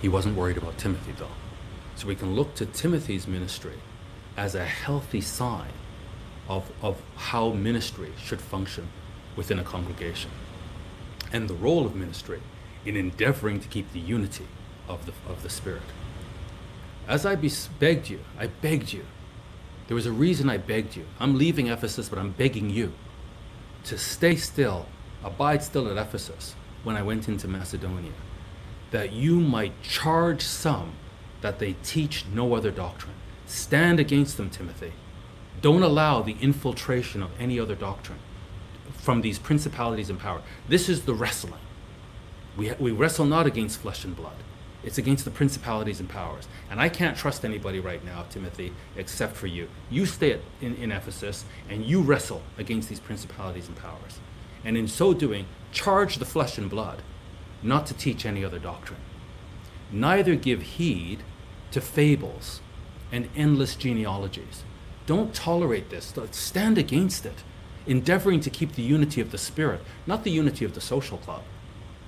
He 0.00 0.08
wasn't 0.08 0.36
worried 0.36 0.56
about 0.56 0.78
Timothy, 0.78 1.12
though. 1.18 1.26
So 1.96 2.06
we 2.06 2.14
can 2.14 2.34
look 2.34 2.54
to 2.56 2.66
Timothy's 2.66 3.26
ministry 3.26 3.74
as 4.36 4.54
a 4.54 4.64
healthy 4.64 5.20
sign 5.20 5.72
of, 6.48 6.70
of 6.80 7.00
how 7.16 7.50
ministry 7.50 8.12
should 8.22 8.40
function 8.40 8.88
within 9.36 9.58
a 9.58 9.64
congregation. 9.64 10.30
And 11.32 11.48
the 11.48 11.54
role 11.54 11.84
of 11.84 11.94
ministry 11.94 12.40
in 12.84 12.96
endeavoring 12.96 13.60
to 13.60 13.68
keep 13.68 13.92
the 13.92 14.00
unity 14.00 14.46
of 14.88 15.04
the, 15.06 15.12
of 15.30 15.42
the 15.42 15.50
Spirit. 15.50 15.82
As 17.06 17.26
I 17.26 17.34
begged 17.34 18.08
you, 18.08 18.20
I 18.38 18.46
begged 18.46 18.92
you. 18.92 19.04
There 19.88 19.94
was 19.94 20.06
a 20.06 20.12
reason 20.12 20.50
I 20.50 20.58
begged 20.58 20.96
you. 20.96 21.06
I'm 21.18 21.36
leaving 21.36 21.68
Ephesus, 21.68 22.08
but 22.08 22.18
I'm 22.18 22.32
begging 22.32 22.70
you 22.70 22.92
to 23.84 23.96
stay 23.96 24.36
still, 24.36 24.86
abide 25.24 25.62
still 25.62 25.88
at 25.88 25.96
Ephesus 25.96 26.54
when 26.84 26.96
I 26.96 27.02
went 27.02 27.28
into 27.28 27.48
Macedonia, 27.48 28.12
that 28.90 29.12
you 29.12 29.40
might 29.40 29.82
charge 29.82 30.42
some 30.42 30.92
that 31.40 31.58
they 31.58 31.74
teach 31.82 32.24
no 32.32 32.54
other 32.54 32.70
doctrine. 32.70 33.14
Stand 33.46 34.00
against 34.00 34.36
them, 34.36 34.50
Timothy. 34.50 34.92
Don't 35.60 35.82
allow 35.82 36.22
the 36.22 36.36
infiltration 36.40 37.22
of 37.22 37.30
any 37.38 37.58
other 37.58 37.74
doctrine 37.74 38.18
from 38.92 39.20
these 39.22 39.38
principalities 39.38 40.10
and 40.10 40.18
power. 40.18 40.42
This 40.68 40.88
is 40.88 41.02
the 41.02 41.14
wrestling. 41.14 41.60
We, 42.56 42.72
we 42.78 42.90
wrestle 42.90 43.24
not 43.24 43.46
against 43.46 43.80
flesh 43.80 44.04
and 44.04 44.14
blood. 44.14 44.36
It's 44.84 44.98
against 44.98 45.24
the 45.24 45.30
principalities 45.30 46.00
and 46.00 46.08
powers. 46.08 46.46
And 46.70 46.80
I 46.80 46.88
can't 46.88 47.16
trust 47.16 47.44
anybody 47.44 47.80
right 47.80 48.04
now, 48.04 48.24
Timothy, 48.30 48.72
except 48.96 49.36
for 49.36 49.46
you. 49.46 49.68
You 49.90 50.06
stay 50.06 50.40
in, 50.60 50.76
in 50.76 50.92
Ephesus 50.92 51.44
and 51.68 51.84
you 51.84 52.00
wrestle 52.00 52.42
against 52.56 52.88
these 52.88 53.00
principalities 53.00 53.68
and 53.68 53.76
powers. 53.76 54.20
And 54.64 54.76
in 54.76 54.88
so 54.88 55.12
doing, 55.12 55.46
charge 55.72 56.16
the 56.16 56.24
flesh 56.24 56.58
and 56.58 56.70
blood 56.70 57.02
not 57.62 57.86
to 57.86 57.94
teach 57.94 58.24
any 58.24 58.44
other 58.44 58.58
doctrine. 58.58 59.00
Neither 59.90 60.34
give 60.34 60.62
heed 60.62 61.22
to 61.70 61.80
fables 61.80 62.60
and 63.10 63.28
endless 63.36 63.74
genealogies. 63.74 64.64
Don't 65.06 65.34
tolerate 65.34 65.90
this. 65.90 66.12
Stand 66.30 66.76
against 66.76 67.24
it, 67.24 67.42
endeavoring 67.86 68.40
to 68.40 68.50
keep 68.50 68.72
the 68.74 68.82
unity 68.82 69.20
of 69.20 69.30
the 69.30 69.38
Spirit, 69.38 69.80
not 70.06 70.24
the 70.24 70.30
unity 70.30 70.64
of 70.64 70.74
the 70.74 70.80
social 70.80 71.18
club, 71.18 71.42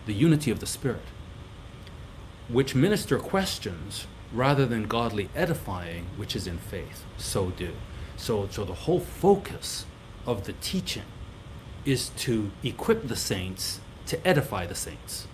the 0.07 0.13
unity 0.13 0.51
of 0.51 0.61
the 0.61 0.67
Spirit, 0.67 1.07
which 2.49 2.75
minister 2.75 3.19
questions 3.19 4.07
rather 4.33 4.67
than 4.67 4.87
godly 4.87 5.31
edifying, 5.35 6.07
which 6.17 6.37
is 6.37 6.47
in 6.47 6.59
faith. 6.59 7.05
So 7.17 7.51
do. 7.51 7.73
So, 8.17 8.49
so 8.51 8.65
the 8.65 8.75
whole 8.75 9.01
focus 9.01 9.87
of 10.27 10.45
the 10.45 10.53
teaching 10.55 11.05
is 11.85 12.11
to 12.11 12.51
equip 12.63 13.09
the 13.09 13.17
saints 13.17 13.81
to 14.07 14.27
edify 14.27 14.67
the 14.67 14.75
saints. 14.75 15.27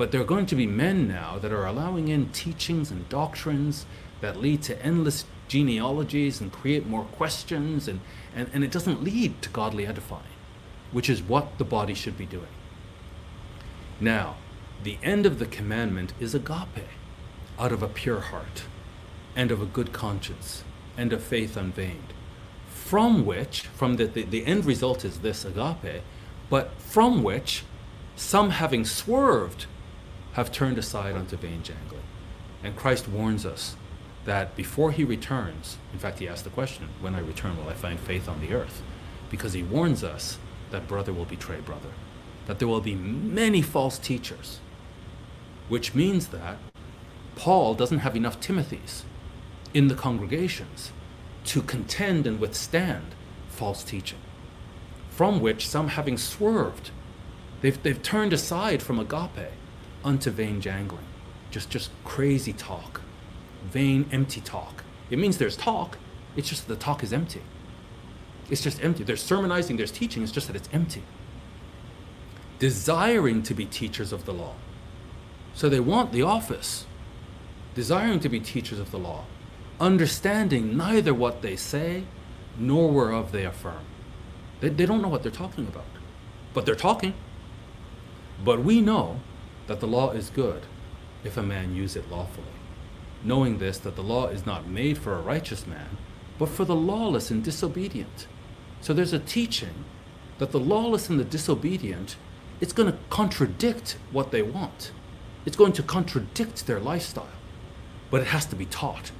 But 0.00 0.12
there 0.12 0.20
are 0.22 0.24
going 0.24 0.46
to 0.46 0.56
be 0.56 0.66
men 0.66 1.08
now 1.08 1.36
that 1.40 1.52
are 1.52 1.66
allowing 1.66 2.08
in 2.08 2.30
teachings 2.30 2.90
and 2.90 3.06
doctrines 3.10 3.84
that 4.22 4.40
lead 4.40 4.62
to 4.62 4.82
endless 4.82 5.26
genealogies 5.46 6.40
and 6.40 6.50
create 6.50 6.86
more 6.86 7.04
questions, 7.04 7.86
and, 7.86 8.00
and, 8.34 8.48
and 8.54 8.64
it 8.64 8.70
doesn't 8.70 9.04
lead 9.04 9.42
to 9.42 9.50
godly 9.50 9.86
edifying, 9.86 10.38
which 10.90 11.10
is 11.10 11.20
what 11.20 11.58
the 11.58 11.66
body 11.66 11.92
should 11.92 12.16
be 12.16 12.24
doing. 12.24 12.48
Now, 14.00 14.36
the 14.82 14.96
end 15.02 15.26
of 15.26 15.38
the 15.38 15.44
commandment 15.44 16.14
is 16.18 16.34
agape, 16.34 16.88
out 17.58 17.70
of 17.70 17.82
a 17.82 17.86
pure 17.86 18.20
heart, 18.20 18.64
and 19.36 19.50
of 19.50 19.60
a 19.60 19.66
good 19.66 19.92
conscience, 19.92 20.64
and 20.96 21.12
of 21.12 21.22
faith 21.22 21.58
unveigned. 21.58 22.14
From 22.70 23.26
which, 23.26 23.66
from 23.66 23.96
the, 23.96 24.06
the, 24.06 24.22
the 24.22 24.46
end 24.46 24.64
result 24.64 25.04
is 25.04 25.18
this 25.18 25.44
agape, 25.44 26.02
but 26.48 26.72
from 26.80 27.22
which 27.22 27.64
some 28.16 28.48
having 28.48 28.86
swerved 28.86 29.66
have 30.40 30.50
turned 30.50 30.78
aside 30.78 31.14
unto 31.14 31.36
vain 31.36 31.62
jangling. 31.62 32.02
And 32.64 32.74
Christ 32.74 33.06
warns 33.06 33.44
us 33.44 33.76
that 34.24 34.56
before 34.56 34.90
he 34.90 35.04
returns, 35.04 35.76
in 35.92 35.98
fact, 35.98 36.18
he 36.18 36.26
asked 36.26 36.44
the 36.44 36.50
question, 36.50 36.88
When 37.02 37.14
I 37.14 37.20
return, 37.20 37.58
will 37.58 37.68
I 37.68 37.74
find 37.74 38.00
faith 38.00 38.26
on 38.26 38.40
the 38.40 38.54
earth? 38.54 38.80
Because 39.30 39.52
he 39.52 39.62
warns 39.62 40.02
us 40.02 40.38
that 40.70 40.88
brother 40.88 41.12
will 41.12 41.26
betray 41.26 41.60
brother, 41.60 41.90
that 42.46 42.58
there 42.58 42.68
will 42.68 42.80
be 42.80 42.94
many 42.94 43.60
false 43.60 43.98
teachers, 43.98 44.60
which 45.68 45.94
means 45.94 46.28
that 46.28 46.56
Paul 47.36 47.74
doesn't 47.74 47.98
have 47.98 48.16
enough 48.16 48.40
Timothys 48.40 49.02
in 49.74 49.88
the 49.88 49.94
congregations 49.94 50.90
to 51.44 51.60
contend 51.60 52.26
and 52.26 52.40
withstand 52.40 53.14
false 53.48 53.84
teaching, 53.84 54.20
from 55.10 55.38
which 55.38 55.68
some 55.68 55.88
having 55.88 56.16
swerved, 56.16 56.92
they've, 57.60 57.82
they've 57.82 58.02
turned 58.02 58.32
aside 58.32 58.82
from 58.82 58.98
agape 58.98 59.50
unto 60.04 60.30
vain 60.30 60.60
jangling, 60.60 61.06
just, 61.50 61.70
just 61.70 61.90
crazy 62.04 62.52
talk 62.52 63.00
vain, 63.64 64.08
empty 64.12 64.40
talk. 64.40 64.84
It 65.10 65.18
means 65.18 65.38
there's 65.38 65.56
talk, 65.56 65.98
it's 66.36 66.48
just 66.48 66.68
the 66.68 66.76
talk 66.76 67.02
is 67.02 67.12
empty. 67.12 67.42
It's 68.48 68.62
just 68.62 68.82
empty. 68.82 69.04
There's 69.04 69.22
sermonizing, 69.22 69.76
there's 69.76 69.92
teaching, 69.92 70.22
it's 70.22 70.32
just 70.32 70.48
that 70.48 70.56
it's 70.56 70.68
empty. 70.72 71.02
Desiring 72.58 73.42
to 73.44 73.54
be 73.54 73.64
teachers 73.64 74.12
of 74.12 74.24
the 74.24 74.32
law. 74.32 74.54
So 75.54 75.68
they 75.68 75.80
want 75.80 76.12
the 76.12 76.22
office, 76.22 76.86
desiring 77.74 78.20
to 78.20 78.28
be 78.28 78.40
teachers 78.40 78.78
of 78.78 78.90
the 78.90 78.98
law, 78.98 79.24
understanding 79.80 80.76
neither 80.76 81.14
what 81.14 81.42
they 81.42 81.56
say 81.56 82.04
nor 82.58 82.90
whereof 82.90 83.32
they 83.32 83.44
affirm. 83.44 83.84
They, 84.60 84.68
they 84.68 84.86
don't 84.86 85.00
know 85.00 85.08
what 85.08 85.22
they're 85.22 85.32
talking 85.32 85.66
about, 85.66 85.86
but 86.54 86.66
they're 86.66 86.74
talking. 86.74 87.14
But 88.44 88.62
we 88.62 88.80
know 88.80 89.20
that 89.66 89.80
the 89.80 89.86
law 89.86 90.10
is 90.10 90.30
good 90.30 90.62
if 91.24 91.36
a 91.36 91.42
man 91.42 91.74
use 91.74 91.96
it 91.96 92.10
lawfully. 92.10 92.46
Knowing 93.22 93.58
this, 93.58 93.78
that 93.78 93.96
the 93.96 94.02
law 94.02 94.28
is 94.28 94.46
not 94.46 94.66
made 94.66 94.96
for 94.96 95.14
a 95.14 95.20
righteous 95.20 95.66
man, 95.66 95.98
but 96.38 96.48
for 96.48 96.64
the 96.64 96.74
lawless 96.74 97.30
and 97.30 97.44
disobedient. 97.44 98.26
So 98.80 98.94
there's 98.94 99.12
a 99.12 99.18
teaching 99.18 99.84
that 100.38 100.52
the 100.52 100.60
lawless 100.60 101.10
and 101.10 101.20
the 101.20 101.24
disobedient, 101.24 102.16
it's 102.60 102.72
going 102.72 102.90
to 102.90 102.98
contradict 103.10 103.98
what 104.10 104.30
they 104.30 104.42
want. 104.42 104.92
It's 105.44 105.56
going 105.56 105.74
to 105.74 105.82
contradict 105.82 106.66
their 106.66 106.80
lifestyle. 106.80 107.28
But 108.10 108.22
it 108.22 108.28
has 108.28 108.46
to 108.46 108.56
be 108.56 108.66
taught 108.66 109.12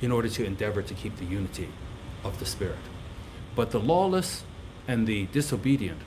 in 0.00 0.10
order 0.10 0.28
to 0.30 0.44
endeavor 0.44 0.82
to 0.82 0.94
keep 0.94 1.16
the 1.16 1.24
unity 1.24 1.68
of 2.24 2.38
the 2.38 2.46
Spirit. 2.46 2.78
But 3.54 3.70
the 3.70 3.80
lawless 3.80 4.44
and 4.88 5.06
the 5.06 5.26
disobedient, 5.26 6.00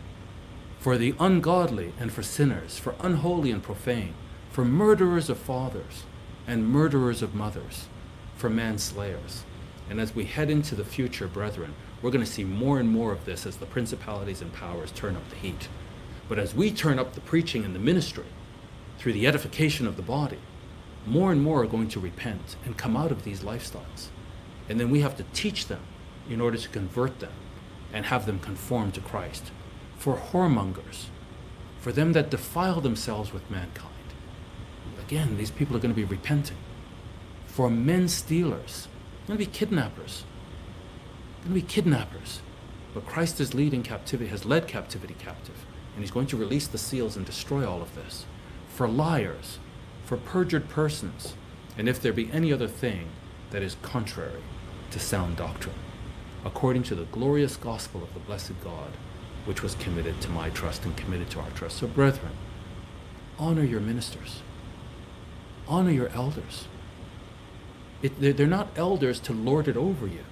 for 0.86 1.00
the 1.00 1.16
ungodly 1.20 1.92
and 2.00 2.14
for 2.14 2.22
sinners, 2.22 2.78
for 2.78 2.94
unholy 3.00 3.50
and 3.50 3.64
profane, 3.64 4.14
for 4.52 4.64
murderers 4.64 5.32
of 5.32 5.40
fathers 5.40 6.04
and 6.46 6.70
murderers 6.70 7.24
of 7.24 7.34
mothers, 7.34 7.88
for 8.36 8.52
manslayers. 8.52 9.46
And 9.90 10.00
as 10.00 10.14
we 10.14 10.26
head 10.26 10.52
into 10.52 10.76
the 10.76 10.86
future, 10.86 11.26
brethren, 11.26 11.74
we're 12.04 12.12
going 12.12 12.24
to 12.24 12.32
see 12.32 12.44
more 12.44 12.80
and 12.80 12.88
more 12.88 13.12
of 13.12 13.26
this 13.26 13.48
as 13.48 13.58
the 13.58 13.66
principalities 13.66 14.44
and 14.44 14.54
powers 14.54 14.92
turn 14.92 15.16
up 15.16 15.28
the 15.32 15.38
heat. 15.38 15.70
But 16.30 16.38
as 16.38 16.54
we 16.54 16.70
turn 16.70 17.00
up 17.00 17.16
the 17.16 17.22
preaching 17.22 17.66
and 17.66 17.74
the 17.74 17.80
ministry 17.80 18.28
through 19.00 19.14
the 19.14 19.26
edification 19.26 19.88
of 19.88 19.96
the 19.96 20.04
body, 20.04 20.38
more 21.08 21.32
and 21.32 21.42
more 21.42 21.64
are 21.64 21.66
going 21.66 21.88
to 21.88 22.00
repent 22.00 22.58
and 22.64 22.78
come 22.78 22.96
out 22.96 23.12
of 23.12 23.24
these 23.24 23.40
lifestyles. 23.40 24.10
And 24.70 24.80
then 24.80 24.92
we 24.92 25.00
have 25.00 25.18
to 25.18 25.26
teach 25.34 25.66
them 25.66 25.82
in 26.30 26.40
order 26.40 26.58
to 26.58 26.70
convert 26.70 27.22
them 27.22 27.34
and 27.92 28.06
have 28.06 28.28
them 28.28 28.38
conform 28.38 28.92
to 28.92 29.02
Christ. 29.02 29.52
For 29.98 30.18
whoremongers, 30.18 31.06
for 31.80 31.92
them 31.92 32.14
that 32.14 32.30
defile 32.30 32.82
themselves 32.82 33.34
with 33.34 33.50
mankind. 33.50 33.92
Again, 35.00 35.38
these 35.38 35.52
people 35.52 35.76
are 35.76 35.80
going 35.80 35.94
to 35.94 35.96
be 35.96 36.04
repenting. 36.04 36.58
For 37.46 37.70
men 37.70 38.08
stealers, 38.08 38.88
going 39.28 39.40
to 39.40 39.46
be 39.46 39.52
kidnappers. 39.52 40.24
Going 41.44 41.56
to 41.56 41.62
be 41.62 41.68
kidnappers. 41.68 42.42
But 42.94 43.06
Christ 43.06 43.40
is 43.40 43.54
leading 43.54 43.84
captivity, 43.84 44.30
has 44.30 44.46
led 44.46 44.68
captivity 44.68 45.16
captive. 45.20 45.66
And 45.94 46.04
he's 46.04 46.12
going 46.12 46.28
to 46.28 46.38
release 46.38 46.68
the 46.68 46.78
seals 46.78 47.16
and 47.16 47.26
destroy 47.26 47.70
all 47.70 47.82
of 47.82 47.94
this. 47.96 48.26
For 48.68 48.88
liars, 48.88 49.60
for 50.06 50.18
perjured 50.18 50.70
persons, 50.70 51.36
and 51.78 51.88
if 51.88 52.02
there 52.02 52.14
be 52.14 52.32
any 52.32 52.52
other 52.52 52.68
thing 52.68 53.10
that 53.52 53.62
is 53.62 53.78
contrary 53.82 54.42
to 54.92 55.00
sound 55.00 55.38
doctrine 55.38 55.76
according 56.46 56.84
to 56.84 56.96
the 56.96 57.06
glorious 57.06 57.58
gospel 57.58 58.04
of 58.04 58.14
the 58.14 58.20
blessed 58.20 58.54
God, 58.64 58.92
which 59.46 59.62
was 59.62 59.76
committed 59.76 60.20
to 60.22 60.30
my 60.30 60.50
trust 60.50 60.86
and 60.86 60.96
committed 60.98 61.30
to 61.32 61.40
our 61.40 61.50
trust. 61.52 61.78
So, 61.78 61.88
brethren, 61.88 62.32
honor 63.40 63.64
your 63.64 63.80
ministers, 63.80 64.42
honor 65.68 65.92
your 65.92 66.10
elders. 66.10 66.68
It, 68.02 68.20
they're, 68.38 68.46
not 68.46 68.68
elders 68.76 69.20
to 69.22 69.34
lord 69.34 69.68
it 69.68 69.78
over 69.78 70.06
you, 70.06 70.26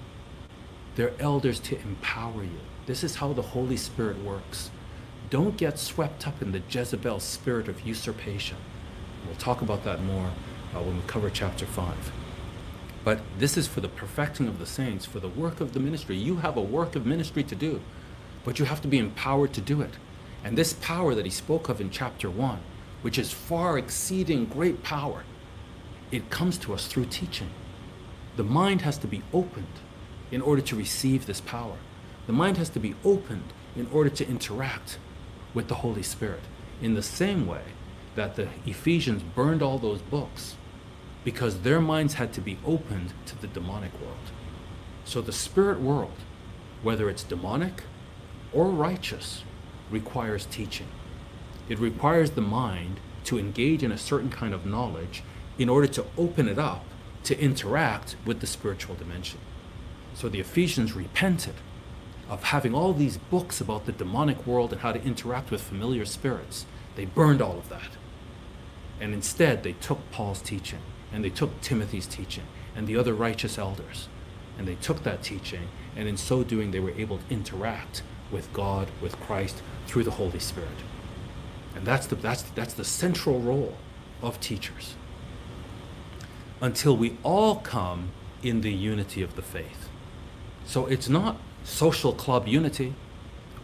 they're 0.95 1.13
elders 1.19 1.59
to 1.61 1.79
empower 1.79 2.43
you. 2.43 2.59
This 2.85 3.03
is 3.03 3.15
how 3.15 3.33
the 3.33 3.41
Holy 3.41 3.77
Spirit 3.77 4.21
works. 4.23 4.69
Don't 5.29 5.57
get 5.57 5.79
swept 5.79 6.27
up 6.27 6.41
in 6.41 6.51
the 6.51 6.61
Jezebel 6.69 7.19
spirit 7.19 7.67
of 7.67 7.81
usurpation. 7.81 8.57
We'll 9.25 9.35
talk 9.37 9.61
about 9.61 9.83
that 9.85 10.03
more 10.03 10.31
uh, 10.75 10.81
when 10.81 10.97
we 10.97 11.01
cover 11.07 11.29
chapter 11.29 11.65
5. 11.65 12.11
But 13.03 13.21
this 13.37 13.57
is 13.57 13.67
for 13.67 13.81
the 13.81 13.87
perfecting 13.89 14.47
of 14.47 14.59
the 14.59 14.65
saints, 14.65 15.05
for 15.05 15.19
the 15.19 15.29
work 15.29 15.59
of 15.59 15.73
the 15.73 15.79
ministry. 15.79 16.15
You 16.15 16.37
have 16.37 16.57
a 16.57 16.61
work 16.61 16.95
of 16.95 17.05
ministry 17.05 17.43
to 17.43 17.55
do, 17.55 17.81
but 18.43 18.59
you 18.59 18.65
have 18.65 18.81
to 18.81 18.87
be 18.87 18.97
empowered 18.97 19.53
to 19.53 19.61
do 19.61 19.81
it. 19.81 19.97
And 20.43 20.57
this 20.57 20.73
power 20.73 21.15
that 21.15 21.25
he 21.25 21.31
spoke 21.31 21.69
of 21.69 21.79
in 21.79 21.89
chapter 21.89 22.29
1, 22.29 22.59
which 23.01 23.17
is 23.17 23.31
far 23.31 23.77
exceeding 23.77 24.45
great 24.45 24.83
power, 24.83 25.23
it 26.11 26.29
comes 26.29 26.57
to 26.59 26.73
us 26.73 26.87
through 26.87 27.05
teaching. 27.05 27.49
The 28.35 28.43
mind 28.43 28.81
has 28.81 28.97
to 28.99 29.07
be 29.07 29.23
opened 29.33 29.79
in 30.31 30.41
order 30.41 30.61
to 30.61 30.75
receive 30.75 31.25
this 31.25 31.41
power. 31.41 31.77
The 32.27 32.33
mind 32.33 32.57
has 32.57 32.69
to 32.69 32.79
be 32.79 32.95
opened 33.03 33.53
in 33.75 33.87
order 33.91 34.09
to 34.09 34.27
interact 34.27 34.97
with 35.53 35.67
the 35.67 35.75
Holy 35.75 36.03
Spirit. 36.03 36.41
In 36.81 36.95
the 36.95 37.03
same 37.03 37.45
way 37.47 37.63
that 38.15 38.35
the 38.35 38.49
Ephesians 38.65 39.23
burned 39.23 39.61
all 39.61 39.77
those 39.77 40.01
books 40.01 40.55
because 41.23 41.61
their 41.61 41.79
minds 41.79 42.15
had 42.15 42.33
to 42.33 42.41
be 42.41 42.57
opened 42.65 43.13
to 43.25 43.39
the 43.39 43.47
demonic 43.47 43.93
world. 44.01 44.31
So 45.05 45.21
the 45.21 45.31
spirit 45.31 45.79
world, 45.79 46.13
whether 46.81 47.09
it's 47.09 47.23
demonic 47.23 47.83
or 48.53 48.67
righteous, 48.67 49.43
requires 49.89 50.45
teaching. 50.45 50.87
It 51.69 51.79
requires 51.79 52.31
the 52.31 52.41
mind 52.41 52.99
to 53.25 53.39
engage 53.39 53.83
in 53.83 53.91
a 53.91 53.97
certain 53.97 54.29
kind 54.29 54.53
of 54.53 54.65
knowledge 54.65 55.23
in 55.57 55.69
order 55.69 55.87
to 55.87 56.05
open 56.17 56.47
it 56.47 56.59
up 56.59 56.83
to 57.23 57.39
interact 57.39 58.15
with 58.25 58.41
the 58.41 58.47
spiritual 58.47 58.95
dimension. 58.95 59.39
So 60.13 60.29
the 60.29 60.39
Ephesians 60.39 60.93
repented 60.93 61.55
of 62.29 62.43
having 62.43 62.73
all 62.73 62.93
these 62.93 63.17
books 63.17 63.61
about 63.61 63.85
the 63.85 63.91
demonic 63.91 64.45
world 64.45 64.71
and 64.73 64.81
how 64.81 64.91
to 64.91 65.03
interact 65.03 65.51
with 65.51 65.61
familiar 65.61 66.05
spirits. 66.05 66.65
They 66.95 67.05
burned 67.05 67.41
all 67.41 67.57
of 67.57 67.69
that. 67.69 67.91
And 68.99 69.13
instead, 69.13 69.63
they 69.63 69.73
took 69.73 69.99
Paul's 70.11 70.41
teaching 70.41 70.79
and 71.11 71.23
they 71.23 71.29
took 71.29 71.61
Timothy's 71.61 72.07
teaching 72.07 72.45
and 72.75 72.87
the 72.87 72.97
other 72.97 73.13
righteous 73.13 73.57
elders. 73.57 74.07
And 74.57 74.67
they 74.67 74.75
took 74.75 75.03
that 75.03 75.23
teaching, 75.23 75.67
and 75.95 76.07
in 76.07 76.15
so 76.15 76.43
doing, 76.43 76.71
they 76.71 76.79
were 76.79 76.91
able 76.91 77.17
to 77.17 77.23
interact 77.33 78.03
with 78.33 78.51
God, 78.51 78.89
with 79.01 79.17
Christ, 79.21 79.61
through 79.85 80.03
the 80.03 80.11
Holy 80.11 80.39
Spirit. 80.39 80.69
And 81.75 81.85
that's 81.85 82.07
the, 82.07 82.15
that's, 82.15 82.41
that's 82.41 82.73
the 82.73 82.83
central 82.83 83.39
role 83.39 83.77
of 84.21 84.39
teachers. 84.39 84.95
Until 86.59 86.97
we 86.97 87.17
all 87.23 87.57
come 87.57 88.09
in 88.41 88.61
the 88.61 88.73
unity 88.73 89.21
of 89.21 89.35
the 89.35 89.41
faith. 89.41 89.89
So 90.65 90.85
it's 90.87 91.07
not 91.07 91.37
social 91.63 92.13
club 92.13 92.47
unity. 92.47 92.93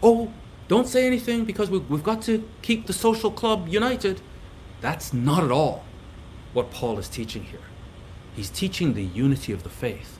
Oh, 0.03 0.31
don't 0.67 0.87
say 0.87 1.07
anything 1.07 1.45
because 1.45 1.69
we, 1.69 1.79
we've 1.79 2.03
got 2.03 2.21
to 2.23 2.47
keep 2.61 2.87
the 2.87 2.93
social 2.93 3.31
club 3.31 3.67
united. 3.67 4.21
That's 4.81 5.13
not 5.13 5.43
at 5.43 5.51
all 5.51 5.83
what 6.53 6.71
Paul 6.71 6.99
is 6.99 7.09
teaching 7.09 7.43
here. 7.43 7.59
He's 8.35 8.49
teaching 8.49 8.93
the 8.93 9.03
unity 9.03 9.51
of 9.51 9.63
the 9.63 9.69
faith. 9.69 10.19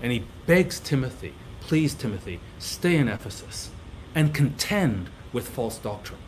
And 0.00 0.10
he 0.10 0.24
begs 0.46 0.80
Timothy, 0.80 1.34
please, 1.60 1.94
Timothy, 1.94 2.40
stay 2.58 2.96
in 2.96 3.08
Ephesus 3.08 3.70
and 4.14 4.34
contend 4.34 5.10
with 5.32 5.48
false 5.48 5.78
doctrine 5.78 6.20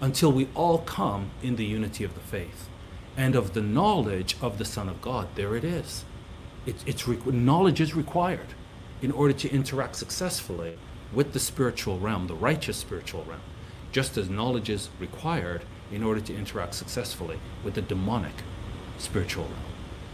until 0.00 0.32
we 0.32 0.48
all 0.54 0.78
come 0.78 1.30
in 1.42 1.56
the 1.56 1.64
unity 1.64 2.04
of 2.04 2.14
the 2.14 2.20
faith 2.20 2.68
and 3.16 3.34
of 3.34 3.54
the 3.54 3.62
knowledge 3.62 4.36
of 4.40 4.58
the 4.58 4.64
Son 4.64 4.88
of 4.88 5.00
God. 5.00 5.28
There 5.34 5.54
it 5.54 5.64
is. 5.64 6.04
It, 6.66 6.76
it's 6.86 7.06
knowledge 7.26 7.80
is 7.80 7.94
required 7.94 8.54
in 9.00 9.10
order 9.10 9.32
to 9.34 9.50
interact 9.50 9.96
successfully 9.96 10.78
with 11.12 11.32
the 11.32 11.40
spiritual 11.40 11.98
realm, 11.98 12.26
the 12.26 12.34
righteous 12.34 12.76
spiritual 12.76 13.24
realm, 13.24 13.40
just 13.90 14.16
as 14.16 14.30
knowledge 14.30 14.70
is 14.70 14.88
required 14.98 15.62
in 15.90 16.02
order 16.02 16.20
to 16.20 16.34
interact 16.34 16.74
successfully 16.74 17.38
with 17.64 17.74
the 17.74 17.82
demonic 17.82 18.32
spiritual 18.98 19.44
realm. 19.44 19.72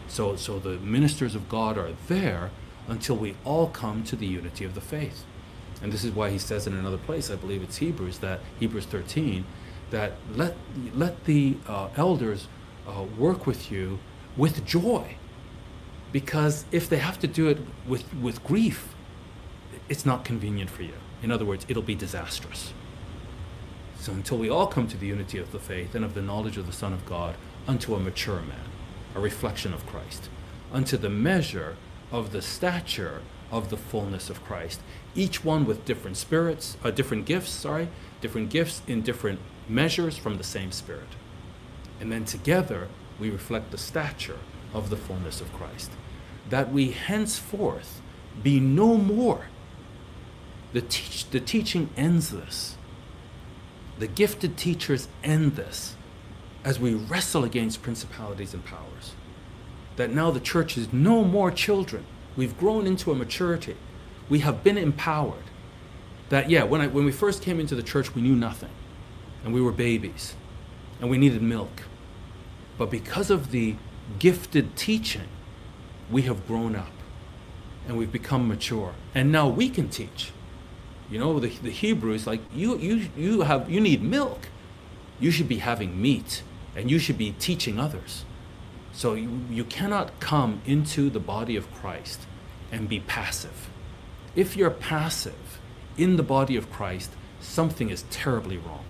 So, 0.08 0.36
so 0.36 0.58
the 0.58 0.78
ministers 0.78 1.34
of 1.34 1.48
God 1.48 1.78
are 1.78 1.92
there 2.08 2.50
until 2.88 3.16
we 3.16 3.36
all 3.44 3.68
come 3.68 4.02
to 4.04 4.16
the 4.16 4.26
unity 4.26 4.64
of 4.64 4.74
the 4.74 4.80
faith. 4.80 5.24
And 5.82 5.92
this 5.92 6.04
is 6.04 6.12
why 6.12 6.30
he 6.30 6.38
says 6.38 6.66
in 6.66 6.74
another 6.74 6.98
place, 6.98 7.30
I 7.30 7.36
believe 7.36 7.62
it's 7.62 7.76
Hebrews, 7.76 8.18
that 8.18 8.40
Hebrews 8.58 8.86
13, 8.86 9.44
that 9.90 10.12
let, 10.34 10.56
let 10.94 11.24
the 11.24 11.56
uh, 11.66 11.88
elders 11.96 12.48
uh, 12.86 13.04
work 13.16 13.46
with 13.46 13.70
you 13.70 13.98
with 14.36 14.64
joy. 14.64 15.16
Because 16.12 16.64
if 16.72 16.88
they 16.88 16.98
have 16.98 17.18
to 17.20 17.26
do 17.26 17.48
it 17.48 17.58
with, 17.86 18.12
with 18.14 18.42
grief, 18.44 18.94
it's 19.88 20.04
not 20.04 20.24
convenient 20.24 20.70
for 20.70 20.82
you. 20.82 20.94
In 21.22 21.30
other 21.30 21.44
words, 21.44 21.64
it'll 21.68 21.82
be 21.82 21.94
disastrous. 21.94 22.72
So 23.98 24.12
until 24.12 24.38
we 24.38 24.48
all 24.48 24.66
come 24.66 24.86
to 24.88 24.96
the 24.96 25.06
unity 25.06 25.38
of 25.38 25.52
the 25.52 25.58
faith 25.58 25.94
and 25.94 26.04
of 26.04 26.14
the 26.14 26.22
knowledge 26.22 26.56
of 26.56 26.66
the 26.66 26.72
Son 26.72 26.92
of 26.92 27.04
God 27.04 27.34
unto 27.66 27.94
a 27.94 28.00
mature 28.00 28.40
man, 28.40 28.68
a 29.14 29.20
reflection 29.20 29.74
of 29.74 29.86
Christ, 29.86 30.28
unto 30.72 30.96
the 30.96 31.10
measure 31.10 31.76
of 32.12 32.32
the 32.32 32.40
stature 32.40 33.22
of 33.50 33.70
the 33.70 33.76
fullness 33.76 34.30
of 34.30 34.44
Christ, 34.44 34.80
each 35.14 35.44
one 35.44 35.64
with 35.64 35.84
different 35.84 36.16
spirits, 36.16 36.76
uh, 36.84 36.90
different 36.90 37.24
gifts, 37.24 37.50
sorry, 37.50 37.88
different 38.20 38.50
gifts 38.50 38.82
in 38.86 39.02
different 39.02 39.40
measures 39.68 40.16
from 40.16 40.36
the 40.36 40.44
same 40.44 40.72
Spirit. 40.72 41.08
And 42.00 42.12
then 42.12 42.24
together 42.24 42.88
we 43.18 43.30
reflect 43.30 43.70
the 43.70 43.78
stature 43.78 44.38
of 44.72 44.90
the 44.90 44.96
fullness 44.96 45.40
of 45.40 45.52
Christ, 45.52 45.90
that 46.48 46.72
we 46.72 46.90
henceforth 46.90 48.00
be 48.42 48.60
no 48.60 48.96
more. 48.96 49.46
The, 50.72 50.82
teach, 50.82 51.30
the 51.30 51.40
teaching 51.40 51.88
ends 51.96 52.30
this. 52.30 52.76
The 53.98 54.06
gifted 54.06 54.56
teachers 54.56 55.08
end 55.24 55.56
this 55.56 55.96
as 56.64 56.78
we 56.78 56.94
wrestle 56.94 57.44
against 57.44 57.82
principalities 57.82 58.54
and 58.54 58.64
powers. 58.64 59.14
That 59.96 60.12
now 60.12 60.30
the 60.30 60.40
church 60.40 60.76
is 60.76 60.92
no 60.92 61.24
more 61.24 61.50
children. 61.50 62.04
We've 62.38 62.56
grown 62.56 62.86
into 62.86 63.10
a 63.10 63.16
maturity. 63.16 63.76
We 64.28 64.38
have 64.38 64.62
been 64.62 64.78
empowered. 64.78 65.42
That, 66.28 66.48
yeah, 66.48 66.62
when, 66.62 66.80
I, 66.80 66.86
when 66.86 67.04
we 67.04 67.10
first 67.10 67.42
came 67.42 67.58
into 67.58 67.74
the 67.74 67.82
church, 67.82 68.14
we 68.14 68.22
knew 68.22 68.36
nothing. 68.36 68.70
And 69.44 69.52
we 69.52 69.60
were 69.60 69.72
babies. 69.72 70.36
and 71.00 71.10
we 71.10 71.18
needed 71.18 71.42
milk. 71.42 71.82
But 72.78 72.90
because 72.92 73.28
of 73.28 73.50
the 73.50 73.74
gifted 74.20 74.76
teaching, 74.76 75.26
we 76.12 76.22
have 76.22 76.46
grown 76.46 76.76
up 76.76 76.92
and 77.88 77.98
we've 77.98 78.12
become 78.12 78.46
mature. 78.46 78.94
And 79.16 79.32
now 79.32 79.48
we 79.48 79.68
can 79.68 79.88
teach. 79.88 80.30
You 81.10 81.18
know, 81.18 81.40
the, 81.40 81.48
the 81.48 81.70
Hebrews, 81.70 82.24
like, 82.24 82.40
you, 82.54 82.78
you, 82.78 83.08
you, 83.16 83.40
have, 83.40 83.68
you 83.68 83.80
need 83.80 84.00
milk. 84.00 84.48
You 85.18 85.32
should 85.32 85.48
be 85.48 85.58
having 85.58 86.00
meat 86.00 86.44
and 86.76 86.88
you 86.88 87.00
should 87.00 87.18
be 87.18 87.32
teaching 87.32 87.80
others. 87.80 88.24
So 88.92 89.14
you, 89.14 89.40
you 89.50 89.64
cannot 89.64 90.20
come 90.20 90.62
into 90.66 91.10
the 91.10 91.18
body 91.18 91.56
of 91.56 91.72
Christ 91.74 92.27
and 92.70 92.88
be 92.88 93.00
passive. 93.00 93.70
If 94.34 94.56
you're 94.56 94.70
passive 94.70 95.58
in 95.96 96.16
the 96.16 96.22
body 96.22 96.56
of 96.56 96.70
Christ, 96.70 97.12
something 97.40 97.90
is 97.90 98.04
terribly 98.10 98.56
wrong. 98.56 98.84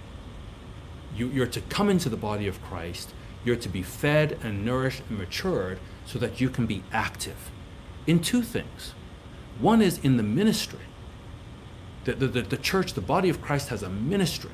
You, 1.14 1.28
you're 1.28 1.46
to 1.46 1.60
come 1.62 1.88
into 1.88 2.08
the 2.08 2.16
body 2.16 2.46
of 2.46 2.62
Christ, 2.62 3.12
you're 3.44 3.56
to 3.56 3.68
be 3.68 3.82
fed 3.82 4.38
and 4.42 4.64
nourished 4.64 5.02
and 5.08 5.18
matured 5.18 5.78
so 6.04 6.18
that 6.18 6.40
you 6.40 6.48
can 6.50 6.66
be 6.66 6.82
active 6.92 7.50
in 8.06 8.20
two 8.20 8.42
things. 8.42 8.94
One 9.60 9.82
is 9.82 9.98
in 9.98 10.16
the 10.16 10.22
ministry. 10.22 10.80
The, 12.04 12.14
the, 12.14 12.26
the, 12.26 12.42
the 12.42 12.56
church, 12.56 12.94
the 12.94 13.00
body 13.00 13.28
of 13.28 13.42
Christ, 13.42 13.68
has 13.68 13.82
a 13.82 13.88
ministry 13.88 14.52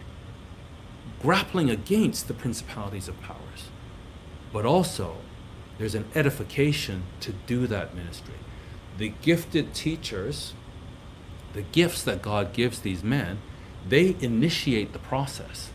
grappling 1.20 1.70
against 1.70 2.28
the 2.28 2.34
principalities 2.34 3.08
of 3.08 3.20
powers. 3.22 3.70
But 4.52 4.66
also, 4.66 5.16
there's 5.78 5.94
an 5.94 6.04
edification 6.14 7.04
to 7.20 7.32
do 7.32 7.66
that 7.66 7.94
ministry. 7.94 8.34
The 8.98 9.12
gifted 9.22 9.74
teachers, 9.74 10.54
the 11.52 11.62
gifts 11.62 12.02
that 12.04 12.22
God 12.22 12.52
gives 12.52 12.80
these 12.80 13.02
men, 13.02 13.38
they 13.88 14.16
initiate 14.20 14.92
the 14.92 14.98
process. 14.98 15.70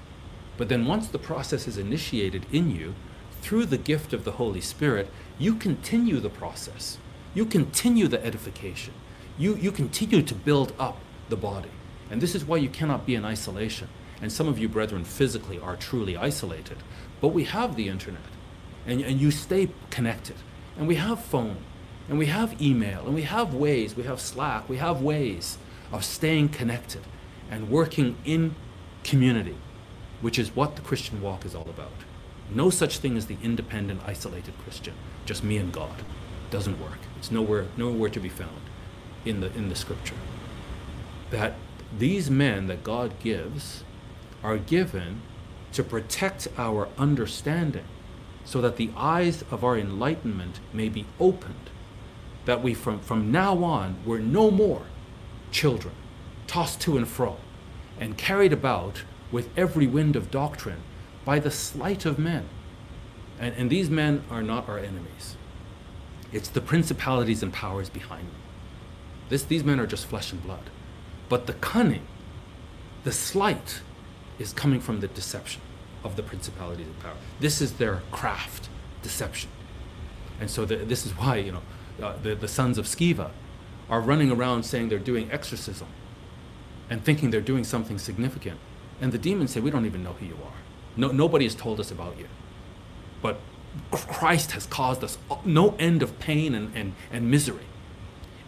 But 0.58 0.70
then 0.70 0.86
once 0.86 1.08
the 1.08 1.20
process 1.20 1.68
is 1.68 1.78
initiated 1.78 2.46
in 2.52 2.72
you, 2.72 2.96
through 3.42 3.66
the 3.66 3.78
gift 3.78 4.14
of 4.14 4.26
the 4.26 4.34
Holy 4.34 4.62
Spirit, 4.62 5.10
you 5.38 5.56
continue 5.56 6.20
the 6.20 6.30
process. 6.30 6.98
You 7.34 7.46
continue 7.46 8.08
the 8.08 8.24
edification. 8.26 8.94
You, 9.38 9.56
you 9.56 9.72
continue 9.72 10.22
to 10.22 10.36
build 10.36 10.74
up 10.78 10.98
the 11.30 11.38
body. 11.38 11.70
And 12.12 12.22
this 12.22 12.36
is 12.36 12.44
why 12.44 12.58
you 12.58 12.70
cannot 12.70 13.06
be 13.06 13.16
in 13.16 13.24
isolation. 13.24 13.88
And 14.22 14.32
some 14.32 14.48
of 14.48 14.60
you, 14.60 14.68
brethren, 14.68 15.06
physically 15.06 15.60
are 15.60 15.78
truly 15.78 16.18
isolated. 16.18 16.78
But 17.22 17.30
we 17.30 17.46
have 17.46 17.76
the 17.76 17.88
internet, 17.88 18.22
and, 18.86 19.02
and 19.02 19.20
you 19.20 19.32
stay 19.32 19.70
connected. 19.90 20.36
And 20.78 20.88
we 20.88 20.96
have 20.96 21.24
phone, 21.24 21.58
and 22.10 22.18
we 22.18 22.26
have 22.26 22.62
email, 22.62 23.06
and 23.06 23.14
we 23.14 23.22
have 23.22 23.54
ways, 23.54 23.96
we 23.96 24.04
have 24.04 24.20
Slack, 24.20 24.68
we 24.68 24.78
have 24.78 25.02
ways 25.02 25.58
of 25.92 26.04
staying 26.04 26.50
connected 26.50 27.02
and 27.50 27.70
working 27.70 28.18
in 28.26 28.56
community, 29.04 29.56
which 30.22 30.40
is 30.40 30.56
what 30.56 30.76
the 30.76 30.82
Christian 30.82 31.22
walk 31.22 31.46
is 31.46 31.56
all 31.56 31.70
about. 31.70 31.92
No 32.52 32.70
such 32.70 32.98
thing 32.98 33.16
as 33.16 33.28
the 33.28 33.38
independent, 33.44 34.02
isolated 34.06 34.54
Christian, 34.64 34.96
just 35.26 35.44
me 35.44 35.58
and 35.58 35.72
God. 35.72 36.04
Doesn't 36.50 36.82
work. 36.82 36.98
It's 37.18 37.32
nowhere, 37.32 37.68
nowhere 37.78 38.10
to 38.10 38.20
be 38.20 38.30
found 38.30 38.62
in 39.24 39.42
the, 39.42 39.54
in 39.54 39.70
the 39.70 39.76
scripture. 39.76 40.16
That 41.30 41.54
these 41.96 42.32
men 42.32 42.68
that 42.68 42.84
God 42.84 43.20
gives 43.20 43.84
are 44.44 44.58
given 44.58 45.22
to 45.74 45.84
protect 45.84 46.48
our 46.58 46.88
understanding 46.98 47.86
so 48.46 48.62
that 48.62 48.78
the 48.78 48.90
eyes 48.98 49.44
of 49.52 49.64
our 49.64 49.78
enlightenment 49.78 50.60
may 50.74 50.90
be 50.90 51.06
opened, 51.20 51.70
that 52.46 52.64
we 52.64 52.74
from, 52.74 53.00
from 53.00 53.32
now 53.32 53.64
on 53.64 53.98
we're 54.06 54.20
no 54.20 54.50
more 54.52 54.84
children, 55.52 55.94
tossed 56.48 56.82
to 56.82 56.98
and 56.98 57.08
fro, 57.08 57.38
and 58.00 58.18
carried 58.18 58.54
about 58.54 59.04
with 59.32 59.50
every 59.58 59.88
wind 59.88 60.16
of 60.16 60.32
doctrine 60.32 60.82
by 61.26 61.40
the 61.40 61.52
sleight 61.52 62.06
of 62.06 62.18
men. 62.18 62.48
And, 63.40 63.56
and 63.56 63.70
these 63.70 63.90
men 63.90 64.24
are 64.30 64.42
not 64.42 64.68
our 64.68 64.80
enemies. 64.80 65.38
It's 66.32 66.50
the 66.50 66.62
principalities 66.62 67.42
and 67.42 67.52
powers 67.54 67.90
behind 67.90 68.28
them. 68.28 68.42
This, 69.30 69.44
these 69.44 69.64
men 69.64 69.80
are 69.80 69.88
just 69.88 70.06
flesh 70.06 70.32
and 70.32 70.44
blood. 70.44 70.70
But 71.28 71.46
the 71.48 71.54
cunning, 71.54 72.06
the 73.04 73.12
sleight, 73.12 73.82
is 74.40 74.54
coming 74.54 74.80
from 74.80 75.00
the 75.00 75.08
deception 75.08 75.62
of 76.04 76.16
the 76.16 76.24
principalities 76.24 76.88
and 76.88 77.00
power. 77.00 77.16
This 77.40 77.62
is 77.62 77.74
their 77.74 78.02
craft, 78.12 78.70
deception. 79.02 79.50
And 80.40 80.50
so 80.50 80.66
the, 80.66 80.78
this 80.78 81.06
is 81.06 81.12
why, 81.12 81.38
you 81.38 81.52
know, 81.52 81.62
uh, 82.02 82.14
the, 82.22 82.36
the 82.36 82.48
sons 82.48 82.78
of 82.78 82.86
Sceva 82.86 83.32
are 83.90 84.02
running 84.02 84.32
around 84.32 84.64
saying 84.64 84.90
they're 84.90 85.00
doing 85.00 85.32
exorcism 85.32 85.88
and 86.90 87.04
thinking 87.04 87.32
they're 87.32 87.42
doing 87.42 87.64
something 87.64 87.98
significant. 87.98 88.60
And 89.02 89.12
the 89.12 89.18
demons 89.18 89.52
say, 89.52 89.60
we 89.60 89.72
don't 89.72 89.86
even 89.86 90.04
know 90.04 90.14
who 90.14 90.26
you 90.26 90.38
are. 90.44 90.60
No, 90.96 91.10
nobody 91.10 91.46
has 91.46 91.56
told 91.56 91.80
us 91.80 91.92
about 91.92 92.18
you. 92.18 92.28
But 93.22 93.40
Christ 93.92 94.52
has 94.52 94.66
caused 94.66 95.04
us 95.04 95.18
no 95.46 95.76
end 95.78 96.04
of 96.04 96.20
pain 96.20 96.56
and, 96.56 96.76
and, 96.76 96.94
and 97.12 97.30
misery. 97.30 97.66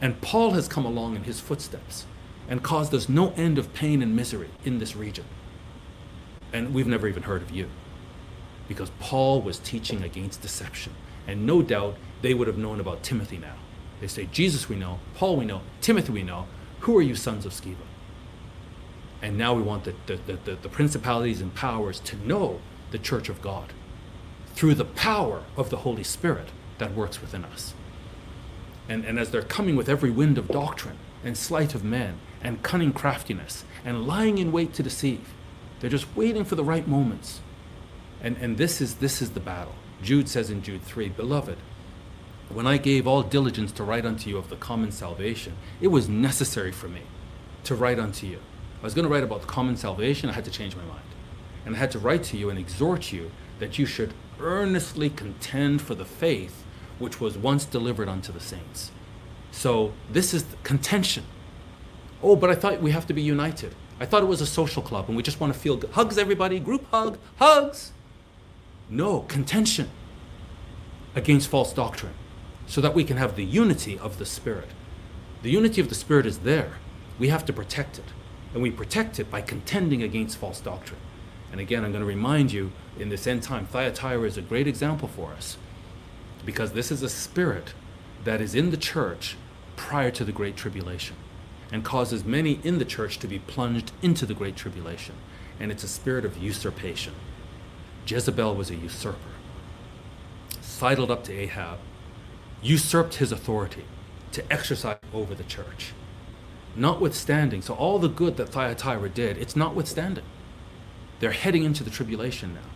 And 0.01 0.19
Paul 0.21 0.51
has 0.51 0.67
come 0.67 0.85
along 0.85 1.15
in 1.15 1.23
his 1.23 1.39
footsteps 1.39 2.05
and 2.49 2.63
caused 2.63 2.93
us 2.93 3.07
no 3.07 3.31
end 3.33 3.57
of 3.57 3.73
pain 3.73 4.01
and 4.01 4.15
misery 4.15 4.49
in 4.65 4.79
this 4.79 4.95
region. 4.95 5.25
And 6.51 6.73
we've 6.73 6.87
never 6.87 7.07
even 7.07 7.23
heard 7.23 7.41
of 7.41 7.51
you. 7.51 7.69
Because 8.67 8.91
Paul 8.99 9.41
was 9.41 9.59
teaching 9.59 10.03
against 10.03 10.41
deception. 10.41 10.93
And 11.27 11.45
no 11.45 11.61
doubt 11.61 11.97
they 12.21 12.33
would 12.33 12.47
have 12.47 12.57
known 12.57 12.79
about 12.79 13.03
Timothy 13.03 13.37
now. 13.37 13.55
They 13.99 14.07
say, 14.07 14.27
Jesus 14.31 14.67
we 14.67 14.75
know, 14.75 14.99
Paul 15.15 15.37
we 15.37 15.45
know, 15.45 15.61
Timothy 15.79 16.11
we 16.11 16.23
know. 16.23 16.47
Who 16.81 16.97
are 16.97 17.01
you 17.01 17.15
sons 17.15 17.45
of 17.45 17.51
Sceva? 17.51 17.75
And 19.21 19.37
now 19.37 19.53
we 19.53 19.61
want 19.61 19.83
the, 19.83 19.93
the, 20.07 20.37
the, 20.43 20.55
the 20.55 20.69
principalities 20.69 21.41
and 21.41 21.53
powers 21.53 21.99
to 22.01 22.15
know 22.27 22.59
the 22.89 22.97
church 22.97 23.29
of 23.29 23.41
God 23.41 23.73
through 24.55 24.73
the 24.75 24.85
power 24.85 25.43
of 25.55 25.69
the 25.69 25.77
Holy 25.77 26.03
Spirit 26.03 26.49
that 26.79 26.95
works 26.95 27.21
within 27.21 27.45
us. 27.45 27.73
And, 28.89 29.05
and 29.05 29.19
as 29.19 29.29
they're 29.29 29.43
coming 29.43 29.75
with 29.75 29.87
every 29.87 30.09
wind 30.09 30.37
of 30.37 30.47
doctrine 30.47 30.97
and 31.23 31.37
sleight 31.37 31.75
of 31.75 31.83
men 31.83 32.19
and 32.41 32.63
cunning 32.63 32.91
craftiness 32.91 33.63
and 33.85 34.07
lying 34.07 34.39
in 34.39 34.51
wait 34.51 34.73
to 34.73 34.83
deceive, 34.83 35.33
they're 35.79 35.89
just 35.89 36.15
waiting 36.15 36.43
for 36.43 36.55
the 36.55 36.63
right 36.63 36.87
moments. 36.87 37.41
And, 38.21 38.37
and 38.37 38.57
this, 38.57 38.81
is, 38.81 38.95
this 38.95 39.21
is 39.21 39.31
the 39.31 39.39
battle. 39.39 39.75
Jude 40.01 40.27
says 40.27 40.49
in 40.49 40.63
Jude 40.63 40.83
3 40.83 41.09
Beloved, 41.09 41.57
when 42.53 42.67
I 42.67 42.77
gave 42.77 43.07
all 43.07 43.23
diligence 43.23 43.71
to 43.73 43.83
write 43.83 44.05
unto 44.05 44.29
you 44.29 44.37
of 44.37 44.49
the 44.49 44.55
common 44.55 44.91
salvation, 44.91 45.53
it 45.79 45.87
was 45.87 46.09
necessary 46.09 46.71
for 46.71 46.87
me 46.87 47.01
to 47.63 47.75
write 47.75 47.99
unto 47.99 48.27
you. 48.27 48.39
I 48.81 48.83
was 48.83 48.93
going 48.93 49.03
to 49.03 49.11
write 49.11 49.23
about 49.23 49.41
the 49.41 49.47
common 49.47 49.77
salvation, 49.77 50.29
I 50.29 50.33
had 50.33 50.45
to 50.45 50.51
change 50.51 50.75
my 50.75 50.83
mind. 50.83 51.01
And 51.65 51.75
I 51.75 51.79
had 51.79 51.91
to 51.91 51.99
write 51.99 52.23
to 52.25 52.37
you 52.37 52.49
and 52.49 52.57
exhort 52.57 53.11
you 53.11 53.31
that 53.59 53.77
you 53.77 53.85
should 53.85 54.13
earnestly 54.39 55.09
contend 55.09 55.81
for 55.81 55.93
the 55.93 56.05
faith 56.05 56.63
which 56.97 57.19
was 57.19 57.37
once 57.37 57.65
delivered 57.65 58.09
unto 58.09 58.31
the 58.31 58.39
saints. 58.39 58.91
So 59.51 59.93
this 60.09 60.33
is 60.33 60.45
contention. 60.63 61.23
Oh, 62.23 62.35
but 62.35 62.49
I 62.49 62.55
thought 62.55 62.81
we 62.81 62.91
have 62.91 63.07
to 63.07 63.13
be 63.13 63.21
united. 63.21 63.75
I 63.99 64.05
thought 64.05 64.23
it 64.23 64.27
was 64.27 64.41
a 64.41 64.47
social 64.47 64.81
club 64.81 65.05
and 65.07 65.15
we 65.15 65.21
just 65.21 65.39
want 65.39 65.53
to 65.53 65.59
feel 65.59 65.77
good. 65.77 65.91
Hugs, 65.91 66.17
everybody, 66.17 66.59
group 66.59 66.89
hug, 66.89 67.19
hugs. 67.37 67.91
No, 68.89 69.21
contention 69.21 69.89
against 71.13 71.49
false 71.49 71.73
doctrine 71.73 72.13
so 72.71 72.79
that 72.79 72.93
we 72.93 73.03
can 73.03 73.17
have 73.17 73.35
the 73.35 73.43
unity 73.43 73.99
of 73.99 74.17
the 74.17 74.25
Spirit. 74.25 74.69
The 75.41 75.51
unity 75.51 75.81
of 75.81 75.89
the 75.89 75.95
Spirit 75.95 76.25
is 76.25 76.37
there. 76.37 76.75
We 77.19 77.27
have 77.27 77.43
to 77.47 77.51
protect 77.51 77.99
it. 77.99 78.05
And 78.53 78.63
we 78.63 78.71
protect 78.71 79.19
it 79.19 79.29
by 79.29 79.41
contending 79.41 80.01
against 80.01 80.37
false 80.37 80.61
doctrine. 80.61 81.01
And 81.51 81.59
again, 81.59 81.83
I'm 81.83 81.91
going 81.91 81.99
to 81.99 82.07
remind 82.07 82.53
you 82.53 82.71
in 82.97 83.09
this 83.09 83.27
end 83.27 83.43
time, 83.43 83.65
Thyatira 83.65 84.21
is 84.21 84.37
a 84.37 84.41
great 84.41 84.67
example 84.67 85.09
for 85.09 85.33
us 85.33 85.57
because 86.45 86.71
this 86.71 86.93
is 86.93 87.03
a 87.03 87.09
spirit 87.09 87.73
that 88.23 88.39
is 88.39 88.55
in 88.55 88.71
the 88.71 88.77
church 88.77 89.35
prior 89.75 90.09
to 90.11 90.23
the 90.23 90.31
Great 90.31 90.55
Tribulation 90.55 91.17
and 91.73 91.83
causes 91.83 92.23
many 92.23 92.61
in 92.63 92.79
the 92.79 92.85
church 92.85 93.19
to 93.19 93.27
be 93.27 93.39
plunged 93.39 93.91
into 94.01 94.25
the 94.25 94.33
Great 94.33 94.55
Tribulation. 94.55 95.15
And 95.59 95.73
it's 95.73 95.83
a 95.83 95.89
spirit 95.89 96.23
of 96.23 96.37
usurpation. 96.37 97.15
Jezebel 98.07 98.55
was 98.55 98.71
a 98.71 98.75
usurper, 98.75 99.17
sidled 100.61 101.11
up 101.11 101.25
to 101.25 101.33
Ahab, 101.33 101.77
usurped 102.61 103.15
his 103.15 103.31
authority 103.31 103.85
to 104.31 104.51
exercise 104.51 104.97
over 105.13 105.35
the 105.35 105.43
church. 105.43 105.93
Notwithstanding, 106.75 107.61
so 107.61 107.73
all 107.73 107.99
the 107.99 108.07
good 108.07 108.37
that 108.37 108.49
Thyatira 108.49 109.09
did, 109.09 109.37
it's 109.37 109.55
notwithstanding. 109.55 110.23
They're 111.19 111.31
heading 111.31 111.63
into 111.63 111.83
the 111.83 111.89
tribulation 111.89 112.53
now. 112.53 112.69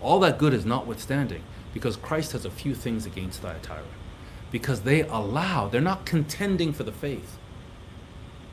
All 0.00 0.20
that 0.20 0.38
good 0.38 0.52
is 0.52 0.66
notwithstanding 0.66 1.42
because 1.72 1.96
Christ 1.96 2.32
has 2.32 2.44
a 2.44 2.50
few 2.50 2.74
things 2.74 3.06
against 3.06 3.40
Thyatira. 3.40 3.84
Because 4.50 4.82
they 4.82 5.02
allow, 5.02 5.68
they're 5.68 5.80
not 5.80 6.06
contending 6.06 6.72
for 6.72 6.82
the 6.82 6.92
faith. 6.92 7.38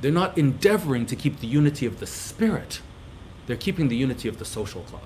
They're 0.02 0.12
not 0.12 0.38
endeavoring 0.38 1.06
to 1.08 1.16
keep 1.16 1.40
the 1.40 1.48
unity 1.48 1.86
of 1.86 2.00
the 2.00 2.08
spirit. 2.08 2.82
They're 3.48 3.56
keeping 3.56 3.88
the 3.88 3.96
unity 3.96 4.28
of 4.28 4.40
the 4.40 4.46
social 4.46 4.82
club. 4.82 5.04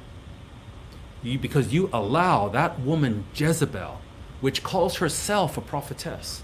You, 1.23 1.39
because 1.39 1.73
you 1.73 1.89
allow 1.93 2.49
that 2.49 2.79
woman 2.79 3.25
Jezebel, 3.33 4.01
which 4.41 4.63
calls 4.63 4.97
herself 4.97 5.57
a 5.57 5.61
prophetess, 5.61 6.43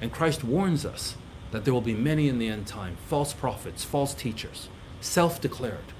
and 0.00 0.12
Christ 0.12 0.44
warns 0.44 0.84
us 0.84 1.16
that 1.50 1.64
there 1.64 1.74
will 1.74 1.80
be 1.80 1.94
many 1.94 2.28
in 2.28 2.38
the 2.38 2.48
end 2.48 2.66
time 2.66 2.96
false 3.06 3.32
prophets, 3.32 3.84
false 3.84 4.14
teachers, 4.14 4.68
self 5.00 5.40
declared. 5.40 5.92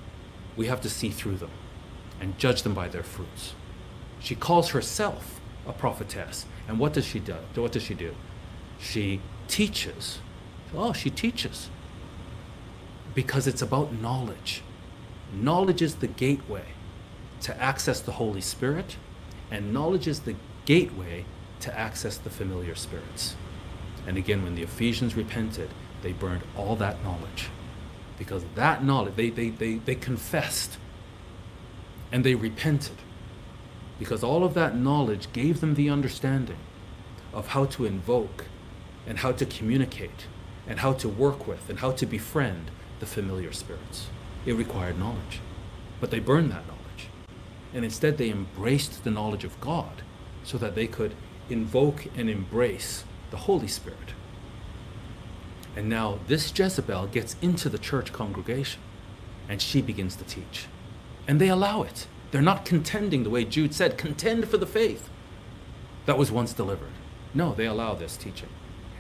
We 0.57 0.67
have 0.67 0.81
to 0.83 0.91
see 0.91 1.11
through 1.11 1.37
them 1.37 1.51
and 2.21 2.39
judge 2.39 2.63
them 2.63 2.75
by 2.75 2.89
their 2.89 3.03
fruits. 3.03 3.55
She 4.21 4.35
calls 4.35 4.71
herself 4.71 5.41
a 5.67 5.73
prophetess. 5.73 6.47
And 6.69 6.79
what 6.79 6.93
does 6.93 7.05
she 7.05 7.19
do? 7.19 7.37
What 7.55 7.73
does 7.73 7.83
she 7.83 7.95
do? 7.95 8.15
She 8.79 9.21
teaches. 9.49 10.21
Oh, 10.75 10.93
she 10.93 11.11
teaches. 11.11 11.71
Because 13.15 13.47
it's 13.47 13.63
about 13.63 13.93
knowledge. 13.93 14.63
Knowledge 15.33 15.83
is 15.83 15.97
the 15.97 16.07
gateway 16.07 16.67
to 17.43 17.61
access 17.61 18.01
the 18.01 18.13
Holy 18.13 18.41
Spirit, 18.41 18.97
and 19.51 19.73
knowledge 19.73 20.07
is 20.07 20.21
the 20.21 20.37
gateway 20.65 21.25
to 21.63 21.79
access 21.79 22.17
the 22.17 22.31
familiar 22.31 22.75
spirits. 22.75 23.37
And 24.07 24.17
again, 24.17 24.43
when 24.43 24.55
the 24.55 24.63
Ephesians 24.63 25.15
repented, 25.15 25.71
they 26.03 26.13
burned 26.13 26.43
all 26.57 26.77
that 26.77 27.03
knowledge. 27.03 27.49
Because 28.19 28.45
that 28.55 28.85
knowledge, 28.85 29.17
they, 29.17 29.31
they, 29.31 29.51
they, 29.51 29.75
they 29.77 29.95
confessed 29.95 30.79
and 32.11 32.25
they 32.25 32.35
repented. 32.35 32.97
Because 33.99 34.23
all 34.23 34.45
of 34.45 34.55
that 34.55 34.77
knowledge 34.77 35.33
gave 35.33 35.61
them 35.61 35.75
the 35.75 35.89
understanding 35.89 36.59
of 37.33 37.49
how 37.49 37.65
to 37.67 37.85
invoke 37.85 38.47
and 39.07 39.19
how 39.19 39.33
to 39.33 39.47
communicate 39.47 40.27
and 40.67 40.81
how 40.81 40.93
to 40.93 41.09
work 41.09 41.47
with 41.47 41.69
and 41.69 41.79
how 41.79 41.93
to 41.93 42.07
befriend 42.07 42.71
the 43.01 43.07
familiar 43.07 43.53
spirits. 43.53 44.09
It 44.45 44.53
required 44.53 44.99
knowledge. 44.99 45.41
But 46.01 46.11
they 46.11 46.21
burned 46.21 46.51
that 46.51 46.67
knowledge. 46.67 47.09
And 47.73 47.85
instead, 47.85 48.19
they 48.19 48.31
embraced 48.31 49.05
the 49.05 49.11
knowledge 49.11 49.45
of 49.45 49.61
God 49.61 50.03
so 50.45 50.59
that 50.59 50.75
they 50.75 50.87
could 50.87 51.15
invoke 51.53 52.07
and 52.17 52.29
embrace 52.29 53.05
the 53.31 53.37
Holy 53.37 53.69
Spirit. 53.69 54.15
And 55.77 55.89
now 55.89 56.19
this 56.27 56.53
Jezebel 56.57 57.09
gets 57.09 57.37
into 57.41 57.69
the 57.69 57.79
church 57.79 58.13
congregation 58.13 58.81
and 59.49 59.61
she 59.61 59.83
begins 59.83 60.17
to 60.17 60.25
teach. 60.25 60.67
And 61.27 61.41
they 61.41 61.49
allow 61.49 61.83
it. 61.83 62.07
They're 62.31 62.43
not 62.43 62.65
contending 62.65 63.23
the 63.23 63.31
way 63.31 63.45
Jude 63.45 63.75
said, 63.75 63.99
contend 63.99 64.49
for 64.49 64.57
the 64.57 64.67
faith 64.67 65.09
that 66.07 66.19
was 66.19 66.33
once 66.33 66.53
delivered. 66.53 66.93
No, 67.35 67.55
they 67.55 67.67
allow 67.67 67.95
this 67.95 68.17
teaching. 68.17 68.49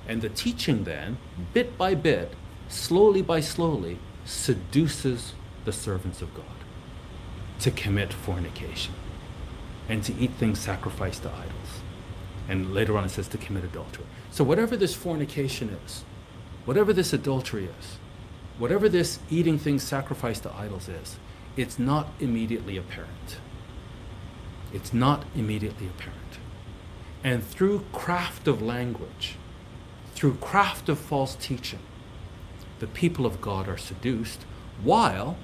And 0.06 0.22
the 0.22 0.28
teaching 0.28 0.84
then, 0.84 1.18
bit 1.52 1.76
by 1.78 1.94
bit, 1.94 2.34
slowly 2.68 3.22
by 3.22 3.40
slowly, 3.40 3.98
seduces 4.24 5.34
the 5.64 5.72
servants 5.72 6.22
of 6.22 6.34
God 6.34 6.44
to 7.60 7.70
commit 7.70 8.12
fornication 8.12 8.94
and 9.88 10.02
to 10.04 10.14
eat 10.18 10.32
things 10.32 10.58
sacrificed 10.58 11.22
to 11.22 11.30
idols. 11.30 11.61
And 12.48 12.74
later 12.74 12.96
on 12.98 13.04
it 13.04 13.10
says 13.10 13.28
to 13.28 13.38
commit 13.38 13.64
adultery. 13.64 14.04
So, 14.30 14.44
whatever 14.44 14.76
this 14.76 14.94
fornication 14.94 15.70
is, 15.84 16.04
whatever 16.64 16.92
this 16.92 17.12
adultery 17.12 17.64
is, 17.64 17.98
whatever 18.58 18.88
this 18.88 19.18
eating 19.30 19.58
things 19.58 19.82
sacrificed 19.82 20.42
to 20.44 20.52
idols 20.52 20.88
is, 20.88 21.18
it's 21.56 21.78
not 21.78 22.08
immediately 22.20 22.76
apparent. 22.76 23.38
It's 24.72 24.92
not 24.92 25.24
immediately 25.34 25.86
apparent. 25.86 26.38
And 27.24 27.44
through 27.44 27.84
craft 27.92 28.48
of 28.48 28.62
language, 28.62 29.36
through 30.14 30.34
craft 30.34 30.88
of 30.88 30.98
false 30.98 31.34
teaching, 31.36 31.80
the 32.78 32.86
people 32.86 33.26
of 33.26 33.40
God 33.40 33.68
are 33.68 33.76
seduced, 33.76 34.44
while 34.82 35.36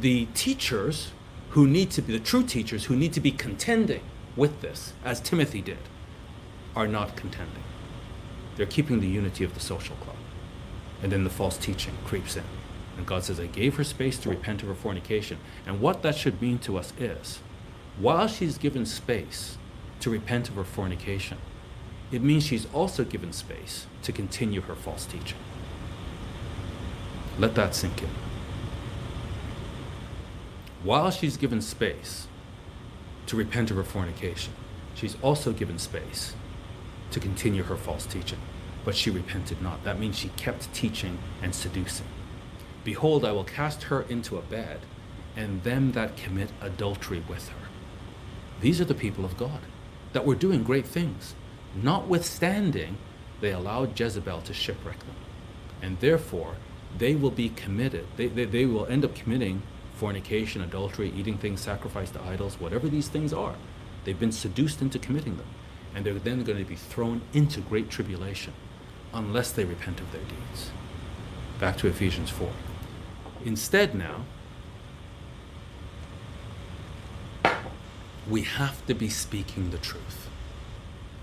the 0.00 0.26
teachers 0.34 1.12
who 1.50 1.66
need 1.66 1.90
to 1.92 2.02
be, 2.02 2.12
the 2.12 2.22
true 2.22 2.42
teachers 2.42 2.86
who 2.86 2.96
need 2.96 3.12
to 3.14 3.20
be 3.20 3.30
contending 3.30 4.02
with 4.36 4.60
this, 4.60 4.92
as 5.04 5.20
Timothy 5.20 5.62
did, 5.62 5.78
are 6.74 6.86
not 6.86 7.16
contending. 7.16 7.62
They're 8.56 8.66
keeping 8.66 9.00
the 9.00 9.08
unity 9.08 9.44
of 9.44 9.54
the 9.54 9.60
social 9.60 9.96
club. 9.96 10.16
And 11.02 11.12
then 11.12 11.24
the 11.24 11.30
false 11.30 11.56
teaching 11.56 11.94
creeps 12.04 12.36
in. 12.36 12.44
And 12.96 13.06
God 13.06 13.22
says, 13.22 13.38
I 13.38 13.46
gave 13.46 13.76
her 13.76 13.84
space 13.84 14.18
to 14.18 14.28
repent 14.30 14.62
of 14.62 14.68
her 14.68 14.74
fornication. 14.74 15.38
And 15.64 15.80
what 15.80 16.02
that 16.02 16.16
should 16.16 16.42
mean 16.42 16.58
to 16.60 16.76
us 16.76 16.92
is, 16.98 17.38
while 17.98 18.26
she's 18.26 18.58
given 18.58 18.84
space 18.84 19.56
to 20.00 20.10
repent 20.10 20.48
of 20.48 20.56
her 20.56 20.64
fornication, 20.64 21.38
it 22.10 22.22
means 22.22 22.44
she's 22.44 22.66
also 22.72 23.04
given 23.04 23.32
space 23.32 23.86
to 24.02 24.12
continue 24.12 24.62
her 24.62 24.74
false 24.74 25.04
teaching. 25.04 25.38
Let 27.38 27.54
that 27.54 27.74
sink 27.74 28.02
in. 28.02 28.08
While 30.82 31.10
she's 31.10 31.36
given 31.36 31.60
space 31.60 32.26
to 33.26 33.36
repent 33.36 33.70
of 33.70 33.76
her 33.76 33.84
fornication, 33.84 34.52
she's 34.94 35.16
also 35.22 35.52
given 35.52 35.78
space 35.78 36.34
to 37.10 37.20
continue 37.20 37.62
her 37.62 37.76
false 37.76 38.06
teaching. 38.06 38.38
But 38.84 38.94
she 38.94 39.10
repented 39.10 39.60
not. 39.60 39.84
That 39.84 39.98
means 39.98 40.18
she 40.18 40.28
kept 40.30 40.72
teaching 40.72 41.18
and 41.42 41.54
seducing. 41.54 42.06
Behold, 42.84 43.24
I 43.24 43.32
will 43.32 43.44
cast 43.44 43.84
her 43.84 44.02
into 44.02 44.38
a 44.38 44.42
bed, 44.42 44.80
and 45.36 45.62
them 45.62 45.92
that 45.92 46.16
commit 46.16 46.50
adultery 46.60 47.22
with 47.28 47.48
her. 47.48 47.68
These 48.60 48.80
are 48.80 48.86
the 48.86 48.94
people 48.94 49.24
of 49.24 49.36
God 49.36 49.60
that 50.12 50.24
were 50.24 50.34
doing 50.34 50.62
great 50.62 50.86
things. 50.86 51.34
Notwithstanding, 51.74 52.96
they 53.40 53.52
allowed 53.52 53.98
Jezebel 53.98 54.40
to 54.42 54.54
shipwreck 54.54 54.98
them. 55.00 55.14
And 55.82 56.00
therefore, 56.00 56.56
they 56.96 57.14
will 57.14 57.30
be 57.30 57.50
committed, 57.50 58.06
they, 58.16 58.26
they, 58.26 58.46
they 58.46 58.64
will 58.64 58.86
end 58.86 59.04
up 59.04 59.14
committing 59.14 59.62
fornication, 59.94 60.62
adultery, 60.62 61.12
eating 61.16 61.36
things 61.36 61.60
sacrificed 61.60 62.14
to 62.14 62.22
idols, 62.22 62.60
whatever 62.60 62.88
these 62.88 63.08
things 63.08 63.32
are. 63.32 63.56
They've 64.04 64.18
been 64.18 64.32
seduced 64.32 64.80
into 64.80 64.98
committing 64.98 65.36
them. 65.36 65.46
And 65.94 66.04
they're 66.04 66.14
then 66.14 66.44
going 66.44 66.58
to 66.58 66.64
be 66.64 66.76
thrown 66.76 67.22
into 67.32 67.60
great 67.60 67.90
tribulation 67.90 68.52
unless 69.12 69.50
they 69.52 69.64
repent 69.64 70.00
of 70.00 70.12
their 70.12 70.22
deeds. 70.22 70.70
Back 71.58 71.76
to 71.78 71.88
Ephesians 71.88 72.30
4. 72.30 72.50
Instead, 73.44 73.94
now, 73.94 74.24
we 78.28 78.42
have 78.42 78.84
to 78.86 78.94
be 78.94 79.08
speaking 79.08 79.70
the 79.70 79.78
truth. 79.78 80.28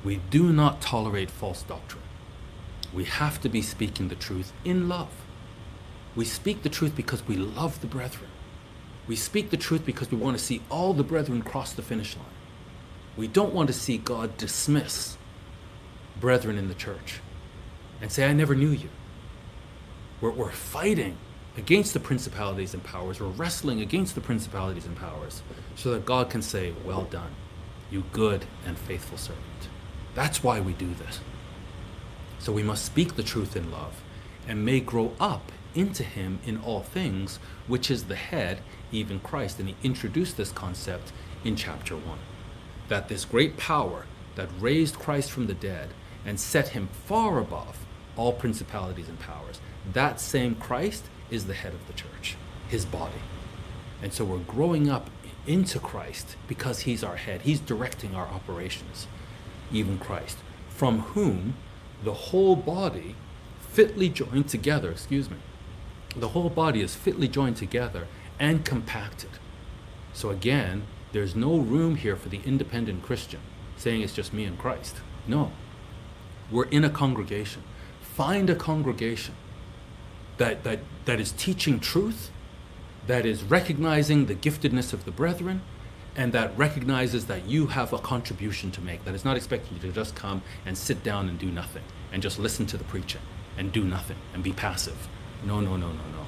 We 0.04 0.18
do 0.30 0.52
not 0.52 0.82
tolerate 0.82 1.30
false 1.30 1.64
doctrine. 1.64 2.04
We 2.94 3.06
have 3.06 3.42
to 3.42 3.50
be 3.50 3.62
speaking 3.62 4.08
the 4.08 4.16
truth 4.16 4.54
in 4.64 4.88
love. 4.88 5.10
We 6.16 6.26
speak 6.26 6.64
the 6.64 6.70
truth 6.70 6.96
because 6.96 7.28
we 7.28 7.36
love 7.36 7.82
the 7.82 7.88
brethren. 7.88 8.30
We 9.08 9.16
speak 9.16 9.50
the 9.50 9.58
truth 9.58 9.86
because 9.86 10.12
we 10.12 10.18
want 10.18 10.38
to 10.38 10.44
see 10.44 10.62
all 10.70 10.94
the 10.94 11.04
brethren 11.04 11.42
cross 11.42 11.74
the 11.74 11.82
finish 11.82 12.16
line. 12.16 12.26
We 13.18 13.28
don't 13.28 13.54
want 13.54 13.68
to 13.68 13.74
see 13.74 13.98
God 13.98 14.38
dismiss 14.38 15.18
brethren 16.20 16.58
in 16.58 16.68
the 16.68 16.74
church 16.74 17.22
and 18.02 18.12
say, 18.12 18.26
I 18.26 18.34
never 18.34 18.56
knew 18.56 18.70
you. 18.70 18.90
We're, 20.20 20.32
we're 20.32 20.52
fighting 20.52 21.18
against 21.58 21.94
the 21.94 22.00
principalities 22.00 22.74
and 22.74 22.84
powers. 22.84 23.20
We're 23.20 23.28
wrestling 23.28 23.80
against 23.80 24.16
the 24.16 24.22
principalities 24.22 24.86
and 24.86 24.96
powers 24.96 25.42
so 25.76 25.92
that 25.92 26.06
God 26.06 26.30
can 26.30 26.42
say, 26.42 26.74
Well 26.84 27.04
done, 27.04 27.36
you 27.90 28.04
good 28.12 28.46
and 28.66 28.78
faithful 28.78 29.18
servant. 29.18 29.70
That's 30.14 30.44
why 30.44 30.60
we 30.60 30.74
do 30.74 30.94
this. 30.94 31.22
So 32.40 32.52
we 32.52 32.64
must 32.64 32.86
speak 32.86 33.16
the 33.16 33.24
truth 33.24 33.56
in 33.56 33.72
love 33.72 34.02
and 34.48 34.66
may 34.66 34.80
grow 34.80 35.14
up 35.20 35.52
into 35.74 36.04
Him 36.04 36.40
in 36.46 36.58
all 36.58 36.82
things, 36.82 37.40
which 37.68 37.90
is 37.90 38.06
the 38.06 38.16
head, 38.16 38.60
even 38.92 39.20
Christ. 39.20 39.60
And 39.60 39.70
He 39.70 39.76
introduced 39.84 40.38
this 40.38 40.52
concept 40.52 41.12
in 41.44 41.56
chapter 41.56 41.96
1 41.96 42.18
that 42.88 43.08
this 43.08 43.26
great 43.26 43.58
power 43.58 44.06
that 44.36 44.50
raised 44.60 44.96
Christ 44.96 45.32
from 45.32 45.48
the 45.48 45.54
dead 45.54 45.90
and 46.26 46.40
set 46.40 46.70
Him 46.70 46.90
far 47.06 47.40
above 47.40 47.86
all 48.16 48.34
principalities 48.34 49.10
and 49.10 49.20
powers, 49.20 49.60
that 49.94 50.20
same 50.20 50.56
Christ 50.56 51.06
is 51.30 51.46
the 51.46 51.54
head 51.54 51.74
of 51.74 51.86
the 51.88 51.94
church, 51.94 52.36
His 52.68 52.86
body. 52.86 53.22
And 54.02 54.14
so 54.14 54.26
we're 54.26 54.38
growing 54.40 54.90
up 54.90 55.10
into 55.48 55.80
Christ 55.80 56.36
because 56.48 56.82
He's 56.82 57.04
our 57.04 57.18
head, 57.18 57.42
He's 57.42 57.60
directing 57.60 58.16
our 58.16 58.28
operations, 58.28 59.08
even 59.72 59.98
Christ, 59.98 60.38
from 60.70 61.00
whom 61.00 61.56
the 62.04 62.14
whole 62.14 62.56
body 62.56 63.16
fitly 63.60 64.10
joined 64.10 64.48
together, 64.48 64.92
excuse 64.92 65.30
me, 65.30 65.38
the 66.16 66.30
whole 66.30 66.50
body 66.50 66.82
is 66.82 66.96
fitly 66.96 67.28
joined 67.28 67.58
together 67.58 68.08
and 68.40 68.64
compacted. 68.64 69.32
So 70.14 70.30
again, 70.30 70.84
there's 71.16 71.34
no 71.34 71.56
room 71.58 71.96
here 71.96 72.18
for 72.18 72.28
the 72.28 72.42
independent 72.44 73.02
Christian 73.02 73.40
saying 73.78 74.02
it's 74.02 74.14
just 74.14 74.34
me 74.34 74.44
and 74.44 74.60
Christ. 74.60 74.98
No. 75.26 75.54
We're 76.52 76.66
in 76.66 76.84
a 76.84 76.90
congregation. 76.90 77.64
Find 78.02 78.50
a 78.50 78.56
congregation 78.56 79.34
that, 80.38 80.66
that, 80.66 80.80
that 81.06 81.22
is 81.22 81.32
teaching 81.32 81.80
truth, 81.80 82.32
that 83.08 83.26
is 83.26 83.44
recognizing 83.44 84.26
the 84.26 84.36
giftedness 84.36 84.92
of 84.92 85.06
the 85.06 85.12
brethren, 85.12 85.62
and 86.18 86.34
that 86.34 86.58
recognizes 86.58 87.28
that 87.28 87.46
you 87.46 87.68
have 87.68 87.94
a 87.94 87.98
contribution 87.98 88.70
to 88.72 88.82
make, 88.82 89.06
that 89.06 89.16
is 89.16 89.24
not 89.24 89.38
expecting 89.38 89.76
you 89.76 89.82
to 89.84 89.94
just 89.94 90.16
come 90.16 90.42
and 90.66 90.78
sit 90.78 91.02
down 91.02 91.30
and 91.30 91.40
do 91.40 91.48
nothing 91.48 91.84
and 92.12 92.22
just 92.22 92.40
listen 92.40 92.66
to 92.66 92.78
the 92.78 92.84
preaching 92.84 93.22
and 93.58 93.72
do 93.72 93.86
nothing 93.86 94.18
and 94.34 94.44
be 94.44 94.52
passive. 94.52 95.08
No, 95.46 95.62
no, 95.62 95.78
no, 95.78 95.88
no, 95.88 95.94
no. 95.94 96.28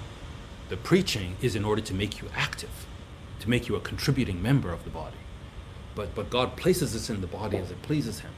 The 0.69 0.77
preaching 0.77 1.35
is 1.41 1.57
in 1.57 1.65
order 1.65 1.81
to 1.81 1.93
make 1.93 2.21
you 2.21 2.29
active, 2.33 2.86
to 3.39 3.49
make 3.49 3.67
you 3.67 3.75
a 3.75 3.79
contributing 3.79 4.41
member 4.41 4.71
of 4.71 4.83
the 4.83 4.89
body. 4.89 5.17
But, 5.95 6.15
but 6.15 6.29
God 6.29 6.55
places 6.57 6.95
us 6.95 7.09
in 7.09 7.21
the 7.21 7.27
body 7.27 7.57
as 7.57 7.71
it 7.71 7.81
pleases 7.81 8.19
Him. 8.19 8.31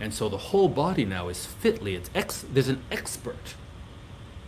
And 0.00 0.12
so 0.12 0.28
the 0.28 0.38
whole 0.38 0.68
body 0.68 1.04
now 1.04 1.28
is 1.28 1.46
fitly, 1.46 1.94
it's 1.94 2.10
ex, 2.14 2.44
there's 2.52 2.68
an 2.68 2.82
expert 2.90 3.54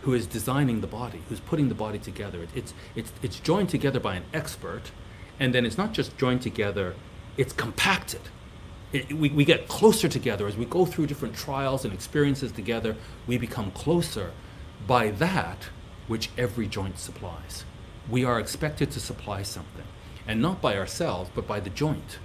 who 0.01 0.13
is 0.13 0.27
designing 0.27 0.81
the 0.81 0.87
body, 0.87 1.21
who's 1.29 1.39
putting 1.39 1.69
the 1.69 1.75
body 1.75 1.97
together. 1.97 2.43
It, 2.43 2.49
it's, 2.53 2.73
it's, 2.95 3.11
it's 3.21 3.39
joined 3.39 3.69
together 3.69 3.99
by 3.99 4.15
an 4.15 4.23
expert, 4.33 4.91
And 5.39 5.53
then 5.53 5.65
it's 5.65 5.77
not 5.77 5.93
just 5.93 6.17
joined 6.17 6.41
together, 6.41 6.95
it's 7.37 7.53
compacted. 7.53 8.21
It, 8.93 9.13
we, 9.13 9.29
we 9.29 9.45
get 9.45 9.67
closer 9.67 10.07
together 10.07 10.47
as 10.47 10.55
we 10.55 10.65
go 10.65 10.85
through 10.85 11.07
different 11.07 11.35
trials 11.35 11.83
and 11.83 11.93
experiences 11.93 12.51
together, 12.51 12.95
we 13.27 13.37
become 13.37 13.71
closer 13.71 14.31
by 14.87 15.09
that 15.11 15.69
which 16.07 16.29
every 16.37 16.67
joint 16.67 16.99
supplies. 16.99 17.65
We 18.09 18.23
are 18.23 18.39
expected 18.39 18.91
to 18.91 18.99
supply 18.99 19.43
something, 19.43 19.85
and 20.27 20.41
not 20.41 20.61
by 20.61 20.77
ourselves, 20.77 21.31
but 21.33 21.47
by 21.47 21.59
the 21.59 21.69
joint. 21.69 22.19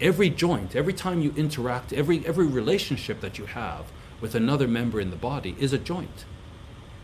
Every 0.00 0.30
joint, 0.30 0.76
every 0.76 0.92
time 0.92 1.20
you 1.20 1.32
interact, 1.36 1.92
every, 1.92 2.26
every 2.26 2.46
relationship 2.46 3.20
that 3.20 3.38
you 3.38 3.46
have 3.46 3.86
with 4.20 4.34
another 4.34 4.68
member 4.68 5.00
in 5.00 5.10
the 5.10 5.16
body 5.16 5.56
is 5.58 5.72
a 5.72 5.78
joint. 5.78 6.24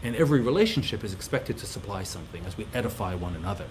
And 0.03 0.15
every 0.17 0.41
relationship 0.41 1.03
is 1.03 1.13
expected 1.13 1.59
to 1.59 1.67
supply 1.67 2.03
something 2.03 2.45
as 2.45 2.57
we 2.57 2.67
edify 2.75 3.15
one 3.15 3.35
another, 3.35 3.67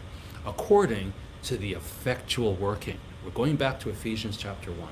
according 0.45 1.13
to 1.43 1.57
the 1.57 1.73
effectual 1.73 2.55
working. 2.55 2.97
We're 3.23 3.31
going 3.31 3.55
back 3.55 3.79
to 3.81 3.89
Ephesians 3.89 4.37
chapter 4.37 4.71
1. 4.71 4.89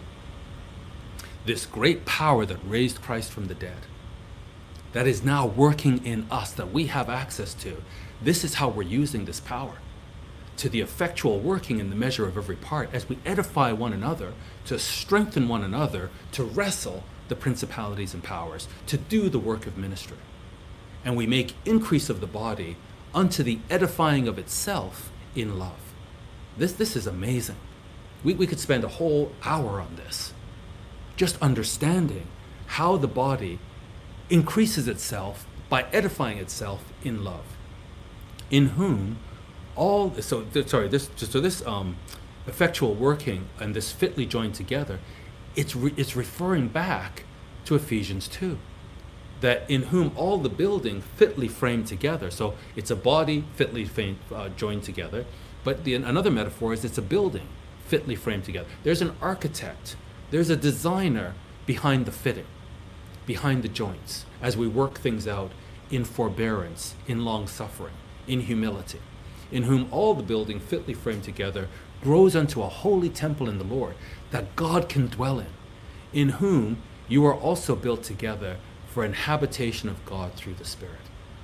This 1.46 1.66
great 1.66 2.06
power 2.06 2.46
that 2.46 2.58
raised 2.66 3.02
Christ 3.02 3.32
from 3.32 3.48
the 3.48 3.56
dead, 3.56 3.86
that 4.94 5.08
is 5.08 5.24
now 5.24 5.46
working 5.46 6.06
in 6.06 6.26
us, 6.32 6.52
that 6.54 6.72
we 6.72 6.88
have 6.88 7.10
access 7.10 7.54
to. 7.56 7.84
This 8.22 8.44
is 8.44 8.56
how 8.56 8.70
we're 8.70 8.84
using 8.84 9.26
this 9.26 9.40
power 9.40 9.80
to 10.58 10.70
the 10.70 10.82
effectual 10.82 11.40
working 11.40 11.80
in 11.80 11.90
the 11.90 11.96
measure 11.96 12.28
of 12.28 12.38
every 12.38 12.56
part 12.56 12.94
as 12.94 13.10
we 13.10 13.18
edify 13.26 13.72
one 13.72 13.92
another, 13.92 14.34
to 14.66 14.78
strengthen 14.78 15.48
one 15.48 15.64
another, 15.64 16.10
to 16.32 16.44
wrestle 16.44 17.04
the 17.28 17.36
principalities 17.36 18.14
and 18.14 18.24
powers, 18.24 18.68
to 18.86 18.98
do 18.98 19.30
the 19.30 19.40
work 19.40 19.66
of 19.66 19.78
ministry. 19.78 20.18
And 21.04 21.18
we 21.18 21.26
make 21.26 21.56
increase 21.66 22.10
of 22.10 22.22
the 22.22 22.28
body 22.28 22.78
unto 23.14 23.44
the 23.44 23.60
edifying 23.70 24.28
of 24.28 24.38
itself 24.38 25.12
in 25.36 25.58
love. 25.58 25.94
This, 26.58 26.74
this 26.74 26.96
is 26.96 27.08
amazing. 27.08 27.58
We, 28.24 28.36
we 28.36 28.48
could 28.48 28.60
spend 28.60 28.84
a 28.84 28.90
whole 28.90 29.32
hour 29.44 29.82
on 29.82 29.96
this, 29.96 30.34
just 31.16 31.42
understanding 31.42 32.28
how 32.68 32.98
the 32.98 33.08
body 33.08 33.60
increases 34.34 34.88
itself 34.88 35.46
by 35.70 35.86
edifying 35.94 36.40
itself 36.40 36.82
in 37.04 37.24
love, 37.24 37.46
in 38.50 38.66
whom 38.80 39.18
all 39.76 40.12
so 40.20 40.42
th- 40.54 40.68
sorry 40.68 40.88
this 40.88 41.10
so 41.16 41.40
this 41.40 41.66
um, 41.68 41.96
effectual 42.48 42.94
working 42.96 43.42
and 43.60 43.76
this 43.76 43.92
fitly 43.92 44.26
joined 44.26 44.56
together, 44.56 44.98
it's 45.56 45.76
re- 45.76 45.94
it's 45.96 46.16
referring 46.16 46.68
back 46.68 47.24
to 47.66 47.76
Ephesians 47.76 48.28
two, 48.28 48.58
that 49.42 49.60
in 49.70 49.84
whom 49.84 50.12
all 50.16 50.40
the 50.40 50.50
building 50.64 51.02
fitly 51.20 51.48
framed 51.48 51.86
together. 51.86 52.32
So 52.32 52.56
it's 52.76 52.92
a 52.92 52.96
body 52.96 53.46
fitly 53.56 53.86
framed, 53.86 54.18
uh, 54.34 54.50
joined 54.50 54.84
together, 54.84 55.26
but 55.64 55.84
the, 55.84 55.94
another 55.94 56.32
metaphor 56.32 56.74
is 56.74 56.84
it's 56.84 56.98
a 56.98 57.08
building 57.16 57.48
fitly 57.86 58.16
framed 58.16 58.46
together. 58.46 58.68
There's 58.84 59.02
an 59.02 59.14
architect, 59.22 59.96
there's 60.32 60.50
a 60.50 60.58
designer 60.70 61.36
behind 61.68 62.06
the 62.06 62.12
fitting 62.12 62.48
behind 63.26 63.64
the 63.64 63.70
joints 63.70 64.26
as 64.42 64.58
we 64.58 64.68
work 64.68 64.98
things 64.98 65.28
out 65.28 65.52
in 65.90 66.04
forbearance, 66.04 66.96
in 67.08 67.24
long 67.24 67.48
suffering, 67.48 67.94
in 68.28 68.42
humility, 68.42 69.00
in 69.52 69.64
whom 69.64 69.88
all 69.92 70.14
the 70.14 70.24
building 70.24 70.60
fitly 70.60 70.94
framed 70.94 71.24
together 71.24 71.68
grows 72.02 72.36
unto 72.36 72.62
a 72.62 72.70
holy 72.70 73.10
temple 73.10 73.48
in 73.48 73.58
the 73.58 73.64
Lord 73.64 73.96
that 74.32 74.56
God 74.56 74.90
can 74.90 75.08
dwell 75.08 75.40
in, 75.40 75.54
in 76.12 76.30
whom 76.30 76.82
you 77.08 77.26
are 77.26 77.36
also 77.36 77.76
built 77.76 78.04
together 78.04 78.58
for 78.88 79.04
an 79.04 79.14
habitation 79.14 79.90
of 79.90 80.06
God 80.06 80.34
through 80.34 80.56
the 80.56 80.66
Spirit. 80.66 80.98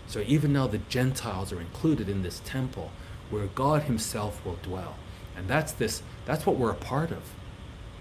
So 0.08 0.24
even 0.26 0.52
now 0.52 0.68
the 0.68 0.80
Gentiles 0.80 1.54
are 1.54 1.62
included 1.62 2.10
in 2.10 2.24
this 2.24 2.42
temple 2.44 2.92
where 3.30 3.46
God 3.48 3.84
Himself 3.84 4.44
will 4.44 4.58
dwell. 4.64 4.96
And 5.38 5.48
that's 5.48 5.72
this 5.72 6.02
that's 6.26 6.46
what 6.46 6.58
we're 6.58 6.72
a 6.72 6.76
part 6.76 7.12
of. 7.12 7.22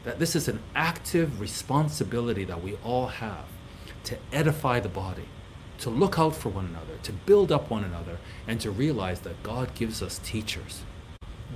That 0.04 0.18
this 0.18 0.34
is 0.34 0.48
an 0.48 0.60
active 0.74 1.40
responsibility 1.40 2.44
that 2.44 2.62
we 2.62 2.76
all 2.84 3.08
have 3.08 3.44
to 4.08 4.16
edify 4.32 4.80
the 4.80 4.88
body, 4.88 5.28
to 5.76 5.90
look 5.90 6.18
out 6.18 6.34
for 6.34 6.48
one 6.48 6.64
another, 6.64 6.96
to 7.02 7.12
build 7.12 7.52
up 7.52 7.68
one 7.68 7.84
another, 7.84 8.16
and 8.46 8.58
to 8.58 8.70
realize 8.70 9.20
that 9.20 9.42
God 9.42 9.74
gives 9.74 10.02
us 10.02 10.18
teachers, 10.24 10.82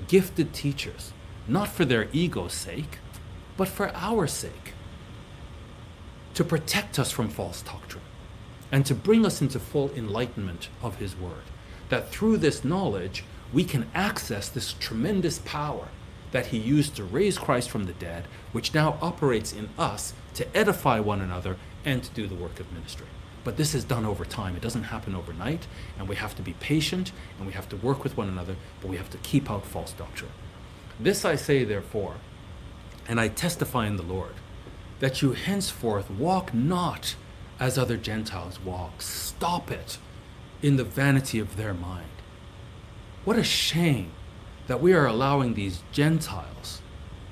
gifted 0.06 0.52
teachers, 0.52 1.14
not 1.48 1.68
for 1.68 1.86
their 1.86 2.08
ego's 2.12 2.52
sake, 2.52 2.98
but 3.56 3.68
for 3.68 3.90
our 3.94 4.26
sake, 4.26 4.74
to 6.34 6.44
protect 6.44 6.98
us 6.98 7.10
from 7.10 7.30
false 7.30 7.62
doctrine, 7.62 8.04
and 8.70 8.84
to 8.84 8.94
bring 8.94 9.24
us 9.24 9.40
into 9.40 9.58
full 9.58 9.90
enlightenment 9.92 10.68
of 10.82 10.96
His 10.96 11.16
Word. 11.16 11.44
That 11.88 12.10
through 12.10 12.36
this 12.36 12.64
knowledge, 12.64 13.24
we 13.50 13.64
can 13.64 13.90
access 13.94 14.50
this 14.50 14.74
tremendous 14.74 15.38
power 15.38 15.88
that 16.32 16.46
He 16.46 16.58
used 16.58 16.96
to 16.96 17.04
raise 17.04 17.38
Christ 17.38 17.70
from 17.70 17.84
the 17.84 17.94
dead, 17.94 18.26
which 18.52 18.74
now 18.74 18.98
operates 19.00 19.54
in 19.54 19.70
us 19.78 20.12
to 20.34 20.56
edify 20.56 21.00
one 21.00 21.22
another 21.22 21.56
and 21.84 22.02
to 22.02 22.10
do 22.10 22.26
the 22.26 22.34
work 22.34 22.60
of 22.60 22.72
ministry. 22.72 23.06
But 23.44 23.56
this 23.56 23.74
is 23.74 23.84
done 23.84 24.04
over 24.04 24.24
time. 24.24 24.54
It 24.54 24.62
doesn't 24.62 24.84
happen 24.84 25.14
overnight, 25.14 25.66
and 25.98 26.08
we 26.08 26.16
have 26.16 26.36
to 26.36 26.42
be 26.42 26.54
patient 26.54 27.12
and 27.38 27.46
we 27.46 27.52
have 27.54 27.68
to 27.70 27.76
work 27.76 28.04
with 28.04 28.16
one 28.16 28.28
another, 28.28 28.56
but 28.80 28.88
we 28.88 28.96
have 28.96 29.10
to 29.10 29.18
keep 29.18 29.50
out 29.50 29.66
false 29.66 29.92
doctrine. 29.92 30.30
This 31.00 31.24
I 31.24 31.34
say, 31.34 31.64
therefore, 31.64 32.16
and 33.08 33.18
I 33.18 33.28
testify 33.28 33.86
in 33.86 33.96
the 33.96 34.02
Lord, 34.02 34.34
that 35.00 35.22
you 35.22 35.32
henceforth 35.32 36.08
walk 36.10 36.54
not 36.54 37.16
as 37.58 37.76
other 37.76 37.96
Gentiles 37.96 38.60
walk. 38.60 39.02
Stop 39.02 39.70
it 39.70 39.98
in 40.62 40.76
the 40.76 40.84
vanity 40.84 41.40
of 41.40 41.56
their 41.56 41.74
mind. 41.74 42.06
What 43.24 43.36
a 43.36 43.44
shame 43.44 44.12
that 44.68 44.80
we 44.80 44.92
are 44.92 45.06
allowing 45.06 45.54
these 45.54 45.82
Gentiles, 45.90 46.80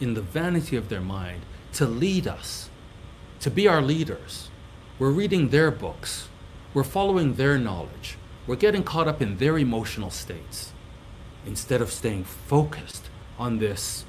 in 0.01 0.14
the 0.14 0.22
vanity 0.22 0.76
of 0.76 0.88
their 0.88 1.01
mind, 1.01 1.42
to 1.74 1.86
lead 1.86 2.26
us 2.26 2.69
to 3.41 3.51
be 3.51 3.66
our 3.66 3.80
leaders. 3.80 4.51
We're 4.99 5.11
reading 5.11 5.49
their 5.49 5.70
books. 5.70 6.28
We're 6.74 6.84
following 6.84 7.34
their 7.34 7.59
knowledge. 7.59 8.18
We're 8.47 8.57
getting 8.57 8.82
caught 8.82 9.09
up 9.09 9.22
in 9.22 9.38
their 9.38 9.57
emotional 9.59 10.11
states 10.11 10.72
instead 11.47 11.80
of 11.80 11.91
staying 11.91 12.24
focused 12.24 13.09
on 13.38 13.59
this 13.59 14.05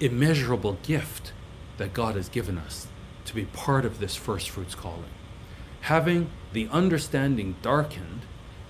immeasurable 0.00 0.78
gift 0.82 1.32
that 1.76 1.92
God 1.92 2.16
has 2.16 2.30
given 2.30 2.56
us 2.56 2.88
to 3.26 3.34
be 3.34 3.44
part 3.44 3.84
of 3.84 3.98
this 3.98 4.16
first 4.16 4.48
fruits 4.48 4.74
calling. 4.74 5.04
Having 5.82 6.30
the 6.52 6.68
understanding 6.68 7.56
darkened, 7.60 8.22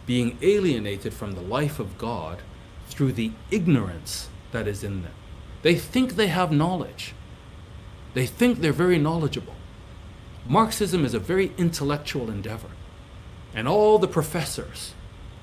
being 0.05 0.37
alienated 0.43 1.15
from 1.15 1.33
the 1.33 1.41
life 1.41 1.79
of 1.79 1.97
God 1.97 2.43
through 2.89 3.13
the 3.13 3.33
ignorance 3.51 4.29
that 4.51 4.67
is 4.67 4.83
in 4.83 5.03
them. 5.03 5.15
They 5.63 5.77
think 5.77 6.17
they 6.17 6.27
have 6.27 6.51
knowledge. 6.51 7.15
They 8.15 8.27
think 8.27 8.59
they're 8.59 8.73
very 8.73 8.99
knowledgeable. 8.99 9.55
Marxism 10.49 11.05
is 11.05 11.15
a 11.15 11.21
very 11.21 11.53
intellectual 11.57 12.29
endeavor. 12.29 12.71
And 13.55 13.69
all 13.69 13.99
the 13.99 14.09
professors 14.09 14.95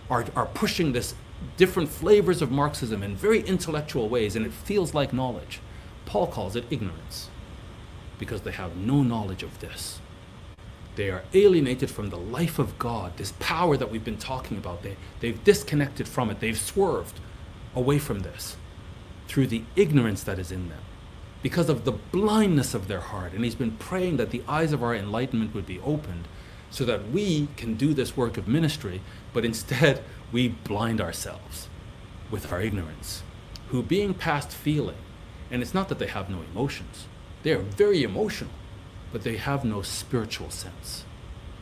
are, 0.09 0.25
are 0.35 0.47
pushing 0.47 0.91
this 0.91 1.15
different 1.55 1.89
flavors 1.89 2.41
of 2.41 2.51
Marxism 2.51 3.01
in 3.01 3.15
very 3.15 3.41
intellectual 3.41 4.09
ways, 4.09 4.35
and 4.35 4.45
it 4.45 4.51
feels 4.51 4.93
like 4.93 5.13
knowledge. 5.13 5.61
Paul 6.05 6.27
calls 6.27 6.55
it 6.55 6.65
ignorance 6.69 7.29
because 8.17 8.41
they 8.41 8.51
have 8.51 8.75
no 8.75 9.03
knowledge 9.03 9.43
of 9.43 9.59
this. 9.59 9.99
They 10.95 11.09
are 11.09 11.23
alienated 11.33 11.89
from 11.89 12.09
the 12.09 12.17
life 12.17 12.59
of 12.59 12.77
God, 12.77 13.15
this 13.15 13.33
power 13.39 13.77
that 13.77 13.89
we've 13.89 14.03
been 14.03 14.17
talking 14.17 14.57
about. 14.57 14.83
They, 14.83 14.97
they've 15.21 15.41
disconnected 15.45 16.07
from 16.09 16.29
it, 16.29 16.41
they've 16.41 16.59
swerved 16.59 17.21
away 17.73 17.99
from 17.99 18.19
this 18.19 18.57
through 19.29 19.47
the 19.47 19.63
ignorance 19.77 20.23
that 20.23 20.39
is 20.39 20.51
in 20.51 20.67
them 20.67 20.81
because 21.41 21.69
of 21.69 21.85
the 21.85 21.91
blindness 21.91 22.73
of 22.73 22.87
their 22.87 22.99
heart. 22.99 23.33
And 23.33 23.43
he's 23.43 23.55
been 23.55 23.77
praying 23.77 24.17
that 24.17 24.31
the 24.31 24.43
eyes 24.47 24.73
of 24.73 24.83
our 24.83 24.95
enlightenment 24.95 25.53
would 25.53 25.65
be 25.65 25.79
opened 25.79 26.27
so 26.69 26.85
that 26.85 27.09
we 27.09 27.47
can 27.57 27.75
do 27.75 27.93
this 27.93 28.15
work 28.15 28.37
of 28.37 28.47
ministry, 28.47 29.01
but 29.33 29.45
instead 29.45 30.03
we 30.31 30.49
blind 30.49 31.01
ourselves 31.01 31.69
with 32.29 32.51
our 32.51 32.61
ignorance, 32.61 33.23
who 33.69 33.81
being 33.81 34.13
past 34.13 34.51
feeling, 34.51 34.97
and 35.49 35.61
it's 35.61 35.73
not 35.73 35.89
that 35.89 35.97
they 35.97 36.07
have 36.07 36.29
no 36.29 36.41
emotions, 36.51 37.07
they 37.41 37.51
are 37.51 37.59
very 37.59 38.03
emotional, 38.03 38.51
but 39.11 39.23
they 39.23 39.37
have 39.37 39.65
no 39.65 39.81
spiritual 39.81 40.51
sense. 40.51 41.05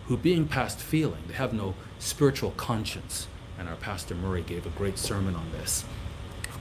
Who 0.07 0.17
being 0.17 0.47
past 0.47 0.79
feeling, 0.79 1.23
they 1.27 1.35
have 1.35 1.53
no 1.53 1.75
spiritual 1.99 2.51
conscience. 2.51 3.27
And 3.59 3.69
our 3.69 3.75
pastor 3.75 4.15
Murray 4.15 4.41
gave 4.41 4.65
a 4.65 4.69
great 4.69 4.97
sermon 4.97 5.35
on 5.35 5.51
this 5.51 5.85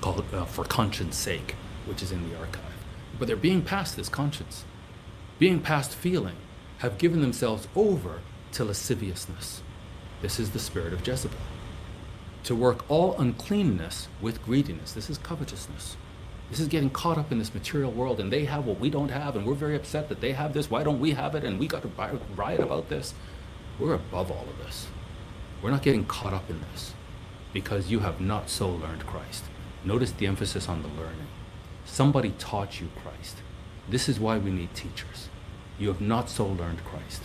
called 0.00 0.24
uh, 0.32 0.44
For 0.44 0.64
Conscience 0.64 1.16
Sake, 1.16 1.54
which 1.86 2.02
is 2.02 2.12
in 2.12 2.28
the 2.28 2.38
archive 2.38 2.75
but 3.18 3.26
they're 3.26 3.36
being 3.36 3.62
past 3.62 3.96
this 3.96 4.08
conscience, 4.08 4.64
being 5.38 5.60
past 5.60 5.94
feeling, 5.94 6.36
have 6.78 6.98
given 6.98 7.20
themselves 7.20 7.68
over 7.74 8.20
to 8.52 8.64
lasciviousness. 8.64 9.62
This 10.22 10.38
is 10.38 10.50
the 10.50 10.58
spirit 10.58 10.92
of 10.92 11.06
Jezebel. 11.06 11.36
To 12.44 12.54
work 12.54 12.88
all 12.90 13.18
uncleanness 13.18 14.08
with 14.20 14.42
greediness. 14.44 14.92
This 14.92 15.10
is 15.10 15.18
covetousness. 15.18 15.96
This 16.50 16.60
is 16.60 16.68
getting 16.68 16.90
caught 16.90 17.18
up 17.18 17.32
in 17.32 17.38
this 17.38 17.52
material 17.52 17.90
world, 17.90 18.20
and 18.20 18.32
they 18.32 18.44
have 18.44 18.66
what 18.66 18.78
we 18.78 18.88
don't 18.88 19.10
have, 19.10 19.34
and 19.34 19.44
we're 19.44 19.54
very 19.54 19.74
upset 19.74 20.08
that 20.08 20.20
they 20.20 20.32
have 20.32 20.52
this. 20.52 20.70
Why 20.70 20.84
don't 20.84 21.00
we 21.00 21.12
have 21.12 21.34
it? 21.34 21.42
And 21.42 21.58
we 21.58 21.66
got 21.66 21.82
to 21.82 21.90
riot 22.36 22.60
about 22.60 22.88
this. 22.88 23.14
We're 23.78 23.94
above 23.94 24.30
all 24.30 24.46
of 24.48 24.58
this. 24.64 24.86
We're 25.60 25.72
not 25.72 25.82
getting 25.82 26.04
caught 26.04 26.32
up 26.32 26.48
in 26.48 26.60
this 26.72 26.94
because 27.52 27.90
you 27.90 28.00
have 28.00 28.20
not 28.20 28.48
so 28.48 28.68
learned 28.68 29.06
Christ. 29.06 29.44
Notice 29.84 30.12
the 30.12 30.26
emphasis 30.26 30.68
on 30.68 30.82
the 30.82 30.88
learning. 30.88 31.26
Somebody 31.86 32.34
taught 32.38 32.80
you 32.80 32.90
Christ. 33.02 33.38
This 33.88 34.08
is 34.08 34.20
why 34.20 34.36
we 34.36 34.50
need 34.50 34.74
teachers. 34.74 35.28
You 35.78 35.88
have 35.88 36.00
not 36.00 36.28
so 36.28 36.46
learned 36.46 36.84
Christ. 36.84 37.22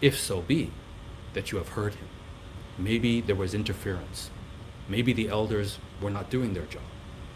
If 0.00 0.18
so 0.18 0.40
be 0.40 0.72
that 1.34 1.52
you 1.52 1.58
have 1.58 1.70
heard 1.70 1.94
him. 1.94 2.08
Maybe 2.76 3.20
there 3.20 3.36
was 3.36 3.54
interference. 3.54 4.30
Maybe 4.88 5.12
the 5.12 5.28
elders 5.28 5.78
were 6.00 6.10
not 6.10 6.30
doing 6.30 6.54
their 6.54 6.66
job 6.66 6.82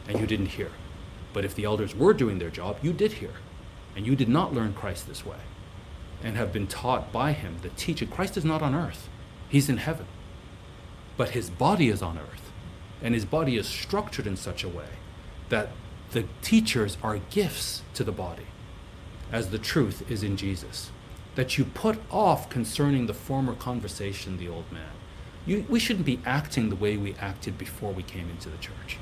and 0.08 0.20
you 0.20 0.26
didn't 0.26 0.46
hear. 0.46 0.70
But 1.32 1.44
if 1.44 1.54
the 1.54 1.64
elders 1.64 1.94
were 1.94 2.14
doing 2.14 2.38
their 2.38 2.50
job, 2.50 2.78
you 2.82 2.92
did 2.92 3.14
hear. 3.14 3.34
And 3.94 4.06
you 4.06 4.16
did 4.16 4.28
not 4.28 4.54
learn 4.54 4.74
Christ 4.74 5.06
this 5.06 5.24
way 5.24 5.38
and 6.22 6.36
have 6.36 6.52
been 6.52 6.66
taught 6.66 7.12
by 7.12 7.32
him 7.32 7.58
the 7.62 7.68
teaching. 7.70 8.08
Christ 8.08 8.36
is 8.36 8.44
not 8.44 8.62
on 8.62 8.74
earth, 8.74 9.08
he's 9.48 9.68
in 9.68 9.78
heaven. 9.78 10.06
But 11.16 11.30
his 11.30 11.48
body 11.48 11.88
is 11.88 12.02
on 12.02 12.18
earth. 12.18 12.52
And 13.02 13.14
his 13.14 13.24
body 13.24 13.56
is 13.56 13.66
structured 13.66 14.26
in 14.26 14.36
such 14.36 14.64
a 14.64 14.68
way 14.68 14.88
that 15.48 15.70
the 16.16 16.24
teachers 16.40 16.96
are 17.02 17.18
gifts 17.28 17.82
to 17.92 18.02
the 18.02 18.10
body, 18.10 18.46
as 19.30 19.50
the 19.50 19.58
truth 19.58 20.10
is 20.10 20.22
in 20.22 20.38
Jesus. 20.38 20.90
That 21.34 21.58
you 21.58 21.66
put 21.66 21.98
off 22.10 22.48
concerning 22.48 23.06
the 23.06 23.12
former 23.12 23.54
conversation, 23.54 24.38
the 24.38 24.48
old 24.48 24.72
man. 24.72 24.94
You, 25.44 25.66
we 25.68 25.78
shouldn't 25.78 26.06
be 26.06 26.20
acting 26.24 26.70
the 26.70 26.74
way 26.74 26.96
we 26.96 27.14
acted 27.16 27.58
before 27.58 27.92
we 27.92 28.02
came 28.02 28.30
into 28.30 28.48
the 28.48 28.56
church. 28.56 28.96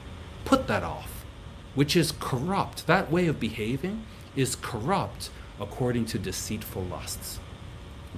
Put 0.45 0.67
that 0.67 0.83
off, 0.83 1.25
which 1.77 1.95
is 1.95 2.13
corrupt. 2.19 2.89
That 2.89 3.13
way 3.13 3.29
of 3.29 3.39
behaving 3.39 4.05
is 4.35 4.57
corrupt 4.57 5.31
according 5.61 6.07
to 6.07 6.19
deceitful 6.19 6.83
lusts. 6.83 7.39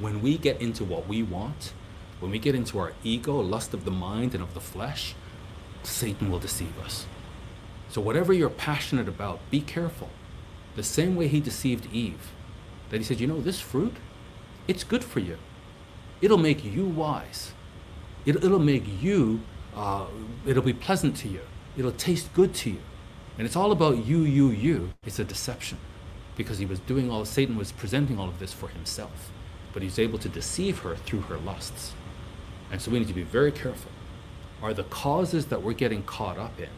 When 0.00 0.22
we 0.22 0.38
get 0.38 0.58
into 0.58 0.84
what 0.84 1.06
we 1.06 1.22
want, 1.22 1.74
when 2.18 2.30
we 2.30 2.38
get 2.38 2.54
into 2.54 2.78
our 2.78 2.94
ego, 3.04 3.38
lust 3.40 3.74
of 3.74 3.84
the 3.84 3.90
mind 3.90 4.32
and 4.32 4.42
of 4.42 4.54
the 4.54 4.60
flesh, 4.60 5.14
Satan 5.82 6.30
will 6.30 6.38
deceive 6.38 6.78
us. 6.82 7.04
So, 7.88 8.00
whatever 8.00 8.32
you're 8.32 8.50
passionate 8.50 9.08
about, 9.08 9.40
be 9.50 9.60
careful. 9.60 10.10
The 10.74 10.82
same 10.82 11.16
way 11.16 11.28
he 11.28 11.40
deceived 11.40 11.92
Eve, 11.92 12.32
that 12.90 12.98
he 12.98 13.04
said, 13.04 13.20
You 13.20 13.26
know, 13.26 13.40
this 13.40 13.60
fruit, 13.60 13.94
it's 14.68 14.84
good 14.84 15.04
for 15.04 15.20
you. 15.20 15.38
It'll 16.20 16.38
make 16.38 16.64
you 16.64 16.86
wise. 16.86 17.52
It, 18.24 18.42
will 18.42 18.58
make 18.58 18.84
you, 19.00 19.40
uh, 19.76 20.06
it'll 20.44 20.62
be 20.62 20.72
pleasant 20.72 21.16
to 21.18 21.28
you. 21.28 21.40
It'll 21.76 21.92
taste 21.92 22.32
good 22.34 22.54
to 22.54 22.70
you. 22.70 22.80
And 23.38 23.46
it's 23.46 23.56
all 23.56 23.70
about 23.70 24.04
you, 24.04 24.22
you, 24.22 24.48
you. 24.48 24.92
It's 25.04 25.18
a 25.18 25.24
deception 25.24 25.78
because 26.36 26.58
he 26.58 26.66
was 26.66 26.80
doing 26.80 27.10
all, 27.10 27.24
Satan 27.24 27.56
was 27.56 27.72
presenting 27.72 28.18
all 28.18 28.28
of 28.28 28.38
this 28.38 28.52
for 28.52 28.68
himself. 28.68 29.30
But 29.72 29.82
he's 29.82 29.98
able 29.98 30.18
to 30.18 30.28
deceive 30.28 30.80
her 30.80 30.96
through 30.96 31.22
her 31.22 31.36
lusts. 31.36 31.92
And 32.70 32.80
so 32.80 32.90
we 32.90 32.98
need 32.98 33.08
to 33.08 33.14
be 33.14 33.22
very 33.22 33.52
careful. 33.52 33.92
Are 34.62 34.74
the 34.74 34.84
causes 34.84 35.46
that 35.46 35.62
we're 35.62 35.74
getting 35.74 36.02
caught 36.02 36.38
up 36.38 36.58
in, 36.58 36.70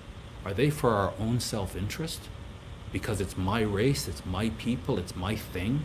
are 0.49 0.55
they 0.55 0.71
for 0.71 0.93
our 0.93 1.13
own 1.21 1.41
self 1.41 1.77
interest? 1.77 2.23
Because 2.91 3.21
it's 3.21 3.37
my 3.37 3.61
race, 3.61 4.09
it's 4.09 4.25
my 4.25 4.49
people, 4.51 4.99
it's 4.99 5.15
my 5.15 5.37
thing? 5.37 5.85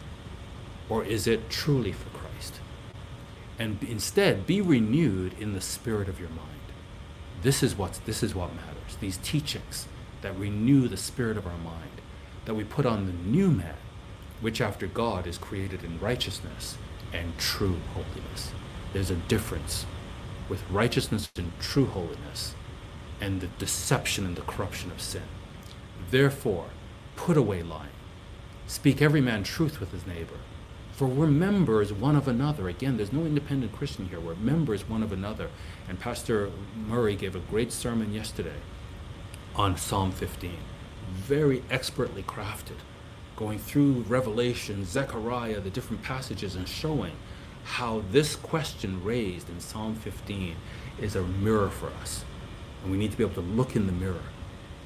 Or 0.88 1.03
is 1.03 1.28
it 1.28 1.49
truly 1.49 1.91
for 1.91 2.09
Christ? 2.18 2.61
And 3.59 3.84
instead, 3.84 4.47
be 4.47 4.61
renewed 4.61 5.34
in 5.38 5.51
the 5.51 5.59
spirit 5.59 6.07
of 6.07 6.18
your 6.18 6.30
mind. 6.30 6.49
This 7.41 7.61
is, 7.61 7.76
what's, 7.76 7.99
this 7.99 8.24
is 8.24 8.34
what 8.34 8.55
matters. 8.55 8.95
These 9.01 9.18
teachings 9.18 9.89
that 10.22 10.38
renew 10.39 10.88
the 10.88 10.95
spirit 10.95 11.36
of 11.36 11.45
our 11.45 11.57
mind 11.57 11.99
that 12.45 12.55
we 12.55 12.64
put 12.64 12.86
on 12.86 13.05
the 13.05 13.30
new 13.30 13.51
man, 13.51 13.76
which 14.39 14.61
after 14.61 14.88
God 14.88 15.28
is 15.28 15.38
created 15.38 15.84
in 15.84 15.99
righteousness 15.99 16.78
and 17.11 17.38
true 17.38 17.80
holiness. 17.93 18.53
There's 18.93 19.11
a 19.11 19.16
difference 19.16 19.86
with 20.47 20.64
righteousness 20.70 21.30
and 21.36 21.51
true 21.59 21.88
holiness 21.88 22.55
and 23.24 23.40
the 23.40 23.48
deception 23.58 24.26
and 24.26 24.36
the 24.36 24.42
corruption 24.42 24.92
of 24.92 25.02
sin. 25.02 25.24
Therefore, 26.12 26.66
put 27.16 27.38
away 27.38 27.64
lying. 27.64 27.90
Speak 28.68 29.02
every 29.02 29.22
man 29.22 29.44
truth 29.44 29.80
with 29.80 29.94
his 29.94 30.06
neighbor. 30.06 30.36
For 30.92 31.08
we're 31.08 31.28
members 31.28 31.94
one 31.94 32.18
of 32.18 32.28
another. 32.28 32.68
Again, 32.68 32.98
there's 32.98 33.14
no 33.14 33.22
independent 33.22 33.72
Christian 33.72 34.10
here. 34.10 34.20
We're 34.20 34.36
members 34.36 34.90
one 34.90 35.02
of 35.02 35.14
another. 35.14 35.50
And 35.88 36.02
Pastor 36.02 36.52
Murray 36.76 37.16
gave 37.16 37.34
a 37.34 37.40
great 37.40 37.72
sermon 37.72 38.14
yesterday 38.14 38.60
on 39.56 39.78
Psalm 39.78 40.12
15 40.12 40.58
very 41.14 41.64
expertly 41.72 42.24
crafted, 42.24 42.80
going 43.38 43.58
through 43.58 44.04
Revelation, 44.10 44.84
Zechariah, 44.84 45.62
the 45.62 45.70
different 45.70 46.04
passages, 46.04 46.56
and 46.56 46.68
showing 46.68 47.14
how 47.64 48.04
this 48.12 48.36
question 48.36 49.02
raised 49.02 49.50
in 49.50 49.62
Psalm 49.62 49.96
15 49.96 50.58
is 51.00 51.16
a 51.16 51.24
mirror 51.24 51.70
for 51.70 51.88
us. 52.02 52.26
And 52.84 52.92
we 52.92 52.98
need 52.98 53.12
to 53.12 53.18
be 53.18 53.24
able 53.24 53.36
to 53.36 53.42
look 53.42 53.76
in 53.76 53.88
the 53.88 53.94
mirror 53.94 54.24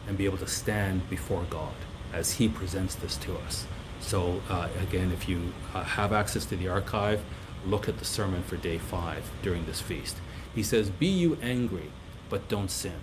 and 0.08 0.18
be 0.18 0.26
able 0.26 0.38
to 0.38 0.48
stand 0.48 1.10
before 1.10 1.43
God 1.50 1.74
as 2.14 2.34
He 2.34 2.48
presents 2.48 2.95
this 2.95 3.18
to 3.18 3.36
us. 3.39 3.66
So, 4.00 4.41
uh, 4.50 4.70
again, 4.82 5.12
if 5.12 5.28
you 5.28 5.54
uh, 5.74 5.84
have 5.84 6.13
access 6.13 6.46
to 6.46 6.55
the 6.55 6.67
archive, 6.67 7.21
look 7.66 7.89
at 7.89 7.97
the 7.97 8.05
sermon 8.05 8.43
for 8.43 8.55
day 8.55 8.78
five 8.78 9.30
during 9.42 9.66
this 9.66 9.82
feast. 9.82 10.17
He 10.54 10.63
says, 10.63 10.89
Be 10.89 11.08
you 11.08 11.38
angry, 11.42 11.92
but 12.30 12.47
don't 12.47 12.71
sin. 12.71 13.01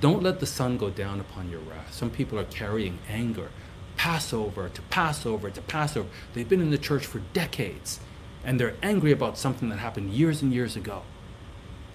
Don't 0.00 0.22
let 0.22 0.40
the 0.40 0.46
sun 0.46 0.76
go 0.76 0.90
down 0.90 1.20
upon 1.20 1.50
your 1.50 1.60
wrath. 1.60 1.94
Some 1.94 2.10
people 2.10 2.38
are 2.38 2.44
carrying 2.44 2.98
anger, 3.08 3.50
Passover 3.96 4.68
to 4.68 4.82
Passover 4.82 5.50
to 5.50 5.62
Passover. 5.62 6.08
They've 6.34 6.48
been 6.48 6.60
in 6.60 6.70
the 6.70 6.78
church 6.78 7.06
for 7.06 7.20
decades 7.32 8.00
and 8.44 8.58
they're 8.58 8.74
angry 8.82 9.12
about 9.12 9.38
something 9.38 9.68
that 9.68 9.78
happened 9.78 10.10
years 10.10 10.42
and 10.42 10.52
years 10.52 10.74
ago. 10.74 11.02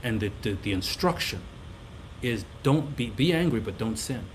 And 0.02 0.22
the, 0.22 0.32
the, 0.42 0.54
the 0.54 0.72
instruction 0.72 1.42
is 2.22 2.46
don't 2.64 2.96
be, 2.96 3.10
be 3.10 3.34
angry, 3.34 3.60
but 3.60 3.78
don't 3.78 3.98
sin. 3.98 4.26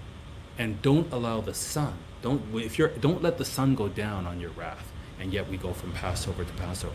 And 0.59 0.81
don't 0.83 1.11
allow 1.13 1.41
the 1.41 1.55
sun, 1.55 1.95
don't, 2.21 2.43
if 2.55 2.79
you're, 2.79 2.89
don't 2.89 3.23
let 3.23 3.39
the 3.39 3.45
sun 3.45 3.75
go 3.75 3.89
down 3.89 4.27
on 4.27 4.41
your 4.41 4.51
wrath. 4.51 4.93
And 5.19 5.33
yet 5.33 5.49
we 5.49 5.57
go 5.57 5.73
from 5.73 5.93
Passover 5.93 6.45
to 6.45 6.53
Passover. 6.55 6.95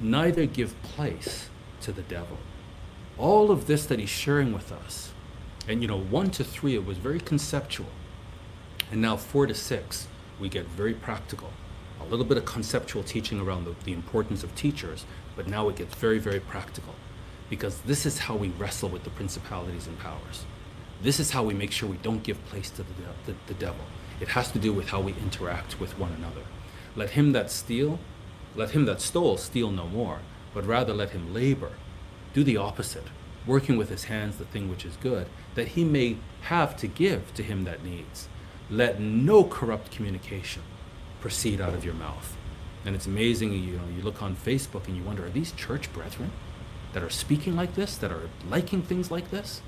Neither 0.00 0.46
give 0.46 0.80
place 0.82 1.48
to 1.80 1.92
the 1.92 2.02
devil. 2.02 2.38
All 3.18 3.50
of 3.50 3.66
this 3.66 3.86
that 3.86 3.98
he's 3.98 4.08
sharing 4.08 4.52
with 4.52 4.72
us 4.72 5.12
and 5.66 5.80
you 5.80 5.88
know, 5.88 5.98
one 5.98 6.30
to 6.32 6.44
three, 6.44 6.74
it 6.74 6.84
was 6.84 6.98
very 6.98 7.20
conceptual. 7.20 7.88
And 8.90 9.00
now 9.00 9.16
four 9.16 9.46
to 9.46 9.54
six, 9.54 10.08
we 10.38 10.48
get 10.48 10.66
very 10.66 10.94
practical. 10.94 11.50
A 12.00 12.04
little 12.04 12.24
bit 12.24 12.36
of 12.36 12.44
conceptual 12.44 13.02
teaching 13.02 13.40
around 13.40 13.64
the, 13.64 13.74
the 13.84 13.92
importance 13.92 14.44
of 14.44 14.54
teachers, 14.54 15.06
but 15.36 15.48
now 15.48 15.68
it 15.68 15.76
gets 15.76 15.94
very, 15.94 16.18
very 16.18 16.40
practical. 16.40 16.94
Because 17.54 17.78
this 17.82 18.04
is 18.04 18.18
how 18.18 18.34
we 18.34 18.48
wrestle 18.48 18.88
with 18.88 19.04
the 19.04 19.10
principalities 19.10 19.86
and 19.86 19.96
powers. 20.00 20.44
This 21.00 21.20
is 21.20 21.30
how 21.30 21.44
we 21.44 21.54
make 21.54 21.70
sure 21.70 21.88
we 21.88 21.98
don't 21.98 22.24
give 22.24 22.44
place 22.46 22.68
to 22.70 22.82
the, 22.82 22.92
the, 23.26 23.34
the 23.46 23.54
devil. 23.54 23.84
It 24.20 24.26
has 24.30 24.50
to 24.50 24.58
do 24.58 24.72
with 24.72 24.88
how 24.88 25.00
we 25.00 25.12
interact 25.12 25.78
with 25.78 25.96
one 25.96 26.10
another. 26.10 26.40
Let 26.96 27.10
him 27.10 27.30
that 27.30 27.52
steal, 27.52 28.00
let 28.56 28.70
him 28.70 28.86
that 28.86 29.00
stole 29.00 29.36
steal 29.36 29.70
no 29.70 29.86
more, 29.86 30.18
but 30.52 30.66
rather 30.66 30.92
let 30.92 31.10
him 31.10 31.32
labor. 31.32 31.70
Do 32.32 32.42
the 32.42 32.56
opposite 32.56 33.06
working 33.46 33.76
with 33.76 33.88
his 33.88 34.04
hands 34.04 34.36
the 34.36 34.44
thing 34.44 34.68
which 34.68 34.84
is 34.84 34.96
good, 34.96 35.28
that 35.54 35.68
he 35.68 35.84
may 35.84 36.16
have 36.42 36.76
to 36.78 36.88
give 36.88 37.32
to 37.34 37.42
him 37.44 37.62
that 37.64 37.84
needs. 37.84 38.28
Let 38.68 39.00
no 39.00 39.44
corrupt 39.44 39.92
communication 39.92 40.62
proceed 41.20 41.60
out 41.60 41.74
of 41.74 41.84
your 41.84 41.94
mouth. 41.94 42.36
And 42.84 42.96
it's 42.96 43.06
amazing, 43.06 43.52
you 43.52 43.76
know, 43.76 43.82
you 43.96 44.02
look 44.02 44.22
on 44.22 44.34
Facebook 44.34 44.88
and 44.88 44.96
you 44.96 45.04
wonder, 45.04 45.24
are 45.24 45.30
these 45.30 45.52
church 45.52 45.92
brethren 45.92 46.32
that 46.94 47.02
are 47.02 47.10
speaking 47.10 47.54
like 47.54 47.74
this, 47.74 47.96
that 47.96 48.10
are 48.10 48.30
liking 48.48 48.80
things 48.80 49.10
like 49.10 49.30
this? 49.30 49.60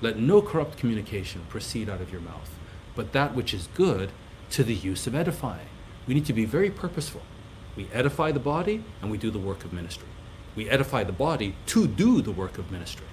Let 0.00 0.18
no 0.18 0.40
corrupt 0.40 0.78
communication 0.78 1.42
proceed 1.50 1.90
out 1.90 2.00
of 2.00 2.10
your 2.10 2.22
mouth, 2.22 2.50
but 2.96 3.12
that 3.12 3.34
which 3.34 3.52
is 3.52 3.68
good 3.74 4.10
to 4.50 4.64
the 4.64 4.74
use 4.74 5.06
of 5.06 5.14
edifying. 5.14 5.68
We 6.06 6.14
need 6.14 6.26
to 6.26 6.32
be 6.32 6.46
very 6.46 6.70
purposeful. 6.70 7.22
We 7.76 7.88
edify 7.92 8.32
the 8.32 8.40
body 8.40 8.82
and 9.00 9.10
we 9.10 9.18
do 9.18 9.30
the 9.30 9.38
work 9.38 9.64
of 9.64 9.72
ministry 9.74 10.08
we 10.54 10.68
edify 10.68 11.04
the 11.04 11.12
body 11.12 11.54
to 11.66 11.86
do 11.86 12.20
the 12.20 12.30
work 12.30 12.58
of 12.58 12.70
ministry. 12.70 13.06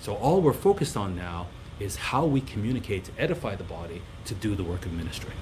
So 0.00 0.14
all 0.14 0.40
we're 0.40 0.52
focused 0.52 0.96
on 0.96 1.16
now 1.16 1.48
is 1.80 1.96
how 1.96 2.24
we 2.24 2.40
communicate 2.40 3.04
to 3.04 3.12
edify 3.18 3.56
the 3.56 3.64
body 3.64 4.02
to 4.26 4.34
do 4.34 4.54
the 4.54 4.64
work 4.64 4.86
of 4.86 4.92
ministry. 4.92 5.32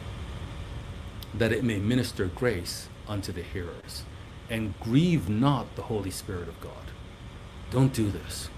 That 1.34 1.52
it 1.52 1.64
may 1.64 1.78
minister 1.78 2.26
grace 2.26 2.88
unto 3.08 3.32
the 3.32 3.42
hearers 3.42 4.04
and 4.48 4.78
grieve 4.80 5.28
not 5.28 5.74
the 5.76 5.82
Holy 5.82 6.10
Spirit 6.10 6.48
of 6.48 6.60
God. 6.60 6.72
Don't 7.70 7.92
do 7.92 8.10
this, 8.10 8.48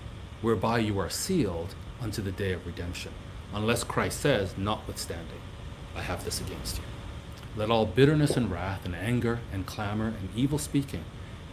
whereby 0.43 0.79
you 0.79 0.99
are 0.99 1.11
sealed 1.11 1.75
unto 2.01 2.23
the 2.23 2.33
day 2.33 2.53
of 2.53 2.67
redemption, 2.67 3.13
unless 3.53 3.85
Christ 3.85 4.21
says, 4.21 4.57
Notwithstanding, 4.57 5.41
I 5.97 6.03
have 6.03 6.25
this 6.25 6.41
against 6.41 6.77
you. 6.77 6.85
Let 7.57 7.71
all 7.71 7.87
bitterness 7.87 8.37
and 8.37 8.51
wrath 8.51 8.85
and 8.85 8.95
anger 8.95 9.41
and 9.53 9.67
clamor 9.67 10.09
and 10.09 10.29
evil 10.37 10.59
speaking 10.59 11.05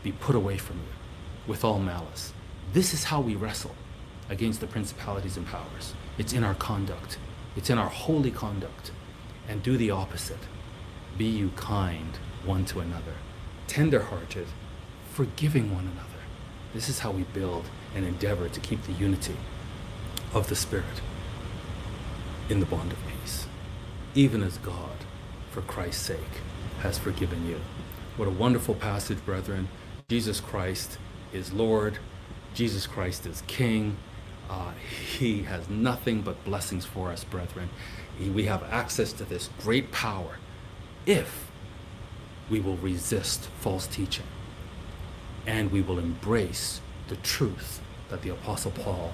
be 0.04 0.12
put 0.12 0.36
away 0.36 0.58
from 0.58 0.78
you 0.78 0.94
with 1.48 1.64
all 1.64 1.80
malice. 1.80 2.34
This 2.74 2.94
is 2.94 3.06
how 3.06 3.22
we 3.22 3.36
wrestle 3.36 3.76
against 4.30 4.60
the 4.60 4.68
principalities 4.68 5.38
and 5.38 5.48
powers. 5.48 5.94
It's 6.18 6.34
in 6.34 6.44
our 6.44 6.56
conduct, 6.56 7.18
it's 7.56 7.70
in 7.70 7.78
our 7.78 7.90
holy 7.90 8.32
conduct. 8.32 8.92
And 9.48 9.62
do 9.62 9.78
the 9.78 9.92
opposite. 9.92 10.40
Be 11.20 11.26
you 11.26 11.52
kind 11.56 12.18
one 12.44 12.66
to 12.66 12.80
another, 12.80 13.14
tender 13.68 14.02
hearted, 14.02 14.48
forgiving 15.12 15.74
one 15.74 15.84
another. 15.86 16.15
This 16.76 16.90
is 16.90 17.00
how 17.00 17.12
we 17.12 17.24
build 17.24 17.64
and 17.96 18.06
endeavor 18.06 18.50
to 18.50 18.60
keep 18.60 18.84
the 18.84 18.92
unity 18.92 19.38
of 20.34 20.50
the 20.50 20.58
Spirit. 20.58 21.02
in 22.50 22.60
the 22.60 22.66
bond 22.66 22.92
of 22.92 23.00
peace, 23.08 23.48
even 24.14 24.44
as 24.44 24.58
God, 24.60 24.98
for 25.52 25.62
Christ's 25.62 26.06
sake, 26.06 26.42
has 26.82 26.98
forgiven 26.98 27.48
you. 27.48 27.60
What 28.18 28.28
a 28.28 28.32
wonderful 28.32 28.76
passage, 28.76 29.24
brethren. 29.26 29.70
Jesus 30.10 30.42
Christ 30.42 31.00
is 31.34 31.54
Lord, 31.54 31.98
Jesus 32.54 32.86
Christ 32.86 33.26
is 33.26 33.42
King. 33.48 33.98
Uh, 34.50 34.74
he 35.18 35.44
has 35.44 35.70
nothing 35.70 36.22
but 36.22 36.44
blessings 36.44 36.86
for 36.86 37.10
us, 37.10 37.24
brethren. 37.24 37.70
He, 38.20 38.30
we 38.30 38.44
have 38.46 38.64
access 38.64 39.14
to 39.14 39.24
this 39.24 39.50
great 39.60 39.92
power 39.94 40.38
if 41.06 41.50
we 42.50 42.60
will 42.60 42.78
resist 42.78 43.46
false 43.62 43.88
teaching 43.88 44.26
and 45.48 45.72
we 45.72 45.82
will 45.82 46.00
embrace 46.00 46.82
the 47.08 47.16
truth 47.18 47.82
that 48.10 48.22
the 48.22 48.30
Apostle 48.30 48.72
Paul 48.72 49.12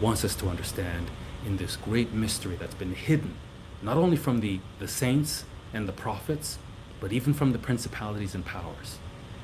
wants 0.00 0.24
us 0.24 0.34
to 0.36 0.48
understand 0.48 1.10
in 1.44 1.56
this 1.56 1.76
great 1.76 2.12
mystery 2.12 2.56
that's 2.56 2.74
been 2.74 2.94
hidden, 2.94 3.36
not 3.82 3.96
only 3.96 4.16
from 4.16 4.40
the, 4.40 4.60
the 4.78 4.88
saints 4.88 5.44
and 5.72 5.88
the 5.88 5.92
prophets, 5.92 6.58
but 7.00 7.12
even 7.12 7.34
from 7.34 7.52
the 7.52 7.58
principalities 7.58 8.34
and 8.34 8.44
powers. 8.44 8.98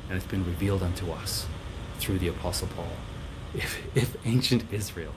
And 0.08 0.16
it's 0.16 0.26
been 0.26 0.44
revealed 0.44 0.82
unto 0.82 1.10
us 1.10 1.46
through 1.98 2.18
the 2.18 2.28
Apostle 2.28 2.68
Paul. 2.74 2.92
If, 3.54 3.78
if 3.94 4.16
ancient 4.26 4.64
Israel 4.72 5.12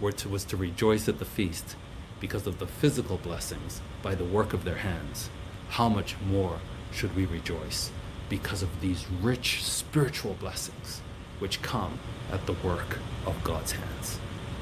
were 0.00 0.12
to, 0.12 0.28
was 0.28 0.44
to 0.46 0.56
rejoice 0.56 1.08
at 1.08 1.18
the 1.18 1.24
feast 1.24 1.76
because 2.20 2.46
of 2.46 2.58
the 2.58 2.66
physical 2.66 3.16
blessings 3.18 3.80
by 4.02 4.14
the 4.14 4.24
work 4.24 4.52
of 4.52 4.64
their 4.64 4.76
hands, 4.76 5.30
how 5.70 5.88
much 5.88 6.16
more 6.28 6.58
should 6.90 7.14
we 7.14 7.26
rejoice 7.26 7.90
because 8.28 8.62
of 8.62 8.80
these 8.80 9.06
rich 9.22 9.64
spiritual 9.64 10.34
blessings 10.40 11.00
which 11.38 11.62
come 11.62 11.98
at 12.32 12.46
the 12.46 12.54
work 12.64 12.98
of 13.26 13.42
God's 13.44 13.72
hands? 13.72 14.18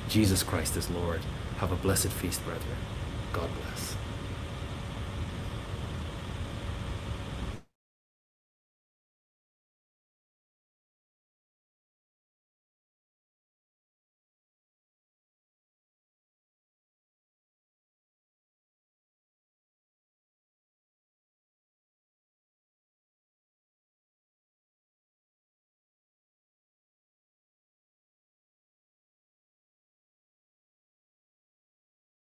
Jesus 0.08 0.42
Christ 0.42 0.76
is 0.76 0.90
Lord. 0.90 1.20
Have 1.58 1.72
a 1.72 1.76
blessed 1.76 2.08
feast, 2.08 2.44
brethren. 2.44 2.76
God 3.32 3.48
bless. 3.62 3.75